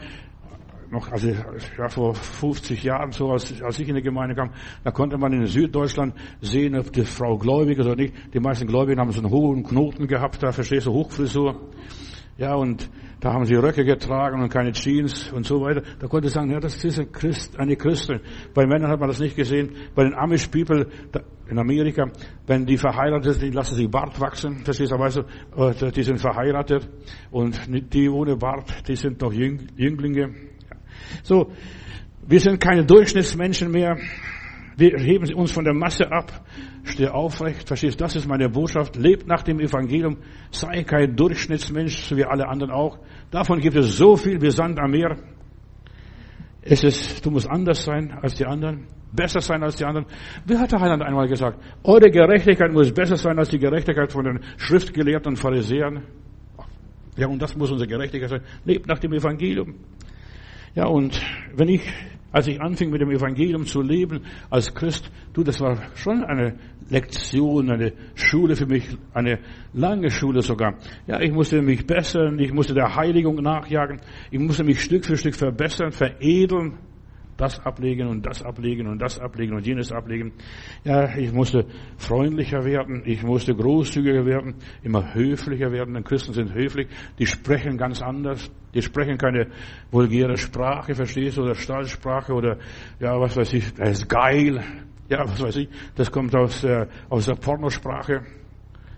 noch, 0.91 1.11
also 1.11 1.29
ja, 1.29 1.89
vor 1.89 2.15
50 2.15 2.83
Jahren, 2.83 3.13
so 3.13 3.31
als, 3.31 3.61
als 3.61 3.79
ich 3.79 3.89
in 3.89 3.97
die 3.97 4.03
Gemeinde 4.03 4.35
kam, 4.35 4.51
da 4.85 4.91
konnte 4.91 5.19
man 5.19 5.33
in 5.33 5.47
Süddeutschland 5.47 6.15
sehen, 6.41 6.77
ob 6.79 6.93
die 6.93 7.05
Frau 7.05 7.37
gläubig 7.37 7.79
ist 7.79 7.87
oder 7.87 7.97
nicht. 7.97 8.15
Die 8.33 8.41
meisten 8.41 8.67
Gläubigen 8.67 9.01
haben 9.01 9.11
so 9.11 9.21
einen 9.21 9.31
hohen 9.31 9.65
Knoten 9.65 10.07
gehabt, 10.07 10.43
da 10.43 10.53
verstehst 10.53 10.87
du, 10.87 10.93
Hochfrisur. 10.93 11.61
Ja, 12.39 12.55
und 12.55 12.89
da 13.21 13.33
haben 13.33 13.45
sie 13.47 13.55
Röcke 13.55 13.85
getragen 13.85 14.43
und 14.43 14.51
keine 14.51 14.73
Jeans 14.73 15.33
und 15.33 15.47
so 15.47 15.61
weiter. 15.63 15.83
Da 15.99 16.07
konnte 16.07 16.29
ich 16.29 16.35
sagen, 16.35 16.51
ja, 16.51 16.61
das 16.61 16.85
ist 16.85 16.99
ein 16.99 17.11
Christ, 17.11 17.59
eine 17.59 17.75
Christin. 17.77 18.21
Bei 18.53 18.67
Männern 18.67 18.91
hat 18.91 19.01
man 19.01 19.09
das 19.09 19.21
nicht 19.21 19.37
gesehen. 19.37 19.71
Bei 19.95 20.05
den 20.05 20.15
Amish 20.15 20.49
People 20.49 20.87
in 21.49 21.59
Amerika, 21.59 22.05
wenn 22.47 22.67
die 22.67 22.77
verheiratet 22.77 23.35
sind, 23.35 23.55
lassen 23.55 23.75
sich 23.75 23.91
Bart 23.91 24.21
wachsen. 24.21 24.59
Verstehst 24.65 24.93
du, 24.93 24.99
weißt 24.99 25.23
du, 25.81 25.91
die 25.91 26.03
sind 26.03 26.21
verheiratet. 26.21 26.89
Und 27.31 27.59
die 27.95 28.09
ohne 28.09 28.37
Bart, 28.37 28.87
die 28.87 28.97
sind 28.97 29.23
noch 29.23 29.33
Jünglinge. 29.33 30.35
So, 31.23 31.51
wir 32.27 32.41
sind 32.41 32.61
keine 32.61 32.85
Durchschnittsmenschen 32.85 33.71
mehr. 33.71 33.97
Wir 34.77 34.99
heben 34.99 35.33
uns 35.35 35.53
von 35.53 35.65
der 35.65 35.73
Masse 35.73 36.11
ab. 36.13 36.45
Steh 36.85 37.09
aufrecht. 37.09 37.67
Verstehst, 37.67 38.01
das 38.01 38.15
ist 38.15 38.29
meine 38.29 38.49
Botschaft. 38.51 38.97
Lebt 38.97 39.27
nach 39.27 39.43
dem 39.43 39.59
Evangelium. 39.59 40.19
Sei 40.51 40.83
kein 40.85 41.17
Durchschnittsmensch, 41.17 41.97
so 41.97 42.17
wie 42.17 42.25
alle 42.25 42.47
anderen 42.47 42.71
auch. 42.71 42.99
Davon 43.31 43.61
gibt 43.61 43.77
es 43.77 43.97
so 43.97 44.17
viel 44.17 44.41
wie 44.41 44.51
Sand 44.51 44.79
am 44.79 44.91
Meer. 44.91 45.17
Es 46.61 46.85
ist, 46.85 47.25
du 47.25 47.31
musst 47.31 47.49
anders 47.49 47.85
sein 47.85 48.13
als 48.21 48.35
die 48.35 48.45
anderen. 48.45 48.87
Besser 49.13 49.41
sein 49.41 49.63
als 49.63 49.77
die 49.77 49.85
anderen. 49.85 50.07
Wer 50.45 50.59
hat 50.61 50.73
der 50.73 50.81
Heiland 50.81 51.03
einmal 51.03 51.27
gesagt? 51.27 51.59
Eure 51.83 52.11
Gerechtigkeit 52.11 52.71
muss 52.73 52.93
besser 52.93 53.17
sein 53.17 53.39
als 53.39 53.49
die 53.49 53.59
Gerechtigkeit 53.59 54.13
von 54.13 54.25
den 54.25 54.41
Schriftgelehrten 54.59 55.31
und 55.31 55.37
Pharisäern. 55.37 56.03
Ja, 57.17 57.29
und 57.29 57.41
das 57.41 57.57
muss 57.57 57.71
unsere 57.71 57.89
Gerechtigkeit 57.89 58.29
sein. 58.29 58.43
Lebt 58.65 58.87
nach 58.87 58.99
dem 58.99 59.15
Evangelium. 59.15 59.77
Ja, 60.75 60.87
und 60.87 61.19
wenn 61.55 61.69
ich 61.69 61.81
als 62.37 62.49
ich 62.49 62.61
anfing 62.61 62.91
mit 62.91 63.01
dem 63.01 63.11
Evangelium 63.11 63.65
zu 63.65 63.81
leben 63.81 64.21
als 64.51 64.75
Christ, 64.75 65.11
du, 65.33 65.43
das 65.43 65.59
war 65.59 65.81
schon 65.95 66.23
eine 66.23 66.59
Lektion, 66.91 67.71
eine 67.71 67.95
Schule 68.15 68.57
für 68.57 68.67
mich, 68.67 68.85
eine 69.15 69.39
lange 69.73 70.11
Schule 70.11 70.43
sogar. 70.43 70.75
Ja, 71.07 71.19
ich 71.19 71.33
musste 71.33 71.63
mich 71.63 71.87
bessern, 71.87 72.39
ich 72.39 72.53
musste 72.53 72.75
der 72.75 72.95
Heiligung 72.95 73.37
nachjagen, 73.37 74.03
ich 74.31 74.39
musste 74.39 74.65
mich 74.65 74.83
Stück 74.83 75.07
für 75.07 75.17
Stück 75.17 75.35
verbessern, 75.35 75.93
veredeln, 75.93 76.75
das 77.37 77.65
ablegen 77.65 78.09
und 78.09 78.25
das 78.25 78.43
ablegen 78.43 78.87
und 78.87 79.01
das 79.01 79.19
ablegen 79.19 79.55
und 79.55 79.67
jenes 79.67 79.93
ablegen. 79.93 80.33
Ja, 80.85 81.17
ich 81.17 81.33
musste 81.33 81.67
freundlicher 81.97 82.65
werden, 82.65 83.03
ich 83.05 83.23
musste 83.23 83.55
großzügiger 83.55 84.25
werden, 84.25 84.55
immer 84.83 85.15
höflicher 85.15 85.71
werden, 85.73 85.95
denn 85.95 86.05
Christen 86.05 86.33
sind 86.33 86.55
höflich, 86.55 86.89
die 87.19 87.27
sprechen 87.27 87.77
ganz 87.77 88.03
anders, 88.03 88.51
die 88.75 88.83
sprechen 88.83 89.19
keine 89.19 89.49
vulgäre 89.91 90.37
Sprache, 90.37 90.95
verstehst 90.95 91.37
du, 91.37 91.43
oder 91.43 91.55
Stallsprache 91.55 92.33
oder, 92.33 92.59
ja, 93.01 93.19
was 93.21 93.37
weiß 93.37 93.53
ich, 93.55 93.75
das 93.75 94.01
ist 94.01 94.09
geil, 94.09 94.63
ja, 95.09 95.25
was 95.25 95.41
weiß 95.41 95.57
ich, 95.57 95.69
das 95.95 96.11
kommt 96.11 96.35
aus 96.35 96.63
der, 96.63 96.89
aus 97.09 97.27
der 97.27 97.35
Pornosprache. 97.35 98.23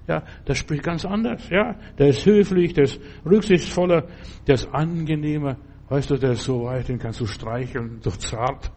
Ja, 0.07 0.23
der 0.47 0.55
spricht 0.55 0.85
ganz 0.85 1.05
anders, 1.05 1.51
ja. 1.51 1.75
Der 1.99 2.09
ist 2.09 2.25
höflich, 2.25 2.73
der 2.73 2.85
ist 2.85 2.99
rücksichtsvoller, 3.27 4.07
der 4.47 4.55
ist 4.55 4.67
angenehmer, 4.73 5.59
Weißt 5.89 6.11
du, 6.11 6.17
der 6.17 6.33
ist 6.33 6.45
so 6.45 6.65
weit, 6.65 6.89
den 6.89 6.99
kannst 6.99 7.21
du 7.21 7.27
streicheln, 7.27 7.99
so 8.03 8.11
zart. 8.11 8.71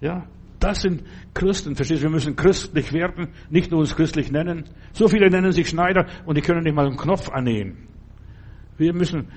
Ja, 0.00 0.26
das 0.58 0.82
sind 0.82 1.02
Christen, 1.34 1.74
verstehst 1.74 2.02
du? 2.02 2.06
Wir 2.06 2.10
müssen 2.10 2.36
christlich 2.36 2.92
werden, 2.92 3.28
nicht 3.50 3.70
nur 3.70 3.80
uns 3.80 3.96
christlich 3.96 4.30
nennen. 4.30 4.64
So 4.92 5.08
viele 5.08 5.30
nennen 5.30 5.52
sich 5.52 5.68
Schneider 5.68 6.06
und 6.26 6.36
die 6.36 6.42
können 6.42 6.62
nicht 6.62 6.74
mal 6.74 6.86
einen 6.86 6.96
Knopf 6.96 7.30
annähen. 7.30 7.88
Wir 8.76 8.94
müssen 8.94 9.28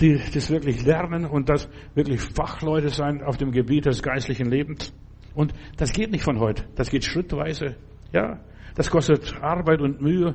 die, 0.00 0.20
das 0.32 0.50
wirklich 0.50 0.84
lernen 0.84 1.24
und 1.24 1.48
das 1.48 1.68
wirklich 1.94 2.20
Fachleute 2.20 2.88
sein 2.90 3.22
auf 3.22 3.36
dem 3.36 3.52
Gebiet 3.52 3.86
des 3.86 4.02
geistlichen 4.02 4.46
Lebens. 4.50 4.92
Und 5.34 5.52
das 5.76 5.92
geht 5.92 6.10
nicht 6.10 6.24
von 6.24 6.38
heute. 6.38 6.64
Das 6.76 6.90
geht 6.90 7.04
schrittweise. 7.04 7.76
Ja, 8.12 8.40
das 8.76 8.90
kostet 8.90 9.36
Arbeit 9.40 9.80
und 9.80 10.00
Mühe 10.00 10.34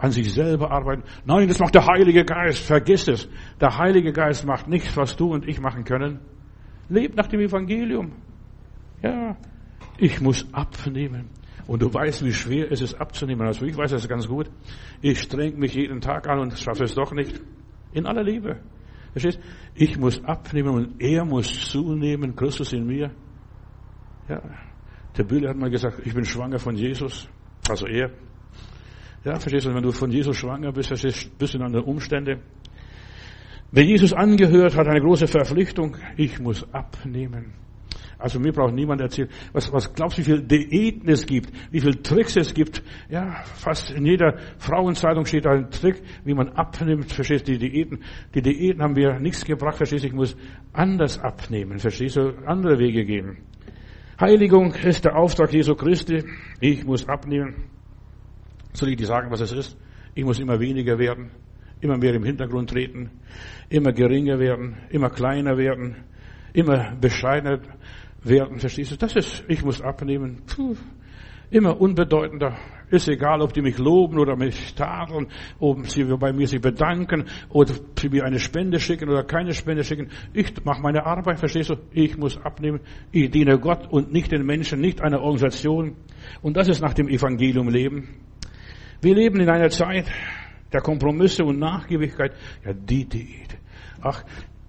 an 0.00 0.12
sich 0.12 0.32
selber 0.32 0.70
arbeiten. 0.70 1.02
Nein, 1.26 1.48
das 1.48 1.58
macht 1.58 1.74
der 1.74 1.86
Heilige 1.86 2.24
Geist. 2.24 2.64
Vergiss 2.64 3.06
es. 3.06 3.28
Der 3.60 3.76
Heilige 3.76 4.12
Geist 4.12 4.46
macht 4.46 4.66
nichts, 4.66 4.96
was 4.96 5.16
du 5.16 5.32
und 5.32 5.46
ich 5.46 5.60
machen 5.60 5.84
können. 5.84 6.20
Leb 6.88 7.14
nach 7.16 7.26
dem 7.26 7.40
Evangelium. 7.40 8.12
Ja, 9.02 9.36
ich 9.98 10.20
muss 10.20 10.46
abnehmen. 10.52 11.28
Und 11.66 11.82
du 11.82 11.92
weißt, 11.92 12.24
wie 12.24 12.32
schwer 12.32 12.72
es 12.72 12.80
ist 12.80 12.94
abzunehmen. 12.94 13.46
Also 13.46 13.66
ich 13.66 13.76
weiß 13.76 13.90
das 13.90 14.08
ganz 14.08 14.26
gut. 14.26 14.50
Ich 15.02 15.20
streng 15.20 15.58
mich 15.58 15.74
jeden 15.74 16.00
Tag 16.00 16.26
an 16.28 16.40
und 16.40 16.58
schaffe 16.58 16.84
es 16.84 16.94
doch 16.94 17.12
nicht. 17.12 17.40
In 17.92 18.06
aller 18.06 18.24
Liebe. 18.24 18.60
Verstehst? 19.12 19.38
Ich 19.74 19.98
muss 19.98 20.24
abnehmen 20.24 20.70
und 20.70 21.00
er 21.00 21.24
muss 21.24 21.70
zunehmen. 21.70 22.34
Christus 22.34 22.72
in 22.72 22.86
mir. 22.86 23.10
Ja. 24.28 24.40
Der 25.16 25.24
Bühler 25.24 25.50
hat 25.50 25.56
mal 25.56 25.70
gesagt, 25.70 26.00
ich 26.04 26.14
bin 26.14 26.24
schwanger 26.24 26.58
von 26.58 26.74
Jesus. 26.74 27.28
Also 27.68 27.86
er. 27.86 28.10
Ja, 29.24 29.38
verstehst 29.38 29.66
du, 29.66 29.74
wenn 29.74 29.82
du 29.82 29.92
von 29.92 30.10
Jesus 30.10 30.36
schwanger 30.36 30.72
bist, 30.72 30.90
das 30.90 31.04
ist 31.04 31.26
ein 31.26 31.38
bisschen 31.38 31.62
andere 31.62 31.82
Umstände. 31.82 32.40
Wer 33.70 33.84
Jesus 33.84 34.12
angehört, 34.12 34.76
hat 34.76 34.88
eine 34.88 35.00
große 35.00 35.26
Verpflichtung. 35.26 35.96
Ich 36.16 36.40
muss 36.40 36.66
abnehmen. 36.72 37.52
Also 38.18 38.38
mir 38.38 38.52
braucht 38.52 38.74
niemand 38.74 39.00
erzählen, 39.00 39.28
was, 39.52 39.72
was 39.72 39.94
glaubst 39.94 40.18
du, 40.18 40.22
wie 40.22 40.24
viel 40.26 40.42
Diäten 40.42 41.08
es 41.08 41.24
gibt, 41.24 41.50
wie 41.70 41.80
viel 41.80 42.02
Tricks 42.02 42.36
es 42.36 42.52
gibt. 42.52 42.82
Ja, 43.08 43.42
fast 43.56 43.90
in 43.90 44.04
jeder 44.04 44.38
Frauenzeitung 44.58 45.24
steht 45.24 45.46
ein 45.46 45.70
Trick, 45.70 46.02
wie 46.24 46.34
man 46.34 46.50
abnimmt, 46.50 47.10
verstehst 47.12 47.48
du, 47.48 47.52
die 47.52 47.70
Diäten. 47.70 48.00
Die 48.34 48.42
Diäten 48.42 48.82
haben 48.82 48.94
mir 48.94 49.18
nichts 49.20 49.44
gebracht, 49.44 49.76
verstehst 49.76 50.04
du, 50.04 50.08
ich 50.08 50.14
muss 50.14 50.36
anders 50.72 51.18
abnehmen, 51.18 51.78
verstehst 51.78 52.16
du, 52.16 52.34
andere 52.46 52.78
Wege 52.78 53.04
gehen. 53.04 53.38
Heiligung 54.20 54.74
ist 54.74 55.06
der 55.06 55.16
Auftrag 55.16 55.52
Jesu 55.54 55.74
Christi. 55.74 56.22
Ich 56.60 56.84
muss 56.84 57.08
abnehmen. 57.08 57.69
Soll 58.72 58.90
ich 58.90 58.96
dir 58.96 59.06
sagen, 59.06 59.30
was 59.30 59.40
es 59.40 59.52
ist? 59.52 59.76
Ich 60.14 60.24
muss 60.24 60.38
immer 60.38 60.58
weniger 60.60 60.98
werden, 60.98 61.30
immer 61.80 61.96
mehr 61.96 62.14
im 62.14 62.24
Hintergrund 62.24 62.70
treten, 62.70 63.10
immer 63.68 63.92
geringer 63.92 64.38
werden, 64.38 64.76
immer 64.90 65.10
kleiner 65.10 65.56
werden, 65.56 65.96
immer 66.52 66.94
bescheidener 67.00 67.60
werden. 68.22 68.58
Verstehst 68.58 68.92
du? 68.92 68.96
Das 68.96 69.14
ist, 69.16 69.44
ich 69.48 69.64
muss 69.64 69.80
abnehmen. 69.80 70.42
Puh, 70.46 70.76
immer 71.50 71.80
unbedeutender. 71.80 72.56
Ist 72.90 73.08
egal, 73.08 73.40
ob 73.40 73.52
die 73.52 73.62
mich 73.62 73.78
loben 73.78 74.18
oder 74.18 74.34
mich 74.34 74.74
tadeln, 74.74 75.28
ob 75.60 75.86
sie 75.86 76.04
bei 76.04 76.32
mir 76.32 76.48
sich 76.48 76.60
bedanken 76.60 77.26
oder 77.48 77.74
sie 77.96 78.08
mir 78.08 78.24
eine 78.24 78.40
Spende 78.40 78.80
schicken 78.80 79.08
oder 79.08 79.22
keine 79.22 79.54
Spende 79.54 79.84
schicken. 79.84 80.08
Ich 80.32 80.64
mache 80.64 80.82
meine 80.82 81.06
Arbeit, 81.06 81.38
verstehst 81.38 81.70
du? 81.70 81.76
Ich 81.92 82.16
muss 82.16 82.36
abnehmen. 82.38 82.80
Ich 83.12 83.30
diene 83.30 83.58
Gott 83.60 83.86
und 83.90 84.12
nicht 84.12 84.32
den 84.32 84.44
Menschen, 84.44 84.80
nicht 84.80 85.00
einer 85.02 85.20
Organisation. 85.20 85.94
Und 86.42 86.56
das 86.56 86.68
ist 86.68 86.80
nach 86.80 86.94
dem 86.94 87.08
Evangelium 87.08 87.68
leben. 87.68 88.08
Wir 89.02 89.14
leben 89.14 89.40
in 89.40 89.48
einer 89.48 89.70
Zeit 89.70 90.06
der 90.72 90.80
Kompromisse 90.82 91.44
und 91.44 91.58
Nachgiebigkeit. 91.58 92.32
Ja, 92.64 92.72
die 92.72 93.08
Diät. 93.08 93.58
Ach, 94.02 94.24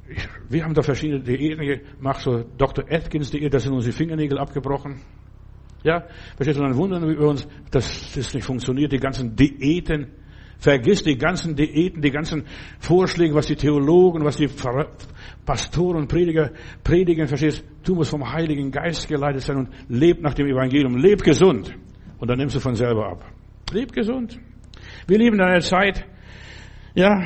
ich, 0.09 0.27
wir 0.49 0.63
haben 0.63 0.73
da 0.73 0.81
verschiedene 0.81 1.21
Diäten 1.21 1.65
gemacht, 1.97 2.21
so 2.21 2.43
Dr. 2.57 2.85
Atkins 2.89 3.31
Diät, 3.31 3.53
da 3.53 3.59
sind 3.59 3.73
unsere 3.73 3.93
Fingernägel 3.93 4.37
abgebrochen. 4.37 5.01
Ja, 5.83 6.05
verstehst 6.35 6.59
du, 6.59 6.63
dann 6.63 6.77
wundern 6.77 7.07
wir 7.07 7.19
uns, 7.21 7.47
dass 7.71 8.13
das 8.13 8.33
nicht 8.33 8.45
funktioniert, 8.45 8.91
die 8.91 8.99
ganzen 8.99 9.35
Diäten. 9.35 10.07
Vergiss 10.59 11.01
die 11.01 11.17
ganzen 11.17 11.55
Diäten, 11.55 12.03
die 12.03 12.11
ganzen 12.11 12.45
Vorschläge, 12.77 13.33
was 13.33 13.47
die 13.47 13.55
Theologen, 13.55 14.23
was 14.23 14.37
die 14.37 14.47
Pastoren 15.43 16.01
und 16.01 16.07
Prediger 16.07 16.51
predigen, 16.83 17.27
verstehst? 17.27 17.65
Du 17.83 17.95
musst 17.95 18.11
vom 18.11 18.31
Heiligen 18.31 18.69
Geist 18.69 19.07
geleitet 19.07 19.41
sein 19.41 19.57
und 19.57 19.69
leb 19.89 20.21
nach 20.21 20.35
dem 20.35 20.45
Evangelium. 20.45 20.97
Leb 20.97 21.23
gesund. 21.23 21.73
Und 22.19 22.29
dann 22.29 22.37
nimmst 22.37 22.55
du 22.55 22.59
von 22.59 22.75
selber 22.75 23.07
ab. 23.07 23.40
Leb 23.71 23.93
gesund. 23.93 24.39
Wir 25.07 25.17
leben 25.17 25.35
in 25.35 25.41
einer 25.41 25.61
Zeit, 25.61 26.05
ja, 26.93 27.23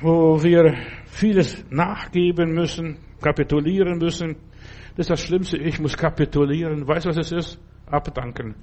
wo 0.00 0.42
wir 0.42 0.74
vieles 1.06 1.64
nachgeben 1.70 2.52
müssen, 2.52 2.98
kapitulieren 3.20 3.98
müssen. 3.98 4.36
Das 4.96 5.06
ist 5.06 5.10
das 5.10 5.20
Schlimmste. 5.20 5.58
Ich 5.58 5.78
muss 5.80 5.96
kapitulieren. 5.96 6.86
Weißt 6.86 7.06
du, 7.06 7.10
was 7.10 7.16
es 7.16 7.32
ist? 7.32 7.60
Abdanken. 7.86 8.54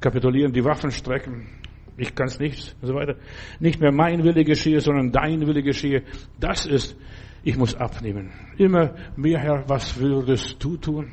Kapitulieren, 0.00 0.52
die 0.52 0.64
Waffen 0.64 0.90
strecken 0.90 1.48
ich 1.96 2.14
kann 2.14 2.26
es 2.26 2.38
nicht 2.38 2.74
und 2.80 2.88
so 2.88 2.94
weiter. 2.94 3.16
Nicht 3.60 3.80
mehr 3.80 3.92
mein 3.92 4.24
Wille 4.24 4.44
geschehe, 4.44 4.80
sondern 4.80 5.12
dein 5.12 5.46
Wille 5.46 5.62
geschehe. 5.62 6.02
Das 6.40 6.66
ist, 6.66 6.96
ich 7.42 7.56
muss 7.56 7.74
abnehmen. 7.74 8.32
Immer 8.58 8.94
mehr, 9.16 9.38
Herr, 9.38 9.68
was 9.68 9.98
würdest 9.98 10.62
du 10.62 10.76
tun? 10.76 11.12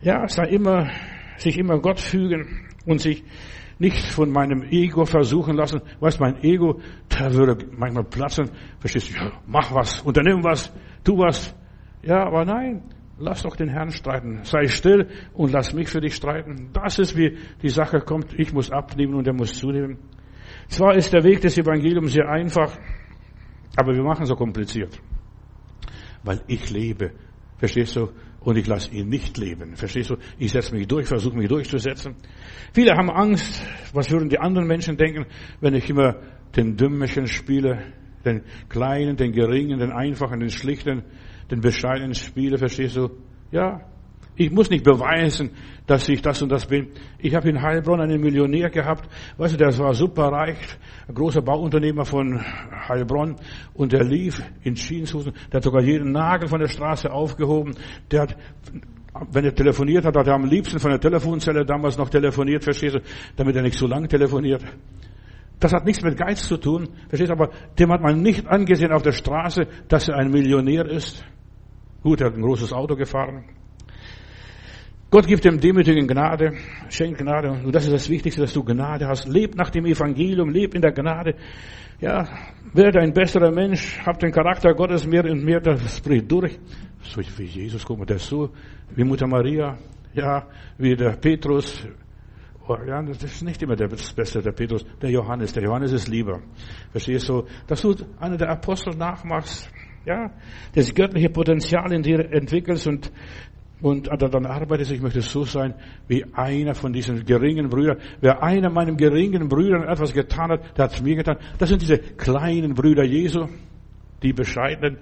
Ja, 0.00 0.26
sei 0.28 0.44
immer, 0.44 0.90
sich 1.36 1.58
immer 1.58 1.78
Gott 1.78 2.00
fügen 2.00 2.68
und 2.86 3.00
sich 3.00 3.24
nicht 3.78 4.06
von 4.12 4.30
meinem 4.30 4.62
Ego 4.62 5.04
versuchen 5.04 5.56
lassen. 5.56 5.80
Weißt, 6.00 6.20
mein 6.20 6.42
Ego, 6.42 6.80
der 7.12 7.32
würde 7.34 7.66
manchmal 7.76 8.04
platzen. 8.04 8.50
Verstehst 8.80 9.10
du? 9.10 9.14
Ja, 9.14 9.32
mach 9.46 9.72
was, 9.72 10.00
unternimm 10.02 10.42
was, 10.42 10.72
tu 11.04 11.18
was. 11.18 11.54
Ja, 12.02 12.26
aber 12.26 12.44
nein. 12.44 12.82
Lass 13.20 13.42
doch 13.42 13.56
den 13.56 13.68
Herrn 13.68 13.90
streiten. 13.90 14.44
Sei 14.44 14.68
still 14.68 15.08
und 15.34 15.52
lass 15.52 15.72
mich 15.72 15.88
für 15.88 16.00
dich 16.00 16.14
streiten. 16.14 16.70
Das 16.72 17.00
ist, 17.00 17.16
wie 17.16 17.36
die 17.62 17.68
Sache 17.68 17.98
kommt. 17.98 18.38
Ich 18.38 18.52
muss 18.52 18.70
abnehmen 18.70 19.14
und 19.14 19.26
er 19.26 19.32
muss 19.32 19.54
zunehmen. 19.54 19.98
Zwar 20.68 20.94
ist 20.94 21.12
der 21.12 21.24
Weg 21.24 21.40
des 21.40 21.58
Evangeliums 21.58 22.12
sehr 22.12 22.28
einfach, 22.28 22.78
aber 23.76 23.94
wir 23.94 24.04
machen 24.04 24.22
es 24.22 24.28
so 24.28 24.36
kompliziert. 24.36 25.00
Weil 26.22 26.42
ich 26.46 26.70
lebe. 26.70 27.10
Verstehst 27.56 27.96
du? 27.96 28.10
Und 28.48 28.56
ich 28.56 28.66
lasse 28.66 28.90
ihn 28.94 29.10
nicht 29.10 29.36
leben. 29.36 29.76
Verstehst 29.76 30.08
du? 30.08 30.16
Ich 30.38 30.52
setze 30.52 30.74
mich 30.74 30.86
durch, 30.86 31.06
versuche 31.06 31.36
mich 31.36 31.48
durchzusetzen. 31.48 32.16
Viele 32.72 32.92
haben 32.92 33.10
Angst. 33.10 33.62
Was 33.92 34.10
würden 34.10 34.30
die 34.30 34.38
anderen 34.38 34.66
Menschen 34.66 34.96
denken, 34.96 35.26
wenn 35.60 35.74
ich 35.74 35.90
immer 35.90 36.16
den 36.56 36.74
Dümmerchen 36.74 37.26
spiele? 37.26 37.92
Den 38.24 38.44
Kleinen, 38.70 39.18
den 39.18 39.32
Geringen, 39.32 39.78
den 39.78 39.92
Einfachen, 39.92 40.40
den 40.40 40.48
Schlichten 40.48 41.02
den 41.50 41.60
bescheidenen 41.60 42.14
Spieler, 42.14 42.56
verstehst 42.58 42.96
du? 42.96 43.10
Ja, 43.50 43.80
ich 44.38 44.52
muss 44.52 44.70
nicht 44.70 44.84
beweisen, 44.84 45.50
dass 45.86 46.08
ich 46.08 46.22
das 46.22 46.40
und 46.42 46.50
das 46.50 46.66
bin. 46.66 46.92
Ich 47.18 47.34
habe 47.34 47.48
in 47.50 47.60
Heilbronn 47.60 48.00
einen 48.00 48.20
Millionär 48.20 48.70
gehabt. 48.70 49.08
Weißt 49.36 49.54
du, 49.54 49.58
der 49.58 49.76
war 49.78 49.94
super 49.94 50.28
reich, 50.28 50.56
ein 51.08 51.14
großer 51.14 51.42
Bauunternehmer 51.42 52.04
von 52.04 52.40
Heilbronn 52.88 53.34
und 53.74 53.92
der 53.92 54.04
lief 54.04 54.40
in 54.62 54.76
Jeanshosen. 54.76 55.32
Der 55.50 55.58
hat 55.58 55.64
sogar 55.64 55.82
jeden 55.82 56.12
Nagel 56.12 56.48
von 56.48 56.60
der 56.60 56.68
Straße 56.68 57.10
aufgehoben. 57.10 57.74
Der 58.12 58.22
hat, 58.22 58.36
wenn 59.32 59.44
er 59.44 59.54
telefoniert 59.54 60.04
hat, 60.04 60.16
hat 60.16 60.28
er 60.28 60.34
am 60.34 60.44
liebsten 60.44 60.78
von 60.78 60.92
der 60.92 61.00
Telefonzelle 61.00 61.64
damals 61.66 61.98
noch 61.98 62.08
telefoniert, 62.08 62.62
verstehst 62.62 62.94
du, 62.94 63.00
damit 63.34 63.56
er 63.56 63.62
nicht 63.62 63.76
so 63.76 63.88
lang 63.88 64.08
telefoniert. 64.08 64.62
Das 65.58 65.72
hat 65.72 65.84
nichts 65.84 66.04
mit 66.04 66.16
Geiz 66.16 66.46
zu 66.46 66.58
tun, 66.58 66.88
verstehst 67.08 67.30
du, 67.30 67.34
aber 67.34 67.50
dem 67.76 67.90
hat 67.90 68.00
man 68.00 68.22
nicht 68.22 68.46
angesehen 68.46 68.92
auf 68.92 69.02
der 69.02 69.10
Straße, 69.10 69.66
dass 69.88 70.08
er 70.08 70.14
ein 70.14 70.30
Millionär 70.30 70.86
ist. 70.86 71.24
Gut, 72.04 72.20
er 72.20 72.28
hat 72.28 72.36
ein 72.36 72.42
großes 72.42 72.72
Auto 72.72 72.94
gefahren. 72.94 73.57
Gott 75.10 75.26
gibt 75.26 75.42
dem 75.42 75.58
Demütigen 75.58 76.06
Gnade, 76.06 76.52
schenkt 76.90 77.18
Gnade. 77.18 77.50
Und 77.50 77.74
das 77.74 77.84
ist 77.84 77.92
das 77.94 78.10
Wichtigste, 78.10 78.42
dass 78.42 78.52
du 78.52 78.62
Gnade 78.62 79.08
hast. 79.08 79.26
Leb 79.26 79.56
nach 79.56 79.70
dem 79.70 79.86
Evangelium, 79.86 80.50
leb 80.50 80.74
in 80.74 80.82
der 80.82 80.92
Gnade. 80.92 81.34
Ja, 81.98 82.28
werde 82.74 83.00
ein 83.00 83.14
besserer 83.14 83.50
Mensch, 83.50 83.98
hab 84.04 84.18
den 84.18 84.30
Charakter 84.30 84.74
Gottes 84.74 85.06
mehr 85.06 85.24
und 85.24 85.42
mehr, 85.42 85.60
das 85.60 86.00
bricht 86.02 86.30
durch. 86.30 86.58
So 87.00 87.22
wie 87.38 87.44
Jesus, 87.44 87.86
der 88.06 88.16
ist 88.16 88.26
so, 88.26 88.50
wie 88.94 89.04
Mutter 89.04 89.26
Maria, 89.26 89.78
ja, 90.12 90.46
wie 90.76 90.94
der 90.94 91.16
Petrus. 91.16 91.86
Oh, 92.68 92.76
ja, 92.86 93.02
das 93.02 93.24
ist 93.24 93.42
nicht 93.42 93.62
immer 93.62 93.76
der 93.76 93.88
Beste, 93.88 94.42
der 94.42 94.52
Petrus, 94.52 94.84
der 95.00 95.10
Johannes. 95.10 95.54
Der 95.54 95.62
Johannes 95.62 95.92
ist 95.92 96.08
lieber. 96.08 96.42
Verstehst 96.92 97.30
du? 97.30 97.44
Dass 97.66 97.80
du 97.80 97.94
einer 98.20 98.36
der 98.36 98.50
Apostel 98.50 98.94
nachmachst, 98.94 99.70
ja, 100.04 100.30
das 100.74 100.94
göttliche 100.94 101.30
Potenzial 101.30 101.92
in 101.92 102.02
dir 102.02 102.30
entwickelst 102.30 102.86
und 102.86 103.10
und 103.80 104.08
dann 104.08 104.46
arbeitest, 104.46 104.90
ich 104.90 105.00
möchte 105.00 105.20
so 105.20 105.44
sein 105.44 105.74
wie 106.08 106.24
einer 106.32 106.74
von 106.74 106.92
diesen 106.92 107.24
geringen 107.24 107.68
Brüdern. 107.68 107.98
Wer 108.20 108.42
einer 108.42 108.70
meinem 108.70 108.96
geringen 108.96 109.48
Brüdern 109.48 109.84
etwas 109.84 110.12
getan 110.12 110.50
hat, 110.50 110.76
der 110.76 110.86
hat 110.86 110.94
es 110.94 111.02
mir 111.02 111.14
getan. 111.14 111.36
Das 111.58 111.68
sind 111.68 111.82
diese 111.82 111.98
kleinen 111.98 112.74
Brüder 112.74 113.04
Jesu, 113.04 113.46
die 114.22 114.32
bescheidenen, 114.32 114.98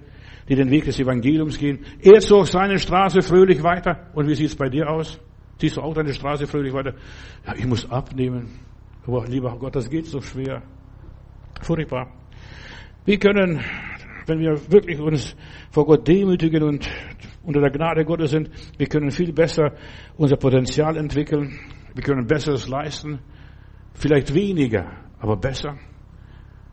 die 0.47 0.55
den 0.55 0.69
Weg 0.69 0.85
des 0.85 0.99
Evangeliums 0.99 1.57
gehen. 1.57 1.79
Er 2.01 2.19
zog 2.19 2.47
seine 2.47 2.77
Straße 2.77 3.21
fröhlich 3.21 3.63
weiter. 3.63 4.11
Und 4.13 4.27
wie 4.27 4.35
sieht 4.35 4.49
es 4.49 4.55
bei 4.55 4.69
dir 4.69 4.89
aus? 4.89 5.19
Siehst 5.59 5.77
du 5.77 5.81
auch 5.81 5.95
deine 5.95 6.13
Straße 6.13 6.45
fröhlich 6.45 6.73
weiter? 6.73 6.93
Ja, 7.47 7.55
ich 7.55 7.65
muss 7.65 7.89
abnehmen. 7.89 8.59
Aber 9.07 9.25
lieber 9.25 9.57
Gott, 9.57 9.75
das 9.75 9.89
geht 9.89 10.05
so 10.05 10.21
schwer. 10.21 10.61
Furchtbar. 11.61 12.11
Wir 13.05 13.17
können 13.17 13.61
wenn 14.27 14.39
wir 14.39 14.71
wirklich 14.71 14.99
uns 14.99 15.35
vor 15.71 15.85
Gott 15.85 16.07
demütigen 16.07 16.61
und 16.63 16.87
unter 17.47 17.61
der 17.61 17.71
Gnade 17.71 18.03
Gottes 18.03 18.31
sind, 18.31 18.49
wir 18.77 18.87
können 18.87 19.09
viel 19.09 19.31
besser 19.31 19.71
unser 20.17 20.35
Potenzial 20.35 20.97
entwickeln. 20.97 21.57
Wir 21.95 22.03
können 22.03 22.27
Besseres 22.27 22.67
leisten. 22.67 23.19
Vielleicht 23.93 24.33
weniger, 24.33 24.91
aber 25.19 25.37
besser. 25.37 25.77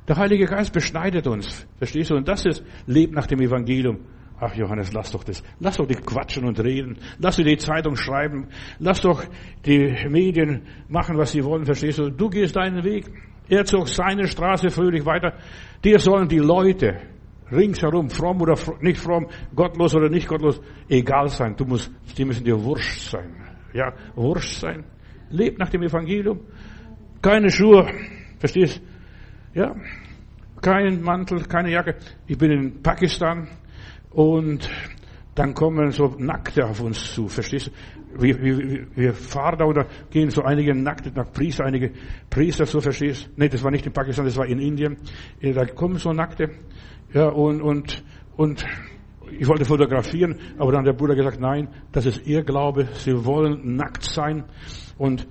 Der 0.09 0.17
Heilige 0.17 0.47
Geist 0.47 0.73
beschneidet 0.73 1.27
uns. 1.29 1.67
Verstehst 1.79 2.11
du? 2.11 2.17
Und 2.17 2.29
das 2.29 2.45
ist, 2.45 2.63
lebt 2.87 3.15
nach 3.15 3.27
dem 3.27 3.41
Evangelium. 3.41 4.01
Ach 4.41 4.55
Johannes, 4.57 4.93
lass 4.93 5.13
doch 5.13 5.23
das. 5.23 5.45
Lass 5.61 5.77
doch 5.77 5.87
die 5.87 5.95
quatschen 5.95 6.45
und 6.45 6.59
reden. 6.59 6.99
Lass 7.21 7.37
dir 7.37 7.45
die 7.45 7.57
Zeitung 7.57 7.95
schreiben. 7.95 8.49
Lass 8.81 9.01
doch 9.01 9.25
die 9.65 9.97
Medien 10.11 10.63
machen, 10.89 11.17
was 11.17 11.31
sie 11.31 11.45
wollen. 11.45 11.65
Verstehst 11.65 12.01
du? 12.01 12.11
Du 12.11 12.29
gehst 12.29 12.57
deinen 12.57 12.83
Weg. 12.83 13.07
Er 13.49 13.65
zog 13.65 13.89
seine 13.89 14.27
Straße 14.27 14.71
fröhlich 14.71 15.07
weiter. 15.07 15.35
Dir 15.85 16.01
sollen 16.01 16.29
die 16.29 16.39
Leute 16.39 17.01
ringsherum, 17.51 18.11
fromm 18.11 18.41
oder 18.41 18.59
nicht 18.81 19.01
fromm, 19.01 19.27
gottlos 19.55 19.95
oder 19.95 20.09
nicht 20.09 20.29
gottlos, 20.29 20.61
egal 20.89 21.29
sein. 21.29 21.55
Du 21.57 21.65
musst, 21.65 21.91
die 22.17 22.25
müssen 22.25 22.45
dir 22.45 22.63
wurscht 22.63 23.11
sein. 23.11 23.35
Ja, 23.73 23.93
wurscht 24.15 24.61
sein. 24.61 24.85
Leb 25.31 25.59
nach 25.59 25.69
dem 25.69 25.83
Evangelium. 25.83 26.41
Keine 27.21 27.51
Schuhe, 27.51 27.87
verstehst? 28.39 28.81
Ja, 29.55 29.75
keinen 30.61 31.03
Mantel, 31.03 31.43
keine 31.45 31.71
Jacke. 31.71 31.97
Ich 32.27 32.39
bin 32.39 32.51
in 32.51 32.83
Pakistan 32.83 33.49
und 34.11 34.69
dann 35.35 35.55
kommen 35.55 35.91
so 35.91 36.15
Nackte 36.19 36.65
auf 36.65 36.81
uns 36.81 37.13
zu, 37.13 37.29
verstehst 37.29 37.69
du? 37.69 38.23
Wir, 38.23 38.41
wir, 38.41 38.87
wir 38.95 39.13
fahren 39.13 39.59
da 39.59 39.65
oder 39.65 39.87
gehen 40.11 40.31
so 40.31 40.43
einige 40.43 40.73
Nackte 40.73 41.11
nach 41.11 41.33
Priester, 41.33 41.65
einige 41.65 41.93
Priester, 42.31 42.65
so 42.65 42.81
verstehst 42.81 43.27
du? 43.27 43.31
Nee, 43.37 43.49
das 43.49 43.65
war 43.65 43.73
nicht 43.73 43.85
in 43.87 43.93
Pakistan, 43.93 44.25
das 44.25 44.37
war 44.37 44.47
in 44.47 44.61
Indien. 44.61 44.97
Da 45.43 45.67
kommen 45.67 45.97
so 45.97 46.13
Nackte 46.13 46.51
ja, 47.15 47.29
und, 47.29 47.63
und, 47.63 48.05
und 48.37 48.67
ich 49.39 49.47
wollte 49.47 49.65
fotografieren, 49.65 50.37
aber 50.59 50.73
dann 50.73 50.81
hat 50.81 50.89
der 50.89 50.95
Bruder 50.95 51.15
gesagt, 51.15 51.41
nein, 51.41 51.69
das 51.93 52.07
ist 52.07 52.27
ihr 52.27 52.43
Glaube, 52.43 52.89
sie 52.95 53.25
wollen 53.25 53.77
nackt 53.77 54.03
sein. 54.03 54.45
Und 54.99 55.27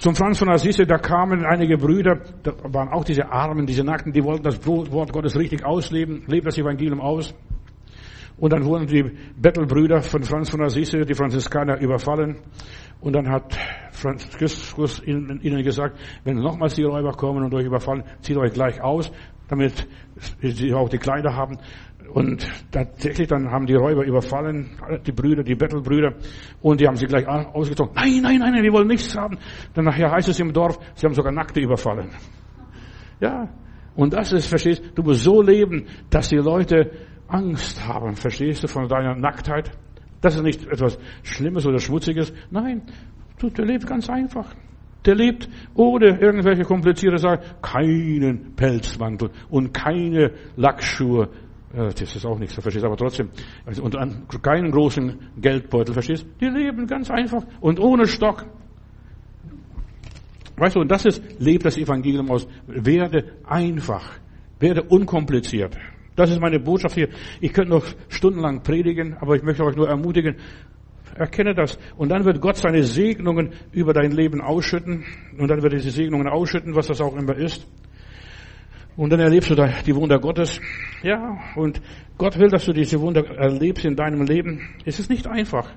zum 0.00 0.16
Franz 0.16 0.40
von 0.40 0.50
Assisi, 0.50 0.84
da 0.84 0.98
kamen 0.98 1.44
einige 1.44 1.78
Brüder, 1.78 2.20
da 2.42 2.52
waren 2.64 2.88
auch 2.88 3.04
diese 3.04 3.30
Armen, 3.30 3.64
diese 3.64 3.84
Nackten, 3.84 4.12
die 4.12 4.24
wollten 4.24 4.42
das 4.42 4.66
Wort 4.66 5.12
Gottes 5.12 5.38
richtig 5.38 5.64
ausleben, 5.64 6.24
leben 6.26 6.46
das 6.46 6.58
Evangelium 6.58 7.00
aus. 7.00 7.32
Und 8.38 8.52
dann 8.52 8.64
wurden 8.64 8.88
die 8.88 9.04
Bettelbrüder 9.36 10.02
von 10.02 10.24
Franz 10.24 10.50
von 10.50 10.62
Assisi, 10.62 11.04
die 11.04 11.14
Franziskaner, 11.14 11.80
überfallen. 11.80 12.38
Und 13.00 13.14
dann 13.14 13.28
hat 13.30 13.56
Franziskus 13.92 15.00
ihnen 15.04 15.62
gesagt, 15.62 15.96
wenn 16.24 16.38
nochmals 16.38 16.74
die 16.74 16.82
Räuber 16.82 17.12
kommen 17.12 17.44
und 17.44 17.54
euch 17.54 17.66
überfallen, 17.66 18.02
zieht 18.20 18.36
euch 18.36 18.52
gleich 18.52 18.80
aus 18.80 19.12
damit 19.52 19.86
sie 20.40 20.72
auch 20.72 20.88
die 20.88 20.98
Kleider 20.98 21.36
haben. 21.36 21.58
Und 22.14 22.46
tatsächlich, 22.70 23.28
dann 23.28 23.50
haben 23.50 23.66
die 23.66 23.74
Räuber 23.74 24.04
überfallen, 24.04 24.78
die 25.06 25.12
Brüder, 25.12 25.42
die 25.42 25.54
Bettelbrüder, 25.54 26.14
und 26.62 26.80
die 26.80 26.86
haben 26.86 26.96
sie 26.96 27.06
gleich 27.06 27.26
ausgezogen. 27.26 27.92
Nein, 27.94 28.20
nein, 28.22 28.38
nein, 28.38 28.62
wir 28.62 28.72
wollen 28.72 28.88
nichts 28.88 29.16
haben. 29.16 29.38
Dann 29.74 29.84
nachher 29.84 30.10
heißt 30.10 30.28
es 30.28 30.40
im 30.40 30.52
Dorf, 30.52 30.78
sie 30.94 31.06
haben 31.06 31.14
sogar 31.14 31.32
Nackte 31.32 31.60
überfallen. 31.60 32.10
Ja, 33.20 33.48
und 33.94 34.14
das 34.14 34.32
ist, 34.32 34.46
verstehst 34.46 34.82
du, 34.94 35.02
musst 35.02 35.22
so 35.22 35.42
leben, 35.42 35.86
dass 36.10 36.30
die 36.30 36.36
Leute 36.36 36.90
Angst 37.28 37.86
haben, 37.86 38.16
verstehst 38.16 38.62
du, 38.62 38.68
von 38.68 38.88
deiner 38.88 39.14
Nacktheit. 39.14 39.70
Das 40.22 40.34
ist 40.34 40.42
nicht 40.42 40.66
etwas 40.66 40.98
Schlimmes 41.22 41.66
oder 41.66 41.78
Schmutziges. 41.78 42.32
Nein, 42.50 42.82
du, 43.38 43.50
du 43.50 43.62
lebst 43.62 43.86
ganz 43.86 44.08
einfach. 44.08 44.54
Der 45.04 45.14
lebt 45.14 45.48
ohne 45.74 46.20
irgendwelche 46.20 46.62
komplizierte 46.62 47.18
Sachen, 47.18 47.40
keinen 47.60 48.54
Pelzmantel 48.54 49.30
und 49.50 49.74
keine 49.74 50.32
Lackschuhe. 50.56 51.28
Das 51.72 52.00
ist 52.00 52.26
auch 52.26 52.38
nichts, 52.38 52.54
verstehst 52.54 52.84
aber 52.84 52.96
trotzdem. 52.96 53.30
Also, 53.64 53.82
und 53.82 53.96
keinen 54.42 54.70
großen 54.70 55.16
Geldbeutel, 55.40 55.94
verstehst? 55.94 56.26
Die 56.40 56.46
leben 56.46 56.86
ganz 56.86 57.10
einfach 57.10 57.44
und 57.60 57.80
ohne 57.80 58.06
Stock. 58.06 58.44
Weißt 60.56 60.76
du, 60.76 60.80
und 60.80 60.90
das 60.90 61.06
ist, 61.06 61.40
lebt 61.40 61.64
das 61.64 61.78
Evangelium 61.78 62.30
aus. 62.30 62.46
Werde 62.66 63.32
einfach. 63.44 64.18
Werde 64.60 64.82
unkompliziert. 64.82 65.76
Das 66.14 66.30
ist 66.30 66.40
meine 66.40 66.60
Botschaft 66.60 66.94
hier. 66.94 67.08
Ich 67.40 67.54
könnte 67.54 67.70
noch 67.70 67.86
stundenlang 68.08 68.62
predigen, 68.62 69.16
aber 69.18 69.34
ich 69.34 69.42
möchte 69.42 69.64
euch 69.64 69.74
nur 69.74 69.88
ermutigen, 69.88 70.36
erkenne 71.16 71.54
das. 71.54 71.78
Und 71.96 72.10
dann 72.10 72.24
wird 72.24 72.40
Gott 72.40 72.56
seine 72.56 72.82
Segnungen 72.82 73.52
über 73.72 73.92
dein 73.92 74.12
Leben 74.12 74.40
ausschütten. 74.40 75.04
Und 75.38 75.48
dann 75.48 75.62
wird 75.62 75.72
er 75.72 75.78
diese 75.78 75.90
Segnungen 75.90 76.28
ausschütten, 76.28 76.74
was 76.74 76.86
das 76.86 77.00
auch 77.00 77.16
immer 77.16 77.36
ist. 77.36 77.66
Und 78.96 79.10
dann 79.10 79.20
erlebst 79.20 79.50
du 79.50 79.54
die 79.54 79.96
Wunder 79.96 80.18
Gottes. 80.18 80.60
Ja, 81.02 81.38
und 81.56 81.80
Gott 82.18 82.38
will, 82.38 82.48
dass 82.48 82.66
du 82.66 82.72
diese 82.72 83.00
Wunder 83.00 83.24
erlebst 83.36 83.84
in 83.84 83.96
deinem 83.96 84.22
Leben. 84.22 84.60
Es 84.84 84.98
ist 84.98 85.08
nicht 85.08 85.26
einfach, 85.26 85.72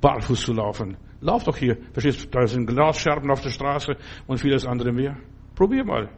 barfuß 0.00 0.42
zu 0.42 0.52
laufen. 0.52 0.96
Lauf 1.20 1.44
doch 1.44 1.56
hier. 1.56 1.76
Verstehst 1.92 2.24
du, 2.24 2.28
da 2.30 2.46
sind 2.46 2.66
Glasscherben 2.66 3.30
auf 3.30 3.40
der 3.40 3.50
Straße 3.50 3.96
und 4.26 4.38
vieles 4.38 4.64
andere 4.64 4.92
mehr. 4.92 5.16
Probier 5.54 5.84
mal. 5.84 6.08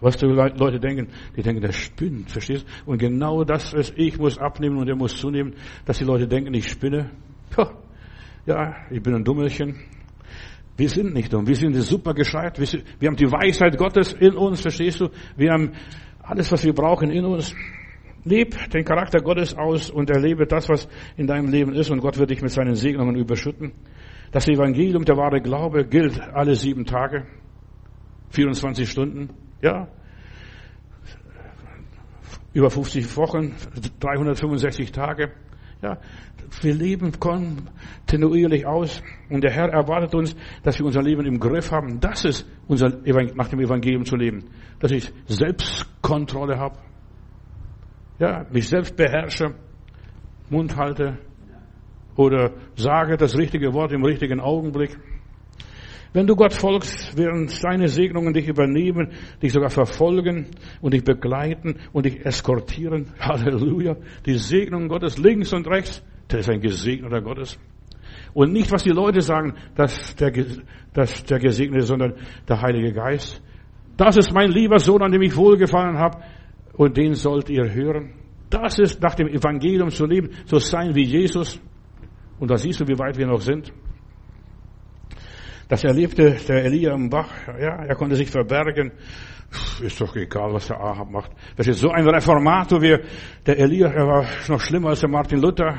Was 0.00 0.16
die 0.16 0.26
Leute 0.26 0.78
denken, 0.78 1.08
die 1.36 1.42
denken, 1.42 1.62
der 1.62 1.72
spinnt, 1.72 2.30
verstehst? 2.30 2.66
du? 2.84 2.90
Und 2.90 2.98
genau 2.98 3.44
das 3.44 3.72
ist, 3.72 3.94
ich 3.96 4.18
muss 4.18 4.38
abnehmen 4.38 4.76
und 4.76 4.88
er 4.88 4.96
muss 4.96 5.16
zunehmen, 5.16 5.54
dass 5.86 5.98
die 5.98 6.04
Leute 6.04 6.26
denken, 6.26 6.52
ich 6.52 6.68
spinne. 6.68 7.10
Ja, 8.46 8.74
ich 8.90 9.02
bin 9.02 9.14
ein 9.14 9.24
Dummelchen. 9.24 9.76
Wir 10.76 10.88
sind 10.88 11.14
nicht 11.14 11.32
dumm. 11.32 11.46
Wir 11.46 11.54
sind 11.54 11.74
super 11.74 12.14
gescheit. 12.14 12.58
Wir 12.58 13.08
haben 13.08 13.16
die 13.16 13.30
Weisheit 13.30 13.78
Gottes 13.78 14.12
in 14.12 14.34
uns, 14.34 14.60
verstehst 14.60 15.00
du? 15.00 15.08
Wir 15.36 15.52
haben 15.52 15.72
alles, 16.22 16.50
was 16.50 16.64
wir 16.64 16.74
brauchen 16.74 17.10
in 17.10 17.24
uns. 17.24 17.54
Leb 18.24 18.70
den 18.70 18.84
Charakter 18.84 19.20
Gottes 19.20 19.54
aus 19.56 19.90
und 19.90 20.10
erlebe 20.10 20.46
das, 20.46 20.68
was 20.68 20.88
in 21.16 21.26
deinem 21.26 21.48
Leben 21.48 21.74
ist 21.74 21.90
und 21.90 22.00
Gott 22.00 22.18
wird 22.18 22.30
dich 22.30 22.42
mit 22.42 22.50
seinen 22.50 22.74
Segnungen 22.74 23.16
überschütten. 23.16 23.72
Das 24.32 24.48
Evangelium, 24.48 25.04
der 25.04 25.16
wahre 25.16 25.40
Glaube, 25.40 25.86
gilt 25.86 26.20
alle 26.20 26.56
sieben 26.56 26.86
Tage, 26.86 27.26
24 28.30 28.90
Stunden, 28.90 29.28
ja. 29.62 29.88
Über 32.52 32.70
50 32.70 33.16
Wochen, 33.16 33.54
365 34.00 34.90
Tage. 34.90 35.32
Ja, 35.82 35.98
wir 36.62 36.74
leben 36.74 37.12
kontinuierlich 37.18 38.66
aus 38.66 39.02
und 39.30 39.42
der 39.42 39.50
Herr 39.50 39.68
erwartet 39.68 40.14
uns, 40.14 40.36
dass 40.62 40.78
wir 40.78 40.86
unser 40.86 41.02
Leben 41.02 41.26
im 41.26 41.38
Griff 41.38 41.70
haben. 41.70 42.00
Das 42.00 42.24
ist 42.24 42.46
unser 42.66 42.88
nach 43.34 43.48
dem 43.48 43.60
Evangelium 43.60 44.04
zu 44.04 44.16
leben, 44.16 44.44
dass 44.80 44.90
ich 44.90 45.12
Selbstkontrolle 45.26 46.58
habe, 46.58 46.78
ja, 48.18 48.46
mich 48.50 48.68
selbst 48.68 48.96
beherrsche, 48.96 49.54
Mund 50.50 50.76
halte 50.76 51.18
oder 52.16 52.52
sage 52.76 53.16
das 53.16 53.36
richtige 53.36 53.72
Wort 53.72 53.92
im 53.92 54.04
richtigen 54.04 54.40
Augenblick. 54.40 54.96
Wenn 56.14 56.28
du 56.28 56.36
Gott 56.36 56.52
folgst, 56.52 57.18
werden 57.18 57.48
seine 57.48 57.88
Segnungen 57.88 58.32
dich 58.32 58.46
übernehmen, 58.46 59.14
dich 59.42 59.52
sogar 59.52 59.70
verfolgen 59.70 60.46
und 60.80 60.94
dich 60.94 61.02
begleiten 61.02 61.80
und 61.92 62.06
dich 62.06 62.24
eskortieren. 62.24 63.12
Halleluja. 63.18 63.96
Die 64.24 64.38
Segnungen 64.38 64.86
Gottes 64.86 65.18
links 65.18 65.52
und 65.52 65.66
rechts, 65.66 66.04
der 66.30 66.40
ist 66.40 66.50
ein 66.50 66.60
Gesegneter 66.60 67.20
Gottes. 67.20 67.58
Und 68.32 68.52
nicht, 68.52 68.70
was 68.72 68.82
die 68.82 68.90
Leute 68.90 69.20
sagen, 69.20 69.54
dass 69.76 70.16
der, 70.16 70.32
dass 70.92 71.24
der 71.24 71.38
Gesegnete, 71.38 71.84
sondern 71.84 72.14
der 72.48 72.60
Heilige 72.60 72.92
Geist. 72.92 73.42
Das 73.96 74.16
ist 74.16 74.32
mein 74.32 74.50
lieber 74.50 74.78
Sohn, 74.78 75.02
an 75.02 75.12
dem 75.12 75.22
ich 75.22 75.36
wohlgefallen 75.36 75.98
habe, 75.98 76.18
und 76.76 76.96
den 76.96 77.14
sollt 77.14 77.48
ihr 77.48 77.72
hören. 77.72 78.14
Das 78.50 78.78
ist 78.78 79.00
nach 79.00 79.14
dem 79.14 79.28
Evangelium 79.28 79.90
zu 79.90 80.06
leben, 80.06 80.30
so 80.46 80.58
sein 80.58 80.94
wie 80.94 81.04
Jesus. 81.04 81.60
Und 82.38 82.50
da 82.50 82.56
siehst 82.56 82.80
du, 82.80 82.88
wie 82.88 82.98
weit 82.98 83.16
wir 83.16 83.26
noch 83.26 83.40
sind. 83.40 83.72
Das 85.68 85.82
erlebte 85.84 86.36
der 86.46 86.64
Elia 86.64 86.94
im 86.94 87.08
Bach. 87.08 87.30
Ja, 87.58 87.84
er 87.84 87.94
konnte 87.94 88.16
sich 88.16 88.30
verbergen. 88.30 88.92
Ist 89.82 90.00
doch 90.00 90.14
egal, 90.16 90.52
was 90.52 90.66
der 90.66 90.80
Ahab 90.80 91.10
macht. 91.10 91.30
Das 91.56 91.66
ist 91.68 91.80
so 91.80 91.90
ein 91.90 92.06
Reformator 92.08 92.82
wie 92.82 92.98
der 93.46 93.58
Elia. 93.58 93.88
Er 93.88 94.06
war 94.06 94.26
noch 94.48 94.60
schlimmer 94.60 94.90
als 94.90 95.00
der 95.00 95.10
Martin 95.10 95.40
Luther. 95.40 95.76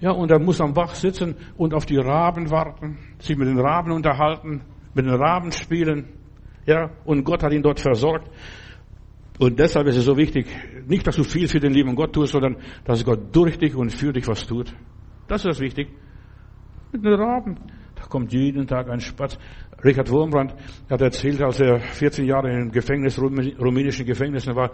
Ja, 0.00 0.10
und 0.10 0.30
er 0.30 0.38
muss 0.38 0.60
am 0.60 0.74
Bach 0.74 0.94
sitzen 0.94 1.36
und 1.56 1.72
auf 1.72 1.86
die 1.86 1.96
Raben 1.96 2.50
warten, 2.50 2.98
sich 3.18 3.36
mit 3.36 3.48
den 3.48 3.58
Raben 3.58 3.92
unterhalten, 3.92 4.62
mit 4.94 5.06
den 5.06 5.14
Raben 5.14 5.52
spielen. 5.52 6.06
Ja, 6.66 6.90
und 7.04 7.24
Gott 7.24 7.42
hat 7.42 7.52
ihn 7.52 7.62
dort 7.62 7.80
versorgt. 7.80 8.30
Und 9.38 9.58
deshalb 9.58 9.86
ist 9.86 9.96
es 9.96 10.04
so 10.04 10.16
wichtig, 10.16 10.46
nicht, 10.86 11.06
dass 11.06 11.16
du 11.16 11.24
viel 11.24 11.48
für 11.48 11.60
den 11.60 11.72
lieben 11.72 11.94
Gott 11.94 12.12
tust, 12.12 12.32
sondern 12.32 12.56
dass 12.84 13.04
Gott 13.04 13.34
durch 13.34 13.58
dich 13.58 13.74
und 13.74 13.90
für 13.90 14.12
dich 14.12 14.26
was 14.28 14.46
tut. 14.46 14.74
Das 15.28 15.44
ist 15.44 15.46
das 15.46 15.60
wichtig. 15.60 15.88
Mit 16.92 17.04
den 17.04 17.14
Raben. 17.14 17.58
Kommt 18.08 18.32
jeden 18.32 18.66
Tag 18.66 18.88
ein 18.88 19.00
Spatz. 19.00 19.38
Richard 19.84 20.10
Wurmbrand 20.10 20.54
hat 20.88 21.00
erzählt, 21.00 21.42
als 21.42 21.60
er 21.60 21.78
14 21.78 22.24
Jahre 22.24 22.50
im 22.50 22.70
Gefängnis, 22.70 23.20
rumänischen 23.20 24.06
Gefängnissen 24.06 24.56
war, 24.56 24.70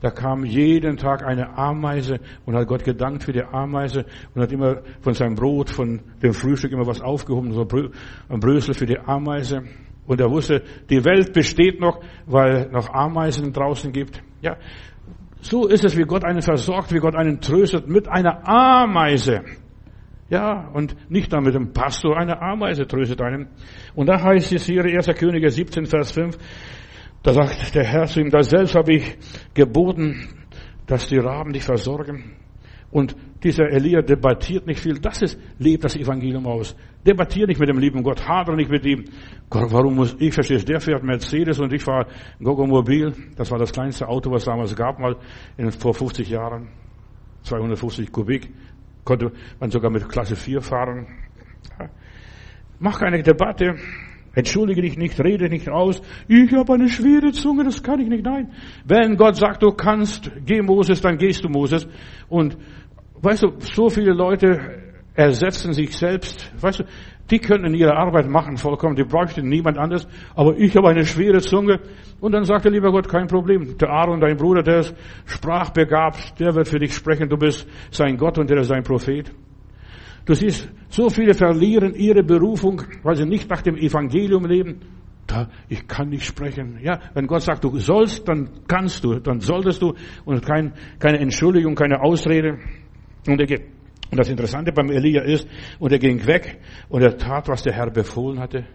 da 0.00 0.10
kam 0.10 0.44
jeden 0.44 0.96
Tag 0.96 1.22
eine 1.24 1.56
Ameise 1.58 2.20
und 2.46 2.56
hat 2.56 2.66
Gott 2.66 2.82
gedankt 2.84 3.24
für 3.24 3.32
die 3.32 3.42
Ameise 3.42 4.06
und 4.34 4.42
hat 4.42 4.52
immer 4.52 4.82
von 5.00 5.12
seinem 5.12 5.34
Brot, 5.34 5.70
von 5.70 6.00
dem 6.22 6.32
Frühstück 6.32 6.72
immer 6.72 6.86
was 6.86 7.02
aufgehoben, 7.02 7.52
so 7.52 7.66
ein 8.28 8.40
Brösel 8.40 8.74
für 8.74 8.86
die 8.86 8.98
Ameise. 8.98 9.62
Und 10.06 10.20
er 10.20 10.30
wusste, 10.30 10.62
die 10.88 11.04
Welt 11.04 11.32
besteht 11.32 11.80
noch, 11.80 12.00
weil 12.26 12.70
noch 12.70 12.88
Ameisen 12.88 13.52
draußen 13.52 13.92
gibt. 13.92 14.22
Ja, 14.40 14.56
so 15.40 15.66
ist 15.66 15.84
es, 15.84 15.96
wie 15.96 16.04
Gott 16.04 16.24
einen 16.24 16.42
versorgt, 16.42 16.92
wie 16.94 16.98
Gott 16.98 17.14
einen 17.14 17.40
tröstet 17.40 17.88
mit 17.88 18.08
einer 18.08 18.48
Ameise. 18.48 19.42
Ja, 20.28 20.68
und 20.72 20.96
nicht 21.10 21.32
dann 21.32 21.44
mit 21.44 21.54
dem 21.54 21.72
Pastor, 21.72 22.16
eine 22.16 22.40
Ameise 22.42 22.86
tröstet 22.86 23.22
einen. 23.22 23.48
Und 23.94 24.08
da 24.08 24.20
heißt 24.20 24.52
es 24.52 24.66
hier, 24.66 24.84
1. 24.84 25.06
Könige 25.18 25.50
17, 25.50 25.86
Vers 25.86 26.12
5, 26.12 26.36
da 27.22 27.32
sagt 27.32 27.74
der 27.74 27.84
Herr 27.84 28.06
zu 28.06 28.20
ihm, 28.20 28.30
da 28.30 28.42
selbst 28.42 28.74
habe 28.74 28.94
ich 28.94 29.18
geboten, 29.54 30.46
dass 30.86 31.08
die 31.08 31.18
Raben 31.18 31.52
dich 31.52 31.62
versorgen. 31.62 32.36
Und 32.90 33.16
dieser 33.42 33.68
Elia 33.70 34.00
debattiert 34.00 34.66
nicht 34.66 34.80
viel. 34.80 34.98
Das 34.98 35.22
ist, 35.22 35.38
lebt 35.58 35.84
das 35.84 35.96
Evangelium 35.96 36.46
aus. 36.46 36.76
Debattiert 37.04 37.48
nicht 37.48 37.60
mit 37.60 37.68
dem 37.68 37.78
lieben 37.78 38.02
Gott, 38.02 38.26
hadere 38.26 38.56
nicht 38.56 38.70
mit 38.70 38.84
ihm. 38.86 39.04
Gott, 39.50 39.72
warum 39.72 39.96
muss 39.96 40.16
ich, 40.18 40.32
verstehst, 40.32 40.68
der 40.68 40.80
fährt 40.80 41.02
Mercedes 41.04 41.58
und 41.58 41.72
ich 41.72 41.82
fahre 41.82 42.06
Gogomobil. 42.42 43.12
Das 43.36 43.50
war 43.50 43.58
das 43.58 43.72
kleinste 43.72 44.08
Auto, 44.08 44.30
was 44.30 44.44
damals 44.44 44.74
gab, 44.74 44.98
mal 44.98 45.16
in, 45.56 45.70
vor 45.72 45.94
50 45.94 46.28
Jahren. 46.28 46.68
250 47.42 48.10
Kubik. 48.10 48.52
Konnte 49.06 49.30
man 49.60 49.70
sogar 49.70 49.90
mit 49.90 50.08
Klasse 50.08 50.34
4 50.34 50.60
fahren. 50.60 51.06
Mach 52.80 52.98
keine 52.98 53.22
Debatte. 53.22 53.76
Entschuldige 54.34 54.82
dich 54.82 54.98
nicht, 54.98 55.18
rede 55.20 55.48
nicht 55.48 55.70
aus. 55.70 56.02
Ich 56.28 56.52
habe 56.52 56.74
eine 56.74 56.88
schwere 56.88 57.30
Zunge, 57.30 57.64
das 57.64 57.82
kann 57.82 58.00
ich 58.00 58.08
nicht. 58.08 58.24
Nein. 58.24 58.52
Wenn 58.84 59.16
Gott 59.16 59.36
sagt, 59.36 59.62
du 59.62 59.70
kannst, 59.70 60.30
geh 60.44 60.60
Moses, 60.60 61.00
dann 61.00 61.16
gehst 61.18 61.44
du 61.44 61.48
Moses. 61.48 61.88
Und 62.28 62.58
weißt 63.22 63.44
du, 63.44 63.52
so 63.60 63.88
viele 63.88 64.12
Leute 64.12 64.85
ersetzen 65.16 65.72
sich 65.72 65.96
selbst. 65.96 66.52
Weißt 66.60 66.80
du, 66.80 66.84
die 67.30 67.38
können 67.38 67.64
in 67.64 67.74
ihrer 67.74 67.96
Arbeit 67.96 68.28
machen 68.28 68.56
vollkommen, 68.56 68.94
die 68.94 69.02
bräuchten 69.02 69.48
niemand 69.48 69.78
anderes. 69.78 70.06
Aber 70.34 70.56
ich 70.56 70.76
habe 70.76 70.90
eine 70.90 71.04
schwere 71.04 71.40
Zunge. 71.40 71.80
Und 72.20 72.32
dann 72.32 72.44
sagt 72.44 72.64
der 72.64 72.72
lieber 72.72 72.92
Gott, 72.92 73.08
kein 73.08 73.26
Problem. 73.26 73.76
Der 73.78 73.88
Aaron, 73.88 74.20
dein 74.20 74.36
Bruder, 74.36 74.62
der 74.62 74.78
ist 74.80 74.94
sprachbegabt, 75.24 76.38
der 76.38 76.54
wird 76.54 76.68
für 76.68 76.78
dich 76.78 76.94
sprechen. 76.94 77.28
Du 77.28 77.36
bist 77.36 77.66
sein 77.90 78.16
Gott 78.16 78.38
und 78.38 78.48
der 78.48 78.58
ist 78.58 78.68
sein 78.68 78.82
Prophet. 78.82 79.32
Du 80.24 80.34
siehst, 80.34 80.70
so 80.88 81.08
viele 81.08 81.34
verlieren 81.34 81.94
ihre 81.94 82.22
Berufung, 82.22 82.82
weil 83.02 83.16
sie 83.16 83.26
nicht 83.26 83.48
nach 83.48 83.62
dem 83.62 83.76
Evangelium 83.76 84.44
leben. 84.44 84.80
Da, 85.26 85.48
ich 85.68 85.88
kann 85.88 86.10
nicht 86.10 86.24
sprechen. 86.24 86.78
Ja, 86.82 87.00
wenn 87.14 87.26
Gott 87.26 87.42
sagt, 87.42 87.64
du 87.64 87.76
sollst, 87.78 88.28
dann 88.28 88.48
kannst 88.68 89.02
du, 89.02 89.18
dann 89.18 89.40
solltest 89.40 89.82
du 89.82 89.94
und 90.24 90.44
kein, 90.44 90.74
keine 91.00 91.18
Entschuldigung, 91.18 91.74
keine 91.74 92.00
Ausrede. 92.00 92.58
Und 93.26 93.40
er 93.40 93.46
geht. 93.46 93.75
Und 94.10 94.18
das 94.18 94.28
Interessante 94.28 94.72
beim 94.72 94.90
Elia 94.90 95.22
ist, 95.22 95.48
und 95.78 95.92
er 95.92 95.98
ging 95.98 96.26
weg 96.26 96.60
und 96.88 97.02
er 97.02 97.16
tat, 97.16 97.48
was 97.48 97.62
der 97.62 97.72
Herr 97.72 97.90
befohlen 97.90 98.38
hatte. 98.38 98.66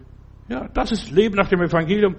Ja, 0.48 0.68
das 0.68 0.92
ist 0.92 1.10
Leben 1.10 1.36
nach 1.36 1.48
dem 1.48 1.62
Evangelium. 1.62 2.16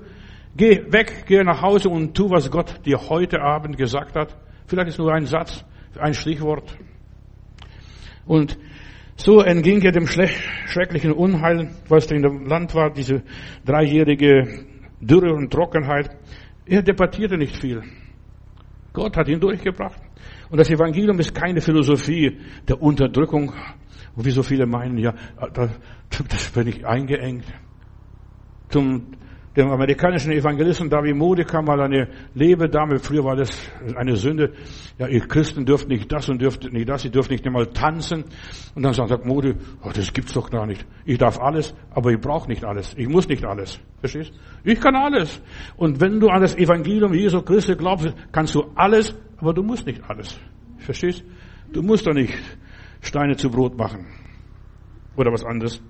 Geh 0.55 0.81
weg, 0.91 1.25
geh 1.27 1.43
nach 1.43 1.61
Hause 1.61 1.89
und 1.89 2.15
tu, 2.15 2.29
was 2.29 2.49
Gott 2.49 2.85
dir 2.85 2.97
heute 3.09 3.41
Abend 3.41 3.77
gesagt 3.77 4.15
hat. 4.15 4.35
Vielleicht 4.67 4.89
ist 4.89 4.99
nur 4.99 5.11
ein 5.13 5.25
Satz, 5.25 5.63
ein 5.99 6.13
Stichwort. 6.13 6.75
Und 8.25 8.57
so 9.15 9.41
entging 9.41 9.81
er 9.81 9.91
dem 9.91 10.07
schrecklichen 10.07 11.11
Unheil, 11.11 11.71
was 11.87 12.09
in 12.11 12.21
dem 12.21 12.45
Land 12.45 12.73
war, 12.73 12.91
diese 12.91 13.23
dreijährige 13.65 14.65
Dürre 14.99 15.33
und 15.33 15.51
Trockenheit. 15.51 16.09
Er 16.65 16.81
debattierte 16.81 17.37
nicht 17.37 17.57
viel. 17.57 17.83
Gott 18.93 19.17
hat 19.17 19.27
ihn 19.27 19.39
durchgebracht. 19.39 20.01
Und 20.53 20.59
das 20.59 20.69
Evangelium 20.69 21.19
ist 21.19 21.33
keine 21.33 21.61
Philosophie 21.61 22.37
der 22.67 22.79
Unterdrückung, 22.79 23.53
wie 24.15 24.29
so 24.29 24.43
viele 24.43 24.67
meinen, 24.67 24.99
ja, 24.99 25.15
da, 25.51 25.67
das 26.29 26.49
bin 26.51 26.67
ich 26.67 26.85
eingeengt. 26.85 27.45
Zum 28.69 29.17
dem 29.55 29.71
amerikanischen 29.71 30.31
Evangelisten 30.31 30.91
David 30.91 31.15
Modi 31.15 31.43
kam 31.43 31.65
mal 31.65 31.81
eine 31.81 32.07
Lebedame, 32.35 32.99
früher 32.99 33.23
war 33.23 33.35
das 33.35 33.49
eine 33.95 34.15
Sünde, 34.15 34.53
ja, 34.99 35.07
ihr 35.07 35.21
Christen 35.21 35.65
dürft 35.65 35.87
nicht 35.89 36.11
das 36.11 36.29
und 36.29 36.39
dürft 36.39 36.71
nicht 36.71 36.87
das, 36.87 37.03
ihr 37.05 37.11
dürft 37.11 37.31
nicht 37.31 37.45
einmal 37.47 37.67
tanzen. 37.67 38.23
Und 38.75 38.83
dann 38.83 38.93
sagt 38.93 39.25
Modi, 39.25 39.55
oh, 39.83 39.89
das 39.91 40.13
gibt's 40.13 40.33
doch 40.33 40.51
gar 40.51 40.67
nicht. 40.67 40.85
Ich 41.05 41.17
darf 41.17 41.39
alles, 41.39 41.73
aber 41.91 42.11
ich 42.11 42.19
brauche 42.19 42.47
nicht 42.47 42.63
alles. 42.63 42.93
Ich 42.95 43.07
muss 43.07 43.27
nicht 43.27 43.43
alles. 43.43 43.79
Verstehst? 43.99 44.33
Ich 44.63 44.79
kann 44.79 44.95
alles. 44.95 45.41
Und 45.77 45.99
wenn 45.99 46.19
du 46.19 46.29
an 46.29 46.41
das 46.41 46.55
Evangelium 46.55 47.13
Jesu 47.13 47.41
Christi 47.41 47.75
glaubst, 47.75 48.13
kannst 48.31 48.53
du 48.53 48.71
alles, 48.75 49.15
aber 49.43 49.53
du 49.53 49.61
musst 49.61 49.85
nicht 49.85 50.01
alles. 50.09 50.39
Verstehst? 50.77 51.23
Du 51.73 51.81
musst 51.81 52.07
doch 52.07 52.13
nicht 52.13 52.33
Steine 53.01 53.35
zu 53.35 53.49
Brot 53.49 53.77
machen. 53.77 54.07
Oder 55.17 55.33
was 55.33 55.43
anderes. 55.43 55.83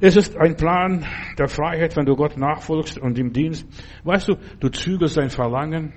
Es 0.00 0.16
ist 0.16 0.36
ein 0.36 0.56
Plan 0.56 1.06
der 1.38 1.46
Freiheit, 1.46 1.96
wenn 1.96 2.06
du 2.06 2.16
Gott 2.16 2.36
nachfolgst 2.36 2.98
und 2.98 3.20
im 3.20 3.32
Dienst. 3.32 3.68
Weißt 4.02 4.26
du, 4.26 4.34
du 4.58 4.68
zügelst 4.68 5.16
dein 5.16 5.30
Verlangen, 5.30 5.92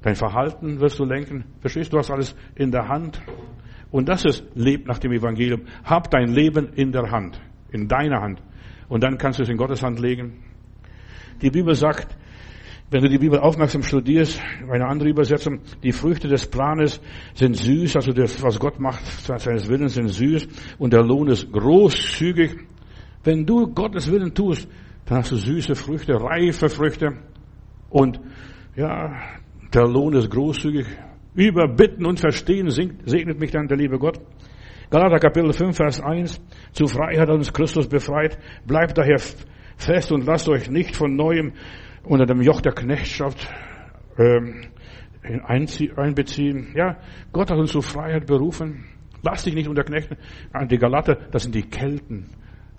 dein 0.00 0.14
Verhalten 0.14 0.80
wirst 0.80 0.98
du 0.98 1.04
lenken. 1.04 1.44
Verstehst 1.60 1.92
du, 1.92 1.98
hast 1.98 2.10
alles 2.10 2.34
in 2.54 2.70
der 2.70 2.88
Hand. 2.88 3.20
Und 3.90 4.08
das 4.08 4.24
ist, 4.24 4.42
leb 4.54 4.86
nach 4.86 4.98
dem 4.98 5.12
Evangelium. 5.12 5.66
Hab 5.84 6.10
dein 6.10 6.28
Leben 6.28 6.72
in 6.72 6.92
der 6.92 7.10
Hand, 7.10 7.38
in 7.70 7.88
deiner 7.88 8.22
Hand. 8.22 8.42
Und 8.88 9.04
dann 9.04 9.18
kannst 9.18 9.38
du 9.38 9.42
es 9.42 9.50
in 9.50 9.58
Gottes 9.58 9.82
Hand 9.82 10.00
legen. 10.00 10.42
Die 11.42 11.50
Bibel 11.50 11.74
sagt, 11.74 12.16
wenn 12.90 13.02
du 13.02 13.08
die 13.08 13.18
Bibel 13.18 13.38
aufmerksam 13.38 13.82
studierst, 13.82 14.40
eine 14.68 14.86
andere 14.86 15.10
Übersetzung, 15.10 15.60
die 15.82 15.92
Früchte 15.92 16.26
des 16.26 16.46
Planes 16.46 17.00
sind 17.34 17.56
süß, 17.56 17.94
also 17.94 18.12
das, 18.12 18.42
was 18.42 18.58
Gott 18.58 18.80
macht, 18.80 19.04
seines 19.06 19.68
Willens 19.68 19.94
sind 19.94 20.08
süß 20.08 20.48
und 20.78 20.92
der 20.92 21.04
Lohn 21.04 21.28
ist 21.28 21.52
großzügig. 21.52 22.56
Wenn 23.22 23.46
du 23.46 23.72
Gottes 23.72 24.10
Willen 24.10 24.34
tust, 24.34 24.68
dann 25.06 25.18
hast 25.18 25.30
du 25.30 25.36
süße 25.36 25.76
Früchte, 25.76 26.14
reife 26.14 26.68
Früchte 26.68 27.16
und 27.90 28.20
ja, 28.74 29.12
der 29.72 29.86
Lohn 29.86 30.14
ist 30.14 30.30
großzügig. 30.30 30.86
Über 31.34 31.68
Bitten 31.68 32.04
und 32.06 32.18
Verstehen 32.18 32.70
segnet 32.70 33.38
mich 33.38 33.52
dann 33.52 33.68
der 33.68 33.76
liebe 33.76 33.98
Gott. 33.98 34.20
Galater 34.90 35.20
Kapitel 35.20 35.52
5, 35.52 35.76
Vers 35.76 36.00
1. 36.00 36.40
Zu 36.72 36.88
Freiheit 36.88 37.28
hat 37.28 37.30
uns 37.30 37.52
Christus 37.52 37.86
befreit. 37.86 38.36
Bleibt 38.66 38.98
daher 38.98 39.20
fest 39.76 40.10
und 40.10 40.26
lasst 40.26 40.48
euch 40.48 40.68
nicht 40.68 40.96
von 40.96 41.14
neuem 41.14 41.52
unter 42.10 42.26
dem 42.26 42.42
Joch 42.42 42.60
der 42.60 42.72
Knechtschaft 42.72 43.48
ähm, 44.18 44.62
einbeziehen. 45.22 46.72
Ja, 46.74 46.96
Gott 47.32 47.52
hat 47.52 47.58
uns 47.58 47.70
zur 47.70 47.84
Freiheit 47.84 48.26
berufen. 48.26 48.84
Lass 49.22 49.44
dich 49.44 49.54
nicht 49.54 49.68
unter 49.68 49.84
Knechten. 49.84 50.16
Die 50.68 50.78
Galater, 50.78 51.14
das 51.30 51.44
sind 51.44 51.54
die 51.54 51.62
Kelten. 51.62 52.26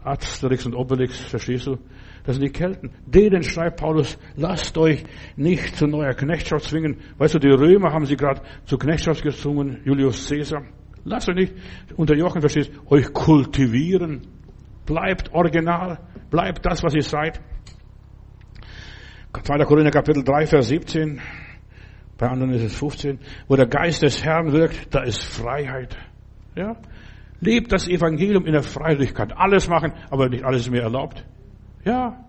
Asterix 0.03 0.65
und 0.65 0.75
Obelix, 0.75 1.17
verstehst 1.17 1.67
du? 1.67 1.77
Das 2.25 2.35
sind 2.35 2.43
die 2.43 2.51
Kelten. 2.51 2.91
Denen 3.05 3.41
schreibt 3.43 3.79
Paulus, 3.79 4.19
lasst 4.35 4.77
euch 4.77 5.05
nicht 5.37 5.77
zu 5.77 5.87
neuer 5.87 6.13
Knechtschaft 6.13 6.65
zwingen. 6.65 6.97
Weißt 7.17 7.35
du, 7.35 7.39
die 7.39 7.51
Römer 7.51 7.93
haben 7.93 8.05
sie 8.05 8.17
gerade 8.17 8.41
zur 8.65 8.79
Knechtschaft 8.79 9.23
gezwungen, 9.23 9.79
Julius 9.85 10.27
Caesar. 10.27 10.63
Lasst 11.05 11.29
euch 11.29 11.35
nicht 11.35 11.53
unterjochen, 11.95 12.41
verstehst 12.41 12.71
du? 12.75 12.95
Euch 12.95 13.13
kultivieren. 13.13 14.27
Bleibt 14.85 15.31
original. 15.31 15.99
Bleibt 16.29 16.65
das, 16.65 16.83
was 16.83 16.93
ihr 16.95 17.03
seid. 17.03 17.39
2. 19.33 19.65
Korinther 19.65 19.91
Kapitel 19.91 20.23
3, 20.23 20.45
Vers 20.45 20.67
17. 20.67 21.21
Bei 22.17 22.27
anderen 22.27 22.53
ist 22.53 22.63
es 22.63 22.75
15. 22.75 23.19
Wo 23.47 23.55
der 23.55 23.67
Geist 23.67 24.01
des 24.01 24.23
Herrn 24.23 24.51
wirkt, 24.51 24.93
da 24.93 25.01
ist 25.03 25.23
Freiheit. 25.23 25.97
Ja? 26.55 26.75
Lebt 27.39 27.71
das 27.71 27.87
Evangelium 27.87 28.45
in 28.45 28.53
der 28.53 28.63
Freiheit. 28.63 29.15
Kann 29.15 29.31
alles 29.31 29.67
machen, 29.67 29.93
aber 30.09 30.29
nicht 30.29 30.43
alles 30.43 30.61
ist 30.61 30.71
mir 30.71 30.81
erlaubt. 30.81 31.25
Ja. 31.83 32.25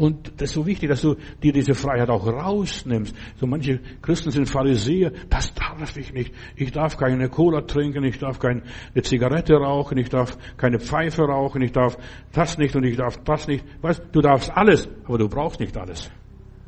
Und 0.00 0.32
das 0.40 0.48
ist 0.48 0.54
so 0.54 0.64
wichtig, 0.64 0.88
dass 0.88 1.02
du 1.02 1.16
dir 1.42 1.52
diese 1.52 1.74
Freiheit 1.74 2.08
auch 2.08 2.26
rausnimmst. 2.26 3.14
So 3.36 3.46
manche 3.46 3.80
Christen 4.00 4.30
sind 4.30 4.48
Pharisäer, 4.48 5.12
das 5.28 5.52
darf 5.52 5.94
ich 5.94 6.14
nicht. 6.14 6.32
Ich 6.56 6.72
darf 6.72 6.96
keine 6.96 7.28
Cola 7.28 7.60
trinken, 7.60 8.02
ich 8.04 8.18
darf 8.18 8.38
keine 8.38 8.62
Zigarette 9.02 9.56
rauchen, 9.56 9.98
ich 9.98 10.08
darf 10.08 10.38
keine 10.56 10.80
Pfeife 10.80 11.24
rauchen, 11.24 11.60
ich 11.60 11.72
darf 11.72 11.98
das 12.32 12.56
nicht 12.56 12.74
und 12.76 12.84
ich 12.84 12.96
darf 12.96 13.18
das 13.24 13.46
nicht. 13.46 13.62
Weißt, 13.82 14.02
du 14.10 14.22
darfst 14.22 14.50
alles, 14.50 14.88
aber 15.04 15.18
du 15.18 15.28
brauchst 15.28 15.60
nicht 15.60 15.76
alles. 15.76 16.10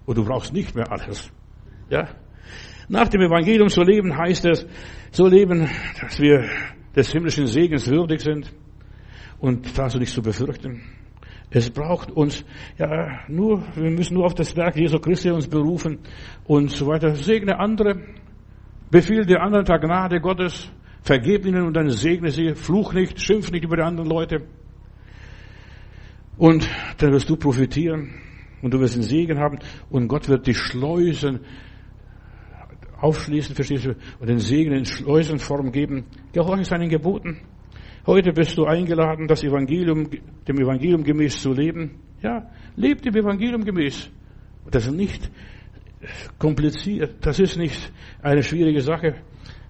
Und 0.04 0.18
du 0.18 0.26
brauchst 0.26 0.52
nicht 0.52 0.74
mehr 0.74 0.92
alles. 0.92 1.32
Ja? 1.88 2.08
Nach 2.90 3.08
dem 3.08 3.22
Evangelium 3.22 3.70
zu 3.70 3.80
leben 3.80 4.14
heißt 4.14 4.44
es, 4.44 4.66
so 5.10 5.26
leben, 5.26 5.70
dass 6.02 6.20
wir 6.20 6.50
des 6.94 7.10
himmlischen 7.10 7.46
Segens 7.46 7.88
würdig 7.88 8.20
sind 8.20 8.52
und 9.38 9.78
da 9.78 9.84
hast 9.84 9.94
du 9.94 10.00
nichts 10.00 10.14
zu 10.14 10.20
befürchten. 10.20 10.82
Es 11.54 11.68
braucht 11.68 12.10
uns, 12.10 12.44
ja, 12.78 13.20
nur, 13.28 13.62
wir 13.74 13.90
müssen 13.90 14.14
nur 14.14 14.24
auf 14.24 14.34
das 14.34 14.56
Werk 14.56 14.74
Jesu 14.76 14.98
Christi 14.98 15.30
uns 15.30 15.46
berufen 15.46 15.98
und 16.44 16.70
so 16.70 16.86
weiter. 16.86 17.14
Segne 17.14 17.58
andere, 17.58 18.00
befiehl 18.90 19.26
dir 19.26 19.42
anderen 19.42 19.66
der 19.66 19.78
Gnade 19.78 20.18
Gottes, 20.20 20.72
vergeb 21.02 21.44
ihnen 21.44 21.66
und 21.66 21.74
dann 21.74 21.90
segne 21.90 22.30
sie, 22.30 22.54
fluch 22.54 22.94
nicht, 22.94 23.20
schimpf 23.20 23.50
nicht 23.50 23.64
über 23.64 23.76
die 23.76 23.82
anderen 23.82 24.08
Leute. 24.08 24.46
Und 26.38 26.66
dann 26.96 27.12
wirst 27.12 27.28
du 27.28 27.36
profitieren 27.36 28.14
und 28.62 28.72
du 28.72 28.80
wirst 28.80 28.96
den 28.96 29.02
Segen 29.02 29.38
haben 29.38 29.58
und 29.90 30.08
Gott 30.08 30.30
wird 30.30 30.46
die 30.46 30.54
Schleusen 30.54 31.40
aufschließen, 32.98 33.54
verstehst 33.54 33.84
du, 33.84 33.96
und 34.20 34.28
den 34.28 34.38
Segen 34.38 34.72
in 34.72 34.86
Schleusenform 34.86 35.70
geben. 35.70 36.04
Gehorche 36.32 36.64
seinen 36.64 36.88
Geboten. 36.88 37.40
Heute 38.04 38.32
bist 38.32 38.58
du 38.58 38.64
eingeladen, 38.64 39.28
das 39.28 39.44
Evangelium, 39.44 40.08
dem 40.48 40.58
Evangelium 40.58 41.04
gemäß 41.04 41.40
zu 41.40 41.52
leben. 41.52 42.00
Ja, 42.20 42.50
lebt 42.74 43.04
dem 43.04 43.14
Evangelium 43.14 43.64
gemäß. 43.64 44.10
Das 44.70 44.86
ist 44.86 44.92
nicht 44.92 45.30
kompliziert. 46.36 47.14
Das 47.20 47.38
ist 47.38 47.56
nicht 47.56 47.92
eine 48.20 48.42
schwierige 48.42 48.80
Sache. 48.80 49.14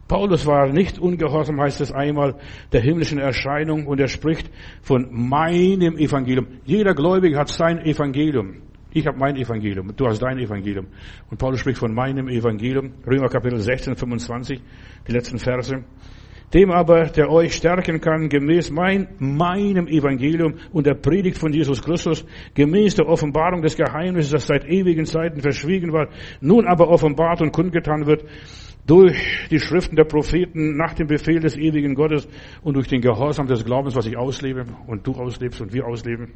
Paulus 0.09 0.47
war 0.47 0.69
nicht 0.69 0.99
ungehorsam, 0.99 1.61
heißt 1.61 1.83
es 1.83 1.93
einmal, 1.93 2.37
der 2.73 2.81
himmlischen 2.81 3.19
Erscheinung 3.19 3.87
und 3.87 4.01
er 4.01 4.09
spricht 4.09 4.51
von 4.81 5.09
meinem 5.11 5.99
Evangelium. 5.99 6.47
Jeder 6.65 6.95
Gläubige 6.95 7.39
hat 7.39 7.49
sein 7.49 7.81
Evangelium. 7.85 8.63
Ich 8.95 9.07
habe 9.07 9.19
mein 9.19 9.37
Evangelium, 9.37 9.95
du 9.95 10.07
hast 10.07 10.21
dein 10.21 10.39
Evangelium. 10.39 10.87
Und 11.31 11.39
Paulus 11.39 11.61
spricht 11.61 11.79
von 11.79 11.95
meinem 11.95 12.29
Evangelium. 12.29 12.93
Römer 13.07 13.29
Kapitel 13.29 13.59
16, 13.59 13.97
25, 13.97 14.61
die 15.07 15.13
letzten 15.13 15.39
Verse. 15.39 15.83
Dem 16.55 16.71
aber, 16.71 17.05
der 17.07 17.31
euch 17.31 17.55
stärken 17.55 18.01
kann, 18.01 18.29
gemäß 18.29 18.71
mein, 18.71 19.09
meinem 19.19 19.87
Evangelium 19.87 20.55
und 20.73 20.87
der 20.87 20.95
Predigt 20.95 21.39
von 21.39 21.53
Jesus 21.53 21.83
Christus, 21.83 22.27
gemäß 22.55 22.97
der 22.97 23.09
Offenbarung 23.09 23.63
des 23.63 23.77
Geheimnisses, 23.77 24.33
das 24.33 24.47
seit 24.47 24.67
ewigen 24.67 25.07
Zeiten 25.07 25.41
verschwiegen 25.41 25.93
war, 25.93 26.09
nun 26.41 26.67
aber 26.67 26.89
offenbart 26.89 27.41
und 27.41 27.53
kundgetan 27.53 28.07
wird, 28.07 28.25
durch 28.87 29.49
die 29.51 29.61
Schriften 29.61 29.97
der 29.97 30.05
Propheten 30.05 30.77
nach 30.77 30.93
dem 30.95 31.07
Befehl 31.07 31.41
des 31.41 31.57
ewigen 31.57 31.95
Gottes 31.95 32.29
und 32.63 32.75
durch 32.75 32.89
den 32.89 33.01
Gehorsam 33.01 33.47
des 33.47 33.65
Glaubens, 33.65 33.97
was 33.97 34.07
ich 34.07 34.17
auslebe 34.17 34.67
und 34.87 35.07
du 35.07 35.13
auslebst 35.13 35.61
und 35.61 35.73
wir 35.73 35.87
ausleben. 35.87 36.33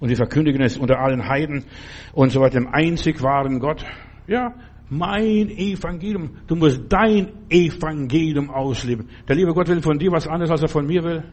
Und 0.00 0.10
wir 0.10 0.16
verkündigen 0.16 0.62
es 0.62 0.76
unter 0.76 1.00
allen 1.00 1.28
Heiden 1.28 1.64
und 2.12 2.30
so 2.30 2.40
weiter, 2.40 2.60
dem 2.60 2.68
einzig 2.68 3.22
wahren 3.22 3.58
Gott. 3.58 3.84
Ja, 4.26 4.54
mein 4.90 5.50
Evangelium. 5.50 6.30
Du 6.46 6.56
musst 6.56 6.80
dein 6.88 7.32
Evangelium 7.48 8.50
ausleben. 8.50 9.08
Der 9.28 9.36
liebe 9.36 9.52
Gott 9.52 9.68
will 9.68 9.82
von 9.82 9.98
dir 9.98 10.10
was 10.10 10.26
anderes, 10.26 10.50
als 10.50 10.62
er 10.62 10.68
von 10.68 10.86
mir 10.86 11.02
will. 11.02 11.24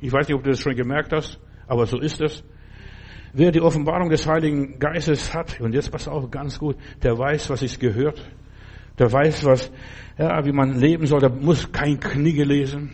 Ich 0.00 0.12
weiß 0.12 0.28
nicht, 0.28 0.36
ob 0.36 0.42
du 0.42 0.50
das 0.50 0.60
schon 0.60 0.74
gemerkt 0.74 1.12
hast, 1.12 1.38
aber 1.66 1.86
so 1.86 1.98
ist 1.98 2.20
es. 2.20 2.44
Wer 3.32 3.50
die 3.50 3.60
Offenbarung 3.60 4.10
des 4.10 4.26
Heiligen 4.26 4.78
Geistes 4.78 5.34
hat, 5.34 5.60
und 5.60 5.74
jetzt 5.74 5.90
pass 5.90 6.06
auf 6.06 6.30
ganz 6.30 6.58
gut, 6.58 6.76
der 7.02 7.18
weiß, 7.18 7.50
was 7.50 7.62
es 7.62 7.78
gehört. 7.78 8.22
Der 8.98 9.10
weiß, 9.10 9.44
was, 9.44 9.72
ja, 10.16 10.44
wie 10.44 10.52
man 10.52 10.78
leben 10.78 11.06
soll. 11.06 11.20
Der 11.20 11.30
muss 11.30 11.70
kein 11.72 11.98
Knie 11.98 12.42
lesen 12.42 12.92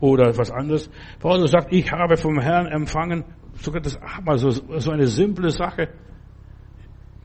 oder 0.00 0.36
was 0.36 0.50
anderes. 0.50 0.88
Paulus 1.18 1.50
sagt, 1.50 1.72
ich 1.72 1.90
habe 1.90 2.16
vom 2.16 2.38
Herrn 2.38 2.66
empfangen. 2.66 3.24
Sogar 3.54 3.80
das, 3.80 3.98
mal 4.24 4.38
so, 4.38 4.50
so 4.50 4.90
eine 4.90 5.06
simple 5.06 5.50
Sache 5.50 5.88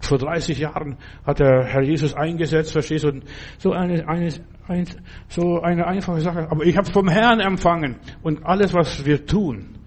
vor 0.02 0.18
30 0.18 0.58
Jahren 0.58 0.97
hat 1.26 1.39
der 1.39 1.64
Herr 1.66 1.82
Jesus 1.82 2.14
eingesetzt, 2.14 2.72
verstehst 2.72 3.06
du? 3.06 3.22
So 3.58 3.72
eine, 3.72 4.08
eine, 4.08 4.30
ein, 4.68 4.86
so 5.28 5.62
eine 5.62 5.88
einfache 5.88 6.22
Sache. 6.22 6.47
Aber 6.49 6.66
ich 6.66 6.78
habe 6.78 6.91
vom 6.91 7.08
Herrn 7.08 7.39
empfangen. 7.39 7.97
Und 8.22 8.45
alles, 8.45 8.74
was 8.74 9.06
wir 9.06 9.26
tun, 9.26 9.78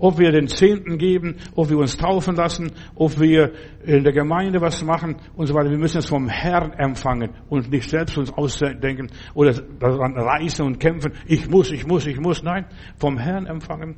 ob 0.00 0.18
wir 0.18 0.32
den 0.32 0.48
Zehnten 0.48 0.98
geben, 0.98 1.36
ob 1.54 1.70
wir 1.70 1.78
uns 1.78 1.96
taufen 1.96 2.36
lassen, 2.36 2.72
ob 2.94 3.18
wir 3.20 3.52
in 3.84 4.04
der 4.04 4.12
Gemeinde 4.12 4.60
was 4.60 4.82
machen 4.82 5.16
und 5.36 5.46
so 5.46 5.54
weiter. 5.54 5.70
Wir 5.70 5.78
müssen 5.78 5.98
es 5.98 6.06
vom 6.06 6.28
Herrn 6.28 6.72
empfangen 6.72 7.30
und 7.48 7.70
nicht 7.70 7.90
selbst 7.90 8.16
uns 8.16 8.32
ausdenken 8.32 9.10
oder 9.34 9.52
daran 9.52 10.16
reißen 10.16 10.64
und 10.64 10.78
kämpfen. 10.78 11.12
Ich 11.26 11.48
muss, 11.48 11.70
ich 11.72 11.86
muss, 11.86 12.06
ich 12.06 12.18
muss. 12.20 12.42
Nein, 12.42 12.66
vom 12.98 13.18
Herrn 13.18 13.46
empfangen. 13.46 13.96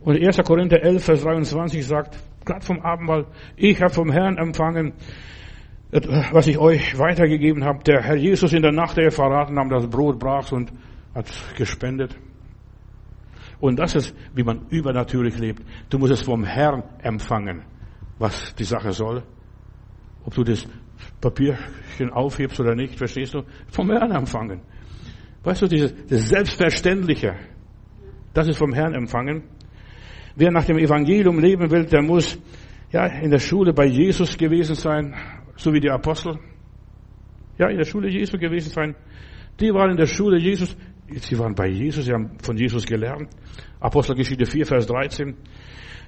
Und 0.00 0.20
1. 0.20 0.38
Korinther 0.44 0.82
11, 0.82 1.04
Vers 1.04 1.22
23 1.22 1.86
sagt, 1.86 2.18
gerade 2.44 2.64
vom 2.64 2.80
Abendmahl, 2.80 3.26
ich 3.56 3.80
habe 3.80 3.92
vom 3.92 4.10
Herrn 4.10 4.36
empfangen, 4.36 4.94
was 6.32 6.46
ich 6.46 6.58
euch 6.58 6.98
weitergegeben 6.98 7.64
habe. 7.64 7.84
Der 7.84 8.02
Herr 8.02 8.16
Jesus 8.16 8.52
in 8.52 8.62
der 8.62 8.72
Nacht, 8.72 8.96
der 8.96 9.10
verraten 9.10 9.58
haben, 9.58 9.70
das 9.70 9.88
Brot 9.88 10.18
brach 10.18 10.50
und 10.52 10.72
hat 11.14 11.26
gespendet. 11.56 12.16
Und 13.60 13.78
das 13.78 13.94
ist, 13.94 14.14
wie 14.34 14.42
man 14.42 14.66
übernatürlich 14.70 15.38
lebt. 15.38 15.62
Du 15.88 15.98
musst 15.98 16.12
es 16.12 16.22
vom 16.22 16.44
Herrn 16.44 16.82
empfangen, 17.02 17.62
was 18.18 18.54
die 18.56 18.64
Sache 18.64 18.92
soll. 18.92 19.22
Ob 20.24 20.34
du 20.34 20.42
das 20.42 20.66
Papierchen 21.20 22.10
aufhebst 22.12 22.60
oder 22.60 22.74
nicht, 22.74 22.96
verstehst 22.96 23.34
du? 23.34 23.42
Vom 23.68 23.90
Herrn 23.90 24.10
empfangen. 24.10 24.60
Weißt 25.44 25.62
du, 25.62 25.66
dieses, 25.66 25.94
das 26.06 26.28
Selbstverständliche, 26.28 27.36
das 28.32 28.48
ist 28.48 28.58
vom 28.58 28.72
Herrn 28.72 28.94
empfangen. 28.94 29.44
Wer 30.36 30.50
nach 30.50 30.64
dem 30.64 30.78
Evangelium 30.78 31.38
leben 31.38 31.70
will, 31.70 31.84
der 31.84 32.02
muss 32.02 32.38
ja 32.90 33.06
in 33.06 33.30
der 33.30 33.38
Schule 33.38 33.72
bei 33.72 33.86
Jesus 33.86 34.36
gewesen 34.36 34.74
sein, 34.74 35.14
so 35.56 35.72
wie 35.72 35.80
die 35.80 35.90
Apostel. 35.90 36.38
Ja, 37.58 37.68
in 37.68 37.76
der 37.76 37.84
Schule 37.84 38.08
Jesu 38.08 38.36
gewesen 38.36 38.70
sein. 38.70 38.96
Die 39.60 39.72
waren 39.72 39.90
in 39.92 39.96
der 39.96 40.06
Schule 40.06 40.38
Jesus, 40.38 40.76
sie 41.08 41.38
waren 41.38 41.54
bei 41.54 41.68
Jesus, 41.68 42.04
sie 42.04 42.12
haben 42.12 42.36
von 42.42 42.56
Jesus 42.56 42.84
gelernt. 42.84 43.28
Apostelgeschichte 43.78 44.46
4, 44.46 44.66
Vers 44.66 44.86
13. 44.86 45.36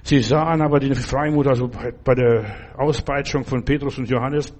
Sie 0.03 0.19
sahen 0.19 0.61
aber 0.61 0.79
die 0.79 0.93
Freimut, 0.93 1.47
also 1.47 1.69
bei 2.03 2.15
der 2.15 2.75
Auspeitschung 2.77 3.45
von 3.45 3.63
Petrus 3.63 3.97
und 3.97 4.09
Johannes, 4.09 4.53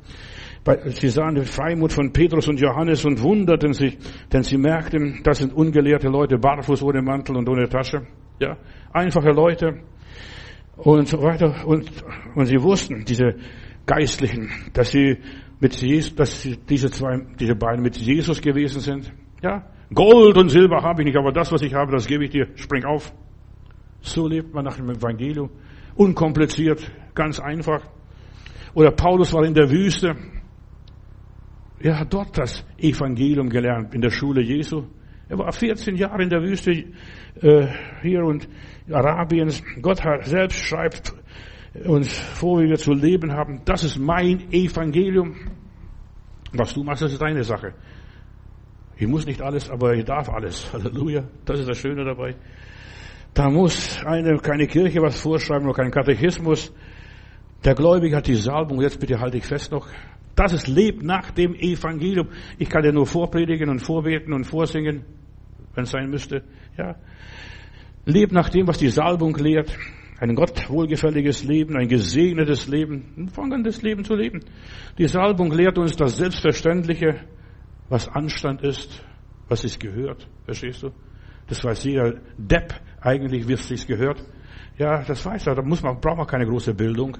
sie 0.86 1.10
sahen 1.10 1.36
die 1.36 1.46
Freimut 1.46 1.94
von 1.94 2.12
Petrus 2.12 2.48
und 2.48 2.60
Johannes 2.60 3.06
und 3.06 3.22
wunderten 3.22 3.74
sich, 3.74 3.98
denn 4.32 4.44
sie 4.44 4.58
merkten, 4.58 5.22
das 5.24 5.40
sind 5.40 5.54
ungelehrte 5.54 6.10
Leute, 6.10 6.38
barfuß 6.38 6.84
ohne 6.84 7.02
Mantel 7.02 7.38
und 7.38 7.48
ohne 7.48 7.68
Tasche. 7.70 8.08
Ja, 8.40 8.58
einfache 8.94 9.32
Leute 9.32 9.80
und 10.78 11.08
so 11.08 11.22
weiter. 11.22 11.66
Und, 11.66 11.92
und 12.36 12.46
sie 12.46 12.62
wussten, 12.62 13.06
diese 13.06 13.36
Geistlichen, 13.86 14.50
dass 14.74 14.92
sie 14.92 15.18
mit 15.60 15.76
Jesus, 15.76 16.16
dass 16.16 16.42
sie 16.42 16.58
diese 16.58 16.92
zwei, 16.92 17.20
diese 17.40 17.56
beiden 17.56 17.82
mit 17.82 17.98
Jesus 17.98 18.42
gewesen 18.42 18.82
sind. 18.82 19.12
Ja, 19.42 19.66
Gold 19.94 20.38
und 20.38 20.50
Silber 20.50 20.84
habe 20.84 21.02
ich 21.02 21.08
nicht, 21.08 21.18
aber 21.18 21.32
das, 21.32 21.52
was 21.52 21.62
ich 21.62 21.74
habe, 21.74 21.92
das 21.92 22.08
gebe 22.08 22.26
ich 22.26 22.32
dir. 22.32 22.48
Spring 22.56 22.84
auf. 22.84 23.14
So 24.02 24.28
lebt 24.28 24.54
man 24.54 24.66
nach 24.66 24.76
dem 24.76 24.90
Evangelium. 24.90 25.50
Unkompliziert, 25.96 26.92
ganz 27.16 27.40
einfach. 27.40 27.82
Oder 28.74 28.92
Paulus 28.92 29.34
war 29.34 29.44
in 29.46 29.54
der 29.54 29.70
Wüste. 29.72 30.16
Er 31.80 32.00
hat 32.00 32.14
dort 32.14 32.38
das 32.38 32.66
Evangelium 32.78 33.50
gelernt 33.50 33.96
in 33.96 34.02
der 34.02 34.10
Schule 34.10 34.42
Jesu. 34.42 34.84
Er 35.30 35.38
war 35.38 35.52
14 35.52 35.96
Jahre 35.96 36.24
in 36.24 36.30
der 36.30 36.42
Wüste 36.42 36.72
äh, 36.72 37.68
hier 38.02 38.24
und 38.24 38.48
Arabiens. 38.90 39.62
Gott 39.82 40.04
hat, 40.04 40.26
selbst 40.26 40.60
schreibt 40.60 41.14
uns 41.86 42.18
vor, 42.18 42.62
wie 42.62 42.70
wir 42.70 42.78
zu 42.78 42.94
leben 42.94 43.34
haben. 43.34 43.62
Das 43.66 43.84
ist 43.84 43.98
mein 43.98 44.52
Evangelium. 44.52 45.36
Was 46.54 46.74
du 46.74 46.84
machst, 46.84 47.02
das 47.02 47.12
ist 47.12 47.22
deine 47.22 47.44
Sache. 47.44 47.74
Ich 48.96 49.08
muss 49.08 49.26
nicht 49.26 49.42
alles, 49.42 49.70
aber 49.70 49.94
ich 49.94 50.06
darf 50.06 50.30
alles. 50.30 50.72
Halleluja. 50.74 51.24
Das 51.46 51.60
ist 51.60 51.70
das 51.70 51.78
Schöne 51.78 52.06
dabei. 52.06 52.36
Da 53.34 53.50
muss 53.50 54.04
eine, 54.04 54.38
keine 54.38 54.66
Kirche 54.66 55.02
was 55.02 55.20
vorschreiben 55.20 55.68
oder 55.68 55.76
kein 55.76 55.92
Katechismus. 55.92 56.74
Der 57.64 57.76
Gläubige 57.76 58.16
hat 58.16 58.28
die 58.28 58.36
Salbung. 58.36 58.82
Jetzt 58.82 59.00
bitte 59.00 59.20
halte 59.20 59.38
ich 59.38 59.46
fest 59.46 59.72
noch. 59.72 59.88
Das 60.38 60.54
ist 60.54 60.68
lebt 60.68 61.02
nach 61.02 61.32
dem 61.32 61.56
Evangelium. 61.56 62.30
Ich 62.60 62.70
kann 62.70 62.86
ja 62.86 62.92
nur 62.92 63.08
vorpredigen 63.08 63.70
und 63.70 63.80
vorbeten 63.80 64.34
und 64.34 64.46
vorsingen, 64.46 65.04
wenn 65.74 65.84
es 65.84 65.90
sein 65.90 66.12
müsste. 66.12 66.44
Ja. 66.78 66.96
Lebt 68.06 68.34
nach 68.34 68.48
dem, 68.50 68.68
was 68.68 68.78
die 68.78 68.90
Salbung 68.90 69.36
lehrt. 69.36 69.76
Ein 70.20 70.36
Gott 70.36 70.70
wohlgefälliges 70.70 71.44
Leben, 71.44 71.76
ein 71.76 71.88
gesegnetes 71.88 72.68
Leben, 72.68 73.14
ein 73.18 73.30
fangendes 73.30 73.82
Leben 73.82 74.04
zu 74.04 74.14
leben. 74.14 74.42
Die 75.00 75.08
Salbung 75.08 75.52
lehrt 75.52 75.80
uns 75.80 75.96
das 75.96 76.18
Selbstverständliche, 76.18 77.16
was 77.90 78.08
Anstand 78.08 78.62
ist, 78.62 79.04
was 79.48 79.64
es 79.64 79.80
gehört. 79.80 80.28
Verstehst 80.46 80.84
du? 80.84 80.92
Das 81.48 81.64
weiß 81.64 81.84
jeder 81.84 82.14
Depp 82.38 82.76
eigentlich, 83.02 83.48
wie 83.48 83.54
es 83.54 83.68
sich 83.68 83.88
gehört. 83.88 84.24
Ja, 84.78 85.02
das 85.04 85.26
weiß 85.26 85.48
er. 85.48 85.56
Da 85.56 85.64
muss 85.64 85.82
man, 85.82 86.00
braucht 86.00 86.18
man 86.18 86.28
keine 86.28 86.46
große 86.46 86.76
Bildung. 86.76 87.18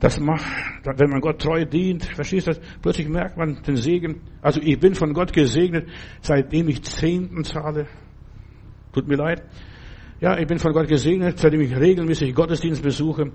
Das 0.00 0.18
macht, 0.18 0.46
wenn 0.84 1.10
man 1.10 1.20
Gott 1.20 1.42
treu 1.42 1.66
dient, 1.66 2.06
verstehst 2.06 2.46
du, 2.46 2.52
plötzlich 2.80 3.06
merkt 3.06 3.36
man 3.36 3.62
den 3.62 3.76
Segen. 3.76 4.22
Also 4.40 4.60
ich 4.62 4.80
bin 4.80 4.94
von 4.94 5.12
Gott 5.12 5.32
gesegnet, 5.32 5.88
seitdem 6.22 6.68
ich 6.68 6.82
Zehnten 6.82 7.44
zahle. 7.44 7.86
Tut 8.94 9.06
mir 9.06 9.16
leid. 9.16 9.42
Ja, 10.20 10.38
ich 10.38 10.46
bin 10.46 10.58
von 10.58 10.72
Gott 10.72 10.88
gesegnet, 10.88 11.38
seitdem 11.38 11.60
ich 11.60 11.76
regelmäßig 11.76 12.34
Gottesdienst 12.34 12.82
besuche. 12.82 13.30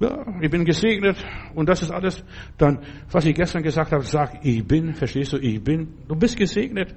Ja, 0.00 0.26
ich 0.42 0.50
bin 0.50 0.64
gesegnet 0.64 1.16
und 1.54 1.68
das 1.68 1.82
ist 1.82 1.90
alles. 1.90 2.22
Dann, 2.58 2.80
was 3.10 3.24
ich 3.24 3.34
gestern 3.34 3.62
gesagt 3.62 3.92
habe, 3.92 4.04
sag, 4.04 4.44
ich 4.44 4.64
bin, 4.66 4.94
verstehst 4.94 5.32
du, 5.32 5.38
ich 5.38 5.62
bin. 5.62 5.94
Du 6.06 6.16
bist 6.16 6.36
gesegnet. 6.36 6.94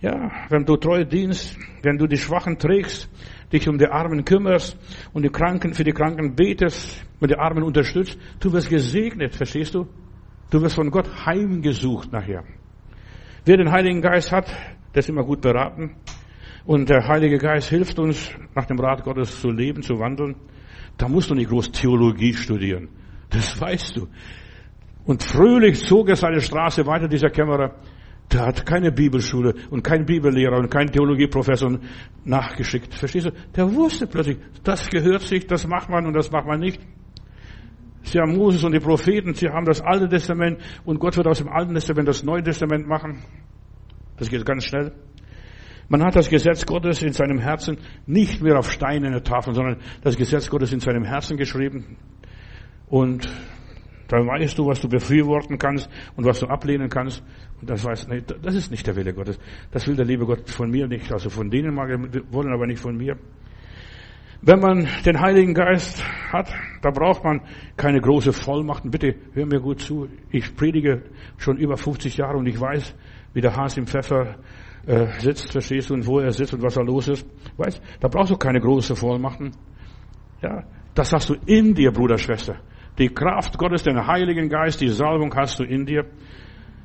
Ja, 0.00 0.30
wenn 0.48 0.64
du 0.64 0.76
treu 0.76 1.04
dienst, 1.04 1.58
wenn 1.82 1.98
du 1.98 2.06
die 2.06 2.16
Schwachen 2.16 2.58
trägst, 2.58 3.08
dich 3.52 3.68
um 3.68 3.78
die 3.78 3.86
Armen 3.86 4.24
kümmerst 4.24 4.78
und 5.12 5.22
die 5.22 5.30
Kranken, 5.30 5.74
für 5.74 5.84
die 5.84 5.92
Kranken 5.92 6.34
betest 6.34 7.04
und 7.20 7.30
die 7.30 7.38
Armen 7.38 7.62
unterstützt, 7.62 8.18
du 8.40 8.52
wirst 8.52 8.68
gesegnet, 8.68 9.34
verstehst 9.34 9.74
du? 9.74 9.86
Du 10.50 10.60
wirst 10.62 10.76
von 10.76 10.90
Gott 10.90 11.08
heimgesucht 11.26 12.12
nachher. 12.12 12.44
Wer 13.44 13.56
den 13.56 13.70
Heiligen 13.70 14.00
Geist 14.00 14.32
hat, 14.32 14.48
der 14.94 15.00
ist 15.00 15.08
immer 15.08 15.24
gut 15.24 15.40
beraten. 15.40 15.96
Und 16.64 16.88
der 16.88 17.06
Heilige 17.06 17.38
Geist 17.38 17.68
hilft 17.68 17.98
uns, 17.98 18.32
nach 18.54 18.66
dem 18.66 18.78
Rat 18.80 19.04
Gottes 19.04 19.40
zu 19.40 19.50
leben, 19.50 19.82
zu 19.82 20.00
wandeln. 20.00 20.34
Da 20.96 21.08
musst 21.08 21.30
du 21.30 21.34
nicht 21.34 21.48
groß 21.48 21.70
Theologie 21.70 22.34
studieren. 22.34 22.88
Das 23.30 23.60
weißt 23.60 23.96
du. 23.96 24.08
Und 25.04 25.22
fröhlich 25.22 25.84
zog 25.84 26.08
er 26.08 26.16
seine 26.16 26.40
Straße 26.40 26.84
weiter, 26.86 27.06
dieser 27.06 27.30
Kämmerer. 27.30 27.76
Der 28.32 28.46
hat 28.46 28.66
keine 28.66 28.90
Bibelschule 28.90 29.54
und 29.70 29.82
kein 29.82 30.04
Bibellehrer 30.04 30.58
und 30.58 30.70
kein 30.70 30.90
Theologieprofessor 30.90 31.78
nachgeschickt. 32.24 32.92
Verstehst 32.94 33.26
du? 33.26 33.32
Der 33.54 33.72
wusste 33.72 34.06
plötzlich, 34.06 34.38
das 34.64 34.88
gehört 34.88 35.22
sich, 35.22 35.46
das 35.46 35.66
macht 35.66 35.88
man 35.88 36.06
und 36.06 36.14
das 36.14 36.30
macht 36.30 36.46
man 36.46 36.58
nicht. 36.58 36.80
Sie 38.02 38.18
haben 38.18 38.36
Moses 38.36 38.62
und 38.64 38.72
die 38.72 38.80
Propheten, 38.80 39.34
sie 39.34 39.48
haben 39.48 39.64
das 39.64 39.80
Alte 39.80 40.08
Testament 40.08 40.60
und 40.84 40.98
Gott 40.98 41.16
wird 41.16 41.26
aus 41.26 41.38
dem 41.38 41.48
Alten 41.48 41.74
Testament 41.74 42.08
das 42.08 42.22
Neue 42.22 42.42
Testament 42.42 42.86
machen. 42.86 43.22
Das 44.16 44.28
geht 44.28 44.44
ganz 44.44 44.64
schnell. 44.64 44.92
Man 45.88 46.04
hat 46.04 46.16
das 46.16 46.28
Gesetz 46.28 46.66
Gottes 46.66 47.02
in 47.02 47.12
seinem 47.12 47.38
Herzen 47.38 47.78
nicht 48.06 48.42
mehr 48.42 48.58
auf 48.58 48.72
steinerne 48.72 49.22
Tafeln, 49.22 49.54
sondern 49.54 49.76
das 50.02 50.16
Gesetz 50.16 50.50
Gottes 50.50 50.72
in 50.72 50.80
seinem 50.80 51.04
Herzen 51.04 51.36
geschrieben. 51.36 51.96
Und 52.88 53.28
dann 54.08 54.26
weißt 54.26 54.58
du, 54.58 54.66
was 54.66 54.80
du 54.80 54.88
befürworten 54.88 55.58
kannst 55.58 55.88
und 56.16 56.24
was 56.24 56.40
du 56.40 56.46
ablehnen 56.46 56.88
kannst. 56.88 57.22
Und 57.60 57.70
das 57.70 57.84
weiß 57.84 58.08
nicht, 58.08 58.34
das 58.42 58.54
ist 58.54 58.70
nicht 58.70 58.86
der 58.86 58.96
Wille 58.96 59.12
Gottes. 59.12 59.38
Das 59.70 59.86
will 59.86 59.96
der 59.96 60.04
liebe 60.04 60.26
Gott 60.26 60.48
von 60.50 60.70
mir 60.70 60.86
nicht. 60.86 61.12
Also 61.12 61.30
von 61.30 61.50
denen 61.50 61.74
mag 61.74 61.90
er 61.90 61.98
wollen, 62.32 62.52
aber 62.52 62.66
nicht 62.66 62.80
von 62.80 62.96
mir. 62.96 63.16
Wenn 64.42 64.60
man 64.60 64.86
den 65.04 65.20
Heiligen 65.20 65.54
Geist 65.54 66.04
hat, 66.30 66.52
da 66.82 66.90
braucht 66.90 67.24
man 67.24 67.40
keine 67.76 68.00
große 68.00 68.32
Vollmacht. 68.32 68.84
Und 68.84 68.90
bitte 68.90 69.14
hör 69.32 69.46
mir 69.46 69.60
gut 69.60 69.80
zu. 69.80 70.08
Ich 70.30 70.54
predige 70.54 71.02
schon 71.38 71.56
über 71.56 71.76
50 71.76 72.16
Jahre 72.16 72.36
und 72.36 72.46
ich 72.46 72.60
weiß, 72.60 72.94
wie 73.32 73.40
der 73.40 73.56
Hase 73.56 73.80
im 73.80 73.86
Pfeffer 73.86 74.36
äh, 74.86 75.06
sitzt, 75.18 75.50
verstehst 75.50 75.90
du, 75.90 75.94
und 75.94 76.06
wo 76.06 76.20
er 76.20 76.30
sitzt 76.30 76.54
und 76.54 76.62
was 76.62 76.74
da 76.74 76.82
los 76.82 77.08
ist. 77.08 77.26
Weißt, 77.56 77.82
da 78.00 78.08
brauchst 78.08 78.30
du 78.30 78.36
keine 78.36 78.60
große 78.60 78.94
Vollmachten. 78.94 79.52
Ja, 80.42 80.64
das 80.94 81.12
hast 81.12 81.30
du 81.30 81.34
in 81.46 81.74
dir, 81.74 81.90
Bruder, 81.90 82.18
Schwester. 82.18 82.56
Die 82.98 83.08
Kraft 83.08 83.58
Gottes, 83.58 83.82
den 83.82 84.06
Heiligen 84.06 84.48
Geist, 84.48 84.80
die 84.80 84.88
Salbung 84.88 85.34
hast 85.34 85.58
du 85.58 85.64
in 85.64 85.84
dir. 85.84 86.06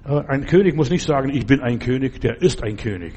Äh, 0.06 0.22
ein 0.28 0.46
König 0.46 0.76
muss 0.76 0.90
nicht 0.90 1.06
sagen, 1.06 1.30
ich 1.30 1.46
bin 1.46 1.62
ein 1.62 1.80
König, 1.80 2.20
der 2.22 2.42
ist 2.42 2.64
ein 2.64 2.76
König. 2.76 3.14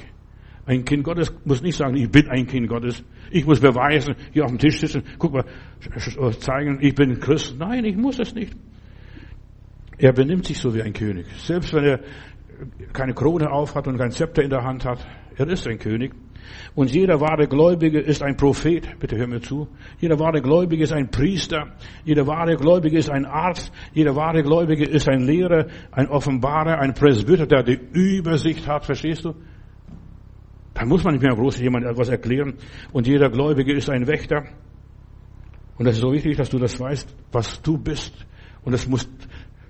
Ein 0.67 0.85
Kind 0.85 1.05
Gottes 1.05 1.35
muss 1.45 1.61
nicht 1.63 1.77
sagen, 1.77 1.97
ich 1.97 2.11
bin 2.11 2.29
ein 2.29 2.47
Kind 2.47 2.69
Gottes. 2.69 3.05
Ich 3.31 3.45
muss 3.45 3.61
beweisen, 3.61 4.15
hier 4.33 4.45
auf 4.45 4.51
dem 4.51 4.59
Tisch 4.59 4.79
sitzen, 4.81 5.03
guck 5.19 5.35
mal, 5.35 5.45
zeigen, 6.39 6.79
ich 6.81 6.95
bin 6.95 7.19
Christ. 7.21 7.57
Nein, 7.59 7.85
ich 7.85 7.97
muss 7.97 8.19
es 8.19 8.35
nicht. 8.35 8.57
Er 9.99 10.13
benimmt 10.13 10.47
sich 10.47 10.59
so 10.59 10.75
wie 10.75 10.83
ein 10.83 10.93
König. 10.93 11.27
Selbst 11.39 11.75
wenn 11.75 11.85
er 11.85 12.01
keine 12.93 13.15
Krone 13.15 13.51
aufhat 13.51 13.87
und 13.89 13.99
kein 13.99 14.11
Zepter 14.11 14.43
in 14.43 14.51
der 14.51 14.63
Hand 14.63 14.85
hat. 14.85 15.07
Er 15.37 15.49
ist 15.49 15.67
ein 15.67 15.79
König. 15.79 16.13
Und 16.75 16.93
jeder 16.93 17.21
wahre 17.21 17.47
Gläubige 17.47 18.01
ist 18.01 18.23
ein 18.23 18.37
Prophet. 18.37 18.99
Bitte 18.99 19.17
hör 19.17 19.27
mir 19.27 19.41
zu. 19.41 19.69
Jeder 20.01 20.19
wahre 20.19 20.41
Gläubige 20.41 20.83
ist 20.83 20.93
ein 20.93 21.11
Priester. 21.11 21.73
Jeder 22.05 22.27
wahre 22.27 22.57
Gläubige 22.57 22.99
ist 22.99 23.11
ein 23.11 23.25
Arzt. 23.27 23.73
Jeder 23.93 24.17
wahre 24.17 24.43
Gläubige 24.43 24.85
ist 24.85 25.09
ein 25.09 25.23
Lehrer, 25.23 25.67
ein 25.93 26.09
Offenbarer, 26.09 26.79
ein 26.81 26.95
Presbyter, 26.95 27.47
der 27.47 27.63
die 27.63 27.79
Übersicht 27.93 28.67
hat. 28.67 28.85
Verstehst 28.85 29.25
du? 29.25 29.35
Da 30.75 30.85
muss 30.85 31.05
man 31.05 31.15
nicht 31.15 31.23
mehr 31.23 31.35
groß 31.35 31.61
jemand 31.61 31.87
etwas 31.87 32.09
erklären. 32.09 32.55
Und 32.93 33.07
jeder 33.07 33.31
Gläubige 33.31 33.73
ist 33.73 33.89
ein 33.89 34.07
Wächter. 34.07 34.45
Und 35.79 35.87
das 35.87 35.95
ist 35.95 36.03
so 36.03 36.13
wichtig, 36.13 36.37
dass 36.37 36.51
du 36.51 36.59
das 36.59 36.79
weißt, 36.79 37.15
was 37.33 37.63
du 37.63 37.79
bist. 37.79 38.27
Und 38.65 38.73
das 38.73 38.89
musst 38.89 39.09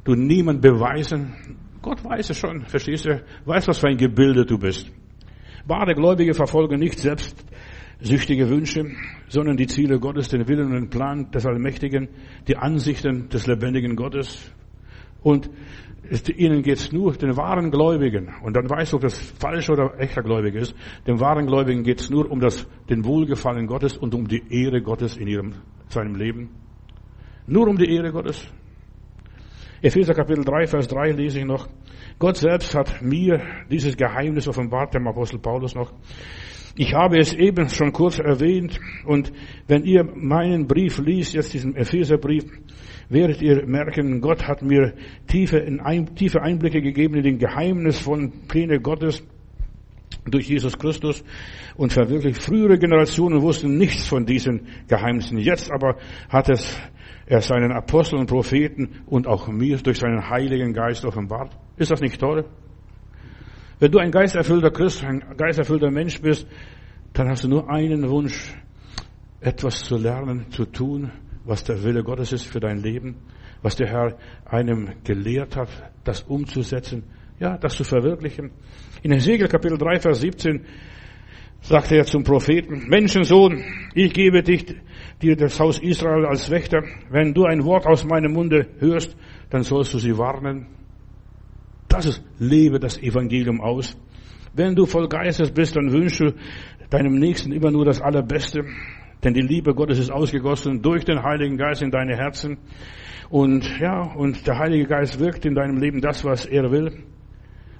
du 0.05 0.15
niemand 0.15 0.61
beweisen. 0.63 1.35
Gott 1.83 2.03
weiß 2.03 2.31
es 2.31 2.39
schon, 2.39 2.63
verstehst 2.63 3.05
du? 3.05 3.23
Weiß, 3.45 3.69
was 3.69 3.79
für 3.79 3.89
ein 3.89 3.99
Gebilde 3.99 4.47
du 4.47 4.59
bist. 4.59 4.91
Wahre 5.67 5.95
Gläubige 5.95 6.35
verfolgen 6.35 6.79
nicht 6.79 6.99
selbstsüchtige 6.99 8.49
Wünsche, 8.51 8.87
sondern 9.29 9.57
die 9.57 9.67
Ziele 9.67 9.99
Gottes, 9.99 10.29
den 10.29 10.47
Willen 10.47 10.67
und 10.67 10.75
den 10.75 10.91
Plan 10.91 11.31
des 11.31 11.47
Allmächtigen, 11.47 12.09
die 12.47 12.57
Ansichten 12.57 13.29
des 13.31 13.47
lebendigen 13.47 13.97
Gottes. 13.97 14.53
Und 15.23 15.49
ihnen 16.37 16.63
geht's 16.63 16.93
nur, 16.93 17.15
den 17.15 17.37
wahren 17.37 17.71
Gläubigen, 17.71 18.29
und 18.43 18.55
dann 18.55 18.69
weißt 18.69 18.93
du, 18.93 18.97
ob 18.97 19.03
das 19.03 19.19
falsch 19.19 19.71
oder 19.71 19.99
echter 19.99 20.23
Gläubige 20.23 20.59
ist, 20.59 20.75
dem 21.07 21.19
wahren 21.19 21.47
Gläubigen 21.47 21.83
geht's 21.83 22.11
nur 22.11 22.31
um 22.31 22.41
das, 22.41 22.67
den 22.91 23.07
Wohlgefallen 23.07 23.67
Gottes 23.67 23.97
und 23.97 24.15
um 24.15 24.29
die 24.29 24.43
Ehre 24.51 24.83
Gottes 24.83 25.17
in 25.17 25.29
ihrem, 25.29 25.55
seinem 25.89 26.15
Leben. 26.15 26.51
Nur 27.47 27.69
um 27.69 27.79
die 27.79 27.91
Ehre 27.91 28.13
Gottes. 28.13 28.53
Epheser 29.85 30.15
Kapitel 30.15 30.47
3, 30.47 30.67
Vers 30.67 30.89
3 30.89 31.11
lese 31.11 31.41
ich 31.41 31.45
noch. 31.45 31.69
Gott 32.19 32.39
selbst 32.39 32.75
hat 32.75 33.03
mir 33.03 33.43
dieses 33.71 33.99
Geheimnis 33.99 34.49
offenbart, 34.49 34.95
dem 34.95 35.07
Apostel 35.07 35.39
Paulus 35.39 35.75
noch. 35.75 35.93
Ich 36.75 36.95
habe 36.95 37.19
es 37.19 37.35
eben 37.35 37.69
schon 37.69 37.93
kurz 37.93 38.19
erwähnt 38.19 38.81
und 39.05 39.31
wenn 39.69 39.85
ihr 39.85 40.03
meinen 40.03 40.67
Brief 40.67 41.01
liest, 41.01 41.35
jetzt 41.35 41.53
diesen 41.53 41.77
Epheserbrief, 41.77 42.45
werdet 43.11 43.43
ihr 43.43 43.67
merken, 43.67 44.23
Gott 44.23 44.49
hat 44.49 44.63
mir 44.63 44.95
tiefe, 45.27 45.63
tiefe 46.17 46.41
Einblicke 46.41 46.81
gegeben 46.81 47.17
in 47.17 47.23
den 47.23 47.39
geheimnisvollen 47.39 48.49
Pläne 48.49 48.81
Gottes 48.81 49.23
durch 50.25 50.49
Jesus 50.49 50.79
Christus 50.79 51.23
und 51.77 51.93
verwirklicht. 51.93 52.43
Frühere 52.43 52.79
Generationen 52.79 53.43
wussten 53.43 53.77
nichts 53.77 54.09
von 54.09 54.25
diesen 54.25 54.67
Geheimnissen. 54.89 55.37
Jetzt 55.37 55.71
aber 55.71 55.99
hat 56.31 56.49
es 56.49 56.81
er 57.27 57.41
seinen 57.41 57.73
Aposteln 57.73 58.27
Propheten 58.27 59.03
und 59.07 59.27
auch 59.27 59.49
mir 59.49 59.79
durch 59.79 59.99
seinen 59.99 60.29
Heiligen 60.29 60.73
Geist 60.73 61.05
offenbart. 61.05 61.57
Ist 61.77 61.91
das 61.91 62.01
nicht 62.01 62.21
toll? 62.21 62.45
Wenn 63.79 63.91
du 63.91 63.99
ein 63.99 64.11
geisterfüllter 64.11 64.71
Christ, 64.71 65.05
ein 65.05 65.25
geisterfüllter 65.37 65.91
Mensch 65.91 66.21
bist, 66.21 66.47
dann 67.13 67.29
hast 67.29 67.45
du 67.45 67.49
nur 67.49 67.71
einen 67.71 68.09
Wunsch, 68.09 68.55
etwas 69.41 69.85
zu 69.85 69.97
lernen, 69.97 70.51
zu 70.51 70.65
tun, 70.65 71.11
was 71.45 71.65
der 71.65 71.83
Wille 71.83 72.03
Gottes 72.03 72.33
ist 72.33 72.47
für 72.47 72.61
dein 72.61 72.79
Leben, 72.79 73.17
was 73.63 73.77
der 73.77 73.89
Herr 73.89 74.17
einem 74.47 74.91
gelehrt 75.05 75.57
hat, 75.57 75.69
das 76.05 76.23
umzusetzen, 76.23 77.05
ja, 77.39 77.59
das 77.59 77.75
zu 77.75 77.85
verwirklichen. 77.85 78.53
In 79.03 79.13
Hegel 79.13 79.49
Kapitel 79.49 79.77
3, 79.77 80.01
Vers 80.01 80.21
17 80.21 80.65
sagte 81.65 81.97
er 81.97 82.05
zum 82.05 82.25
Propheten, 82.25 82.89
Menschensohn, 82.89 83.65
ich 83.95 84.13
gebe 84.13 84.43
dich, 84.43 84.67
dir 85.23 85.37
das 85.37 85.59
Haus 85.59 85.79
Israel 85.79 86.27
als 86.27 86.51
Wächter. 86.51 86.83
Wenn 87.11 87.33
du 87.33 87.45
ein 87.45 87.65
Wort 87.65 87.87
aus 87.87 88.05
meinem 88.05 88.33
Munde 88.33 88.67
hörst, 88.79 89.17
dann 89.51 89.63
sollst 89.63 89.95
du 89.95 89.99
sie 89.99 90.17
warnen. 90.17 90.67
Das 91.89 92.07
ist, 92.07 92.23
lebe 92.39 92.79
das 92.79 92.99
Evangelium 92.99 93.61
aus. 93.61 93.97
Wenn 94.53 94.75
du 94.75 94.85
voll 94.85 95.09
Geistes 95.09 95.51
bist, 95.51 95.75
dann 95.77 95.91
wünsche 95.91 96.35
deinem 96.91 97.19
Nächsten 97.19 97.53
immer 97.53 97.71
nur 97.71 97.85
das 97.85 98.01
Allerbeste. 98.01 98.65
Denn 99.23 99.33
die 99.33 99.41
Liebe 99.41 99.75
Gottes 99.75 99.99
ist 99.99 100.11
ausgegossen 100.11 100.83
durch 100.83 101.05
den 101.05 101.23
Heiligen 101.23 101.57
Geist 101.57 101.83
in 101.83 101.91
deine 101.91 102.17
Herzen. 102.17 102.59
Und 103.31 103.81
ja, 103.81 104.13
und 104.15 104.47
der 104.47 104.59
Heilige 104.59 104.85
Geist 104.85 105.19
wirkt 105.19 105.47
in 105.47 105.55
deinem 105.55 105.79
Leben 105.79 106.03
das, 106.03 106.25
was 106.25 106.45
er 106.45 106.71
will. 106.71 107.05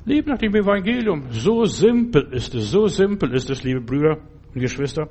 Lebe 0.07 0.31
nach 0.31 0.39
dem 0.39 0.55
Evangelium. 0.55 1.31
So 1.31 1.65
simpel 1.65 2.29
ist 2.33 2.55
es, 2.55 2.71
so 2.71 2.87
simpel 2.89 3.35
ist 3.35 3.49
es, 3.49 3.65
liebe 3.65 3.81
Brüder 3.81 4.19
und 4.55 4.61
Geschwister. 4.61 5.09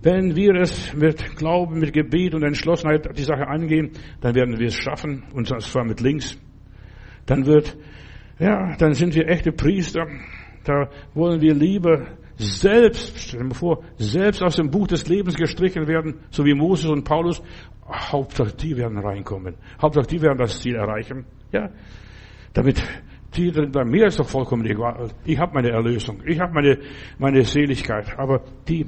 Wenn 0.00 0.34
wir 0.34 0.54
es 0.54 0.94
mit 0.94 1.36
Glauben, 1.36 1.78
mit 1.78 1.92
Gebet 1.92 2.34
und 2.34 2.42
Entschlossenheit 2.42 3.06
die 3.16 3.22
Sache 3.22 3.46
angehen, 3.46 3.92
dann 4.20 4.34
werden 4.34 4.58
wir 4.58 4.66
es 4.66 4.74
schaffen, 4.74 5.24
und 5.34 5.48
zwar 5.62 5.84
mit 5.84 6.00
links. 6.00 6.38
Dann 7.26 7.46
wird, 7.46 7.76
ja, 8.38 8.76
dann 8.76 8.94
sind 8.94 9.14
wir 9.14 9.28
echte 9.28 9.52
Priester. 9.52 10.06
Da 10.64 10.88
wollen 11.14 11.40
wir 11.40 11.54
lieber 11.54 12.06
selbst, 12.36 13.18
stell 13.18 13.40
dir 13.40 13.46
mal 13.46 13.54
vor, 13.54 13.84
selbst 13.96 14.42
aus 14.42 14.56
dem 14.56 14.70
Buch 14.70 14.86
des 14.86 15.06
Lebens 15.06 15.36
gestrichen 15.36 15.86
werden, 15.86 16.20
so 16.30 16.44
wie 16.44 16.54
Moses 16.54 16.90
und 16.90 17.04
Paulus. 17.04 17.42
Hauptsache, 17.86 18.56
die 18.56 18.76
werden 18.76 18.98
reinkommen. 18.98 19.56
Hauptsache, 19.80 20.06
die 20.06 20.22
werden 20.22 20.38
das 20.38 20.60
Ziel 20.60 20.74
erreichen. 20.74 21.26
Ja, 21.52 21.70
damit 22.54 22.82
die 23.36 23.50
bei 23.50 23.84
mir 23.84 24.06
ist 24.06 24.18
doch 24.18 24.28
vollkommen 24.28 24.64
egal. 24.66 25.10
Ich 25.24 25.38
habe 25.38 25.54
meine 25.54 25.70
Erlösung, 25.70 26.22
ich 26.26 26.38
habe 26.40 26.52
meine 26.52 26.78
meine 27.18 27.42
Seligkeit, 27.44 28.18
aber 28.18 28.42
die 28.68 28.86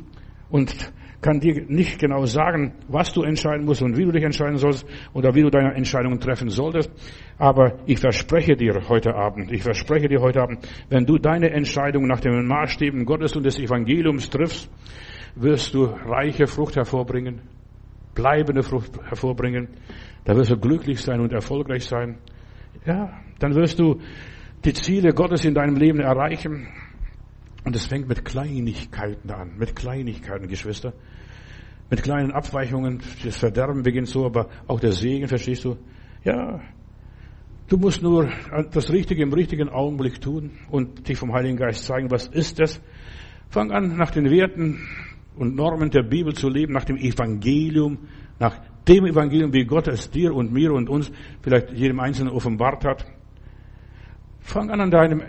und 0.50 0.92
kann 1.20 1.40
dir 1.40 1.64
nicht 1.68 1.98
genau 1.98 2.24
sagen, 2.26 2.74
was 2.88 3.12
du 3.12 3.22
entscheiden 3.22 3.64
musst 3.64 3.82
und 3.82 3.96
wie 3.96 4.04
du 4.04 4.12
dich 4.12 4.22
entscheiden 4.22 4.58
sollst 4.58 4.86
oder 5.12 5.34
wie 5.34 5.42
du 5.42 5.50
deine 5.50 5.74
Entscheidungen 5.74 6.20
treffen 6.20 6.50
solltest. 6.50 6.90
Aber 7.38 7.78
ich 7.86 7.98
verspreche 7.98 8.54
dir 8.54 8.80
heute 8.88 9.14
Abend, 9.14 9.50
ich 9.50 9.62
verspreche 9.62 10.08
dir 10.08 10.20
heute 10.20 10.42
Abend, 10.42 10.68
wenn 10.88 11.04
du 11.04 11.18
deine 11.18 11.50
Entscheidung 11.50 12.06
nach 12.06 12.20
den 12.20 12.46
Maßstäben 12.46 13.04
Gottes 13.04 13.34
und 13.34 13.44
des 13.44 13.58
Evangeliums 13.58 14.30
triffst, 14.30 14.70
wirst 15.34 15.74
du 15.74 15.84
reiche 15.84 16.46
Frucht 16.46 16.76
hervorbringen, 16.76 17.40
bleibende 18.14 18.62
Frucht 18.62 18.92
hervorbringen. 19.08 19.68
Da 20.24 20.36
wirst 20.36 20.50
du 20.50 20.56
glücklich 20.56 21.00
sein 21.00 21.20
und 21.20 21.32
erfolgreich 21.32 21.84
sein. 21.84 22.18
Ja, 22.84 23.10
dann 23.38 23.54
wirst 23.54 23.78
du 23.78 24.00
die 24.66 24.72
Ziele 24.72 25.14
Gottes 25.14 25.44
in 25.44 25.54
deinem 25.54 25.76
Leben 25.76 26.00
erreichen. 26.00 26.66
Und 27.64 27.76
es 27.76 27.86
fängt 27.86 28.08
mit 28.08 28.24
Kleinigkeiten 28.24 29.30
an, 29.30 29.56
mit 29.56 29.76
Kleinigkeiten, 29.76 30.48
Geschwister. 30.48 30.92
Mit 31.88 32.02
kleinen 32.02 32.32
Abweichungen. 32.32 33.00
Das 33.24 33.36
Verderben 33.36 33.84
beginnt 33.84 34.08
so, 34.08 34.26
aber 34.26 34.48
auch 34.66 34.80
der 34.80 34.92
Segen, 34.92 35.28
verstehst 35.28 35.64
du? 35.64 35.76
Ja. 36.24 36.60
Du 37.68 37.76
musst 37.76 38.02
nur 38.02 38.28
das 38.72 38.90
Richtige 38.90 39.22
im 39.22 39.32
richtigen 39.32 39.68
Augenblick 39.68 40.20
tun 40.20 40.50
und 40.70 41.08
dich 41.08 41.16
vom 41.16 41.32
Heiligen 41.32 41.56
Geist 41.56 41.84
zeigen, 41.84 42.10
was 42.10 42.26
ist 42.26 42.58
das? 42.58 42.80
Fang 43.48 43.70
an, 43.70 43.96
nach 43.96 44.10
den 44.10 44.30
Werten 44.30 44.80
und 45.36 45.54
Normen 45.54 45.90
der 45.90 46.02
Bibel 46.02 46.34
zu 46.34 46.48
leben, 46.48 46.72
nach 46.72 46.84
dem 46.84 46.96
Evangelium, 46.96 47.98
nach 48.40 48.58
dem 48.88 49.06
Evangelium, 49.06 49.52
wie 49.52 49.64
Gott 49.64 49.86
es 49.88 50.10
dir 50.10 50.34
und 50.34 50.52
mir 50.52 50.72
und 50.72 50.88
uns, 50.88 51.12
vielleicht 51.42 51.70
jedem 51.72 52.00
Einzelnen 52.00 52.32
offenbart 52.32 52.84
hat. 52.84 53.06
Fang 54.46 54.70
an, 54.70 54.80
an 54.80 54.90
deinem 54.92 55.22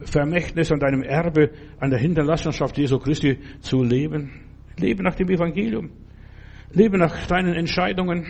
Vermächtnis, 0.00 0.72
an 0.72 0.80
deinem 0.80 1.02
Erbe, 1.02 1.50
an 1.80 1.90
der 1.90 1.98
Hinterlassenschaft 1.98 2.78
Jesu 2.78 2.98
Christi 2.98 3.38
zu 3.60 3.82
leben. 3.82 4.40
Lebe 4.78 5.02
nach 5.02 5.14
dem 5.14 5.28
Evangelium. 5.28 5.90
Lebe 6.72 6.96
nach 6.96 7.26
deinen 7.26 7.54
Entscheidungen. 7.54 8.26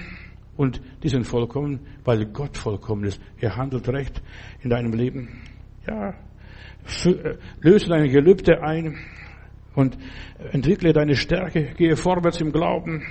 Und 0.57 0.83
die 1.05 1.09
sind 1.09 1.25
vollkommen, 1.25 1.87
weil 2.05 2.27
Gott 2.27 2.57
vollkommen 2.57 3.05
ist. 3.05 3.21
Er 3.41 3.55
handelt 3.55 3.89
recht 3.89 4.21
in 4.61 4.71
deinem 4.71 4.93
Leben. 4.93 5.41
Ja, 5.87 6.11
äh, 7.05 7.37
löse 7.61 7.89
deine 7.89 8.09
Gelübde 8.09 8.61
ein 8.61 8.97
und 9.77 9.97
entwickle 10.51 10.93
deine 10.93 11.15
Stärke. 11.15 11.75
Gehe 11.77 11.95
vorwärts 11.95 12.41
im 12.41 12.51
Glauben, 12.51 13.07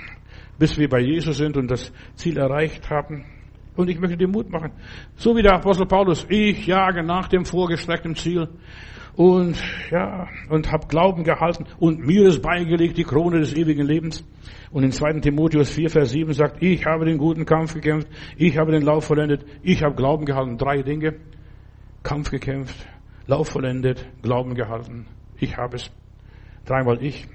bis 0.58 0.76
wir 0.76 0.90
bei 0.90 1.00
Jesus 1.00 1.38
sind 1.38 1.56
und 1.56 1.70
das 1.70 1.90
Ziel 2.16 2.36
erreicht 2.36 2.90
haben. 2.90 3.24
Und 3.78 3.88
ich 3.88 4.00
möchte 4.00 4.16
dir 4.16 4.26
Mut 4.26 4.50
machen. 4.50 4.72
So 5.14 5.36
wie 5.36 5.42
der 5.42 5.54
Apostel 5.54 5.86
Paulus, 5.86 6.26
ich 6.28 6.66
jage 6.66 7.04
nach 7.04 7.28
dem 7.28 7.44
vorgestreckten 7.44 8.16
Ziel 8.16 8.48
und 9.14 9.56
ja, 9.92 10.26
und 10.48 10.72
habe 10.72 10.88
Glauben 10.88 11.22
gehalten 11.22 11.64
und 11.78 12.00
mir 12.00 12.26
ist 12.26 12.42
beigelegt 12.42 12.98
die 12.98 13.04
Krone 13.04 13.38
des 13.38 13.54
ewigen 13.54 13.86
Lebens. 13.86 14.26
Und 14.72 14.82
in 14.82 14.90
2. 14.90 15.20
Timotheus 15.20 15.70
4, 15.70 15.90
Vers 15.90 16.10
7 16.10 16.32
sagt, 16.32 16.60
ich 16.60 16.84
habe 16.86 17.04
den 17.04 17.18
guten 17.18 17.44
Kampf 17.46 17.74
gekämpft, 17.74 18.08
ich 18.36 18.58
habe 18.58 18.72
den 18.72 18.82
Lauf 18.82 19.04
vollendet, 19.04 19.44
ich 19.62 19.84
habe 19.84 19.94
Glauben 19.94 20.24
gehalten. 20.24 20.58
Drei 20.58 20.82
Dinge. 20.82 21.14
Kampf 22.02 22.32
gekämpft, 22.32 22.84
Lauf 23.28 23.48
vollendet, 23.48 24.04
Glauben 24.22 24.56
gehalten. 24.56 25.06
Ich 25.36 25.56
habe 25.56 25.76
es. 25.76 25.88
Dreimal 26.64 27.00
ich. 27.00 27.28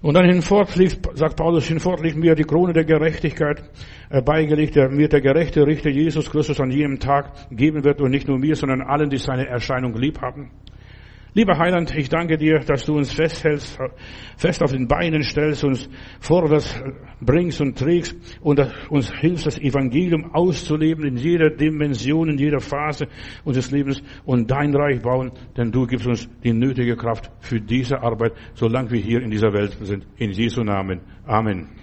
Und 0.00 0.14
dann 0.14 0.24
hinfort 0.24 0.74
liegt, 0.76 1.06
sagt 1.18 1.36
Paulus, 1.36 1.66
hinfort 1.66 2.00
liegt 2.02 2.16
mir 2.16 2.34
die 2.34 2.44
Krone 2.44 2.72
der 2.72 2.84
Gerechtigkeit 2.84 3.62
äh, 4.10 4.22
beigelegt, 4.22 4.76
der 4.76 4.88
mir 4.88 5.08
der 5.08 5.20
gerechte 5.20 5.66
Richter 5.66 5.90
Jesus 5.90 6.30
Christus 6.30 6.60
an 6.60 6.70
jenem 6.70 6.98
Tag 6.98 7.32
geben 7.50 7.84
wird 7.84 8.00
und 8.00 8.10
nicht 8.10 8.28
nur 8.28 8.38
mir, 8.38 8.56
sondern 8.56 8.82
allen, 8.82 9.10
die 9.10 9.18
seine 9.18 9.46
Erscheinung 9.46 9.94
lieb 9.96 10.20
haben. 10.20 10.50
Lieber 11.34 11.56
Heiland, 11.56 11.96
ich 11.96 12.10
danke 12.10 12.36
dir, 12.36 12.58
dass 12.58 12.84
du 12.84 12.94
uns 12.94 13.10
festhältst, 13.10 13.78
fest 14.36 14.62
auf 14.62 14.72
den 14.72 14.86
Beinen 14.86 15.22
stellst, 15.22 15.64
uns 15.64 15.88
vorwärts 16.20 16.78
bringst 17.22 17.62
und 17.62 17.78
trägst 17.78 18.14
und 18.42 18.60
uns 18.90 19.10
hilfst, 19.10 19.46
das 19.46 19.58
Evangelium 19.58 20.34
auszuleben 20.34 21.06
in 21.06 21.16
jeder 21.16 21.48
Dimension, 21.48 22.28
in 22.28 22.36
jeder 22.36 22.60
Phase 22.60 23.08
unseres 23.44 23.70
Lebens 23.70 24.02
und 24.26 24.50
dein 24.50 24.76
Reich 24.76 25.00
bauen, 25.00 25.32
denn 25.56 25.72
du 25.72 25.86
gibst 25.86 26.06
uns 26.06 26.28
die 26.44 26.52
nötige 26.52 26.96
Kraft 26.96 27.30
für 27.40 27.60
diese 27.60 28.02
Arbeit, 28.02 28.32
solange 28.52 28.90
wir 28.90 29.00
hier 29.00 29.22
in 29.22 29.30
dieser 29.30 29.54
Welt 29.54 29.78
sind. 29.80 30.06
In 30.18 30.32
Jesu 30.32 30.62
Namen. 30.62 31.00
Amen. 31.26 31.81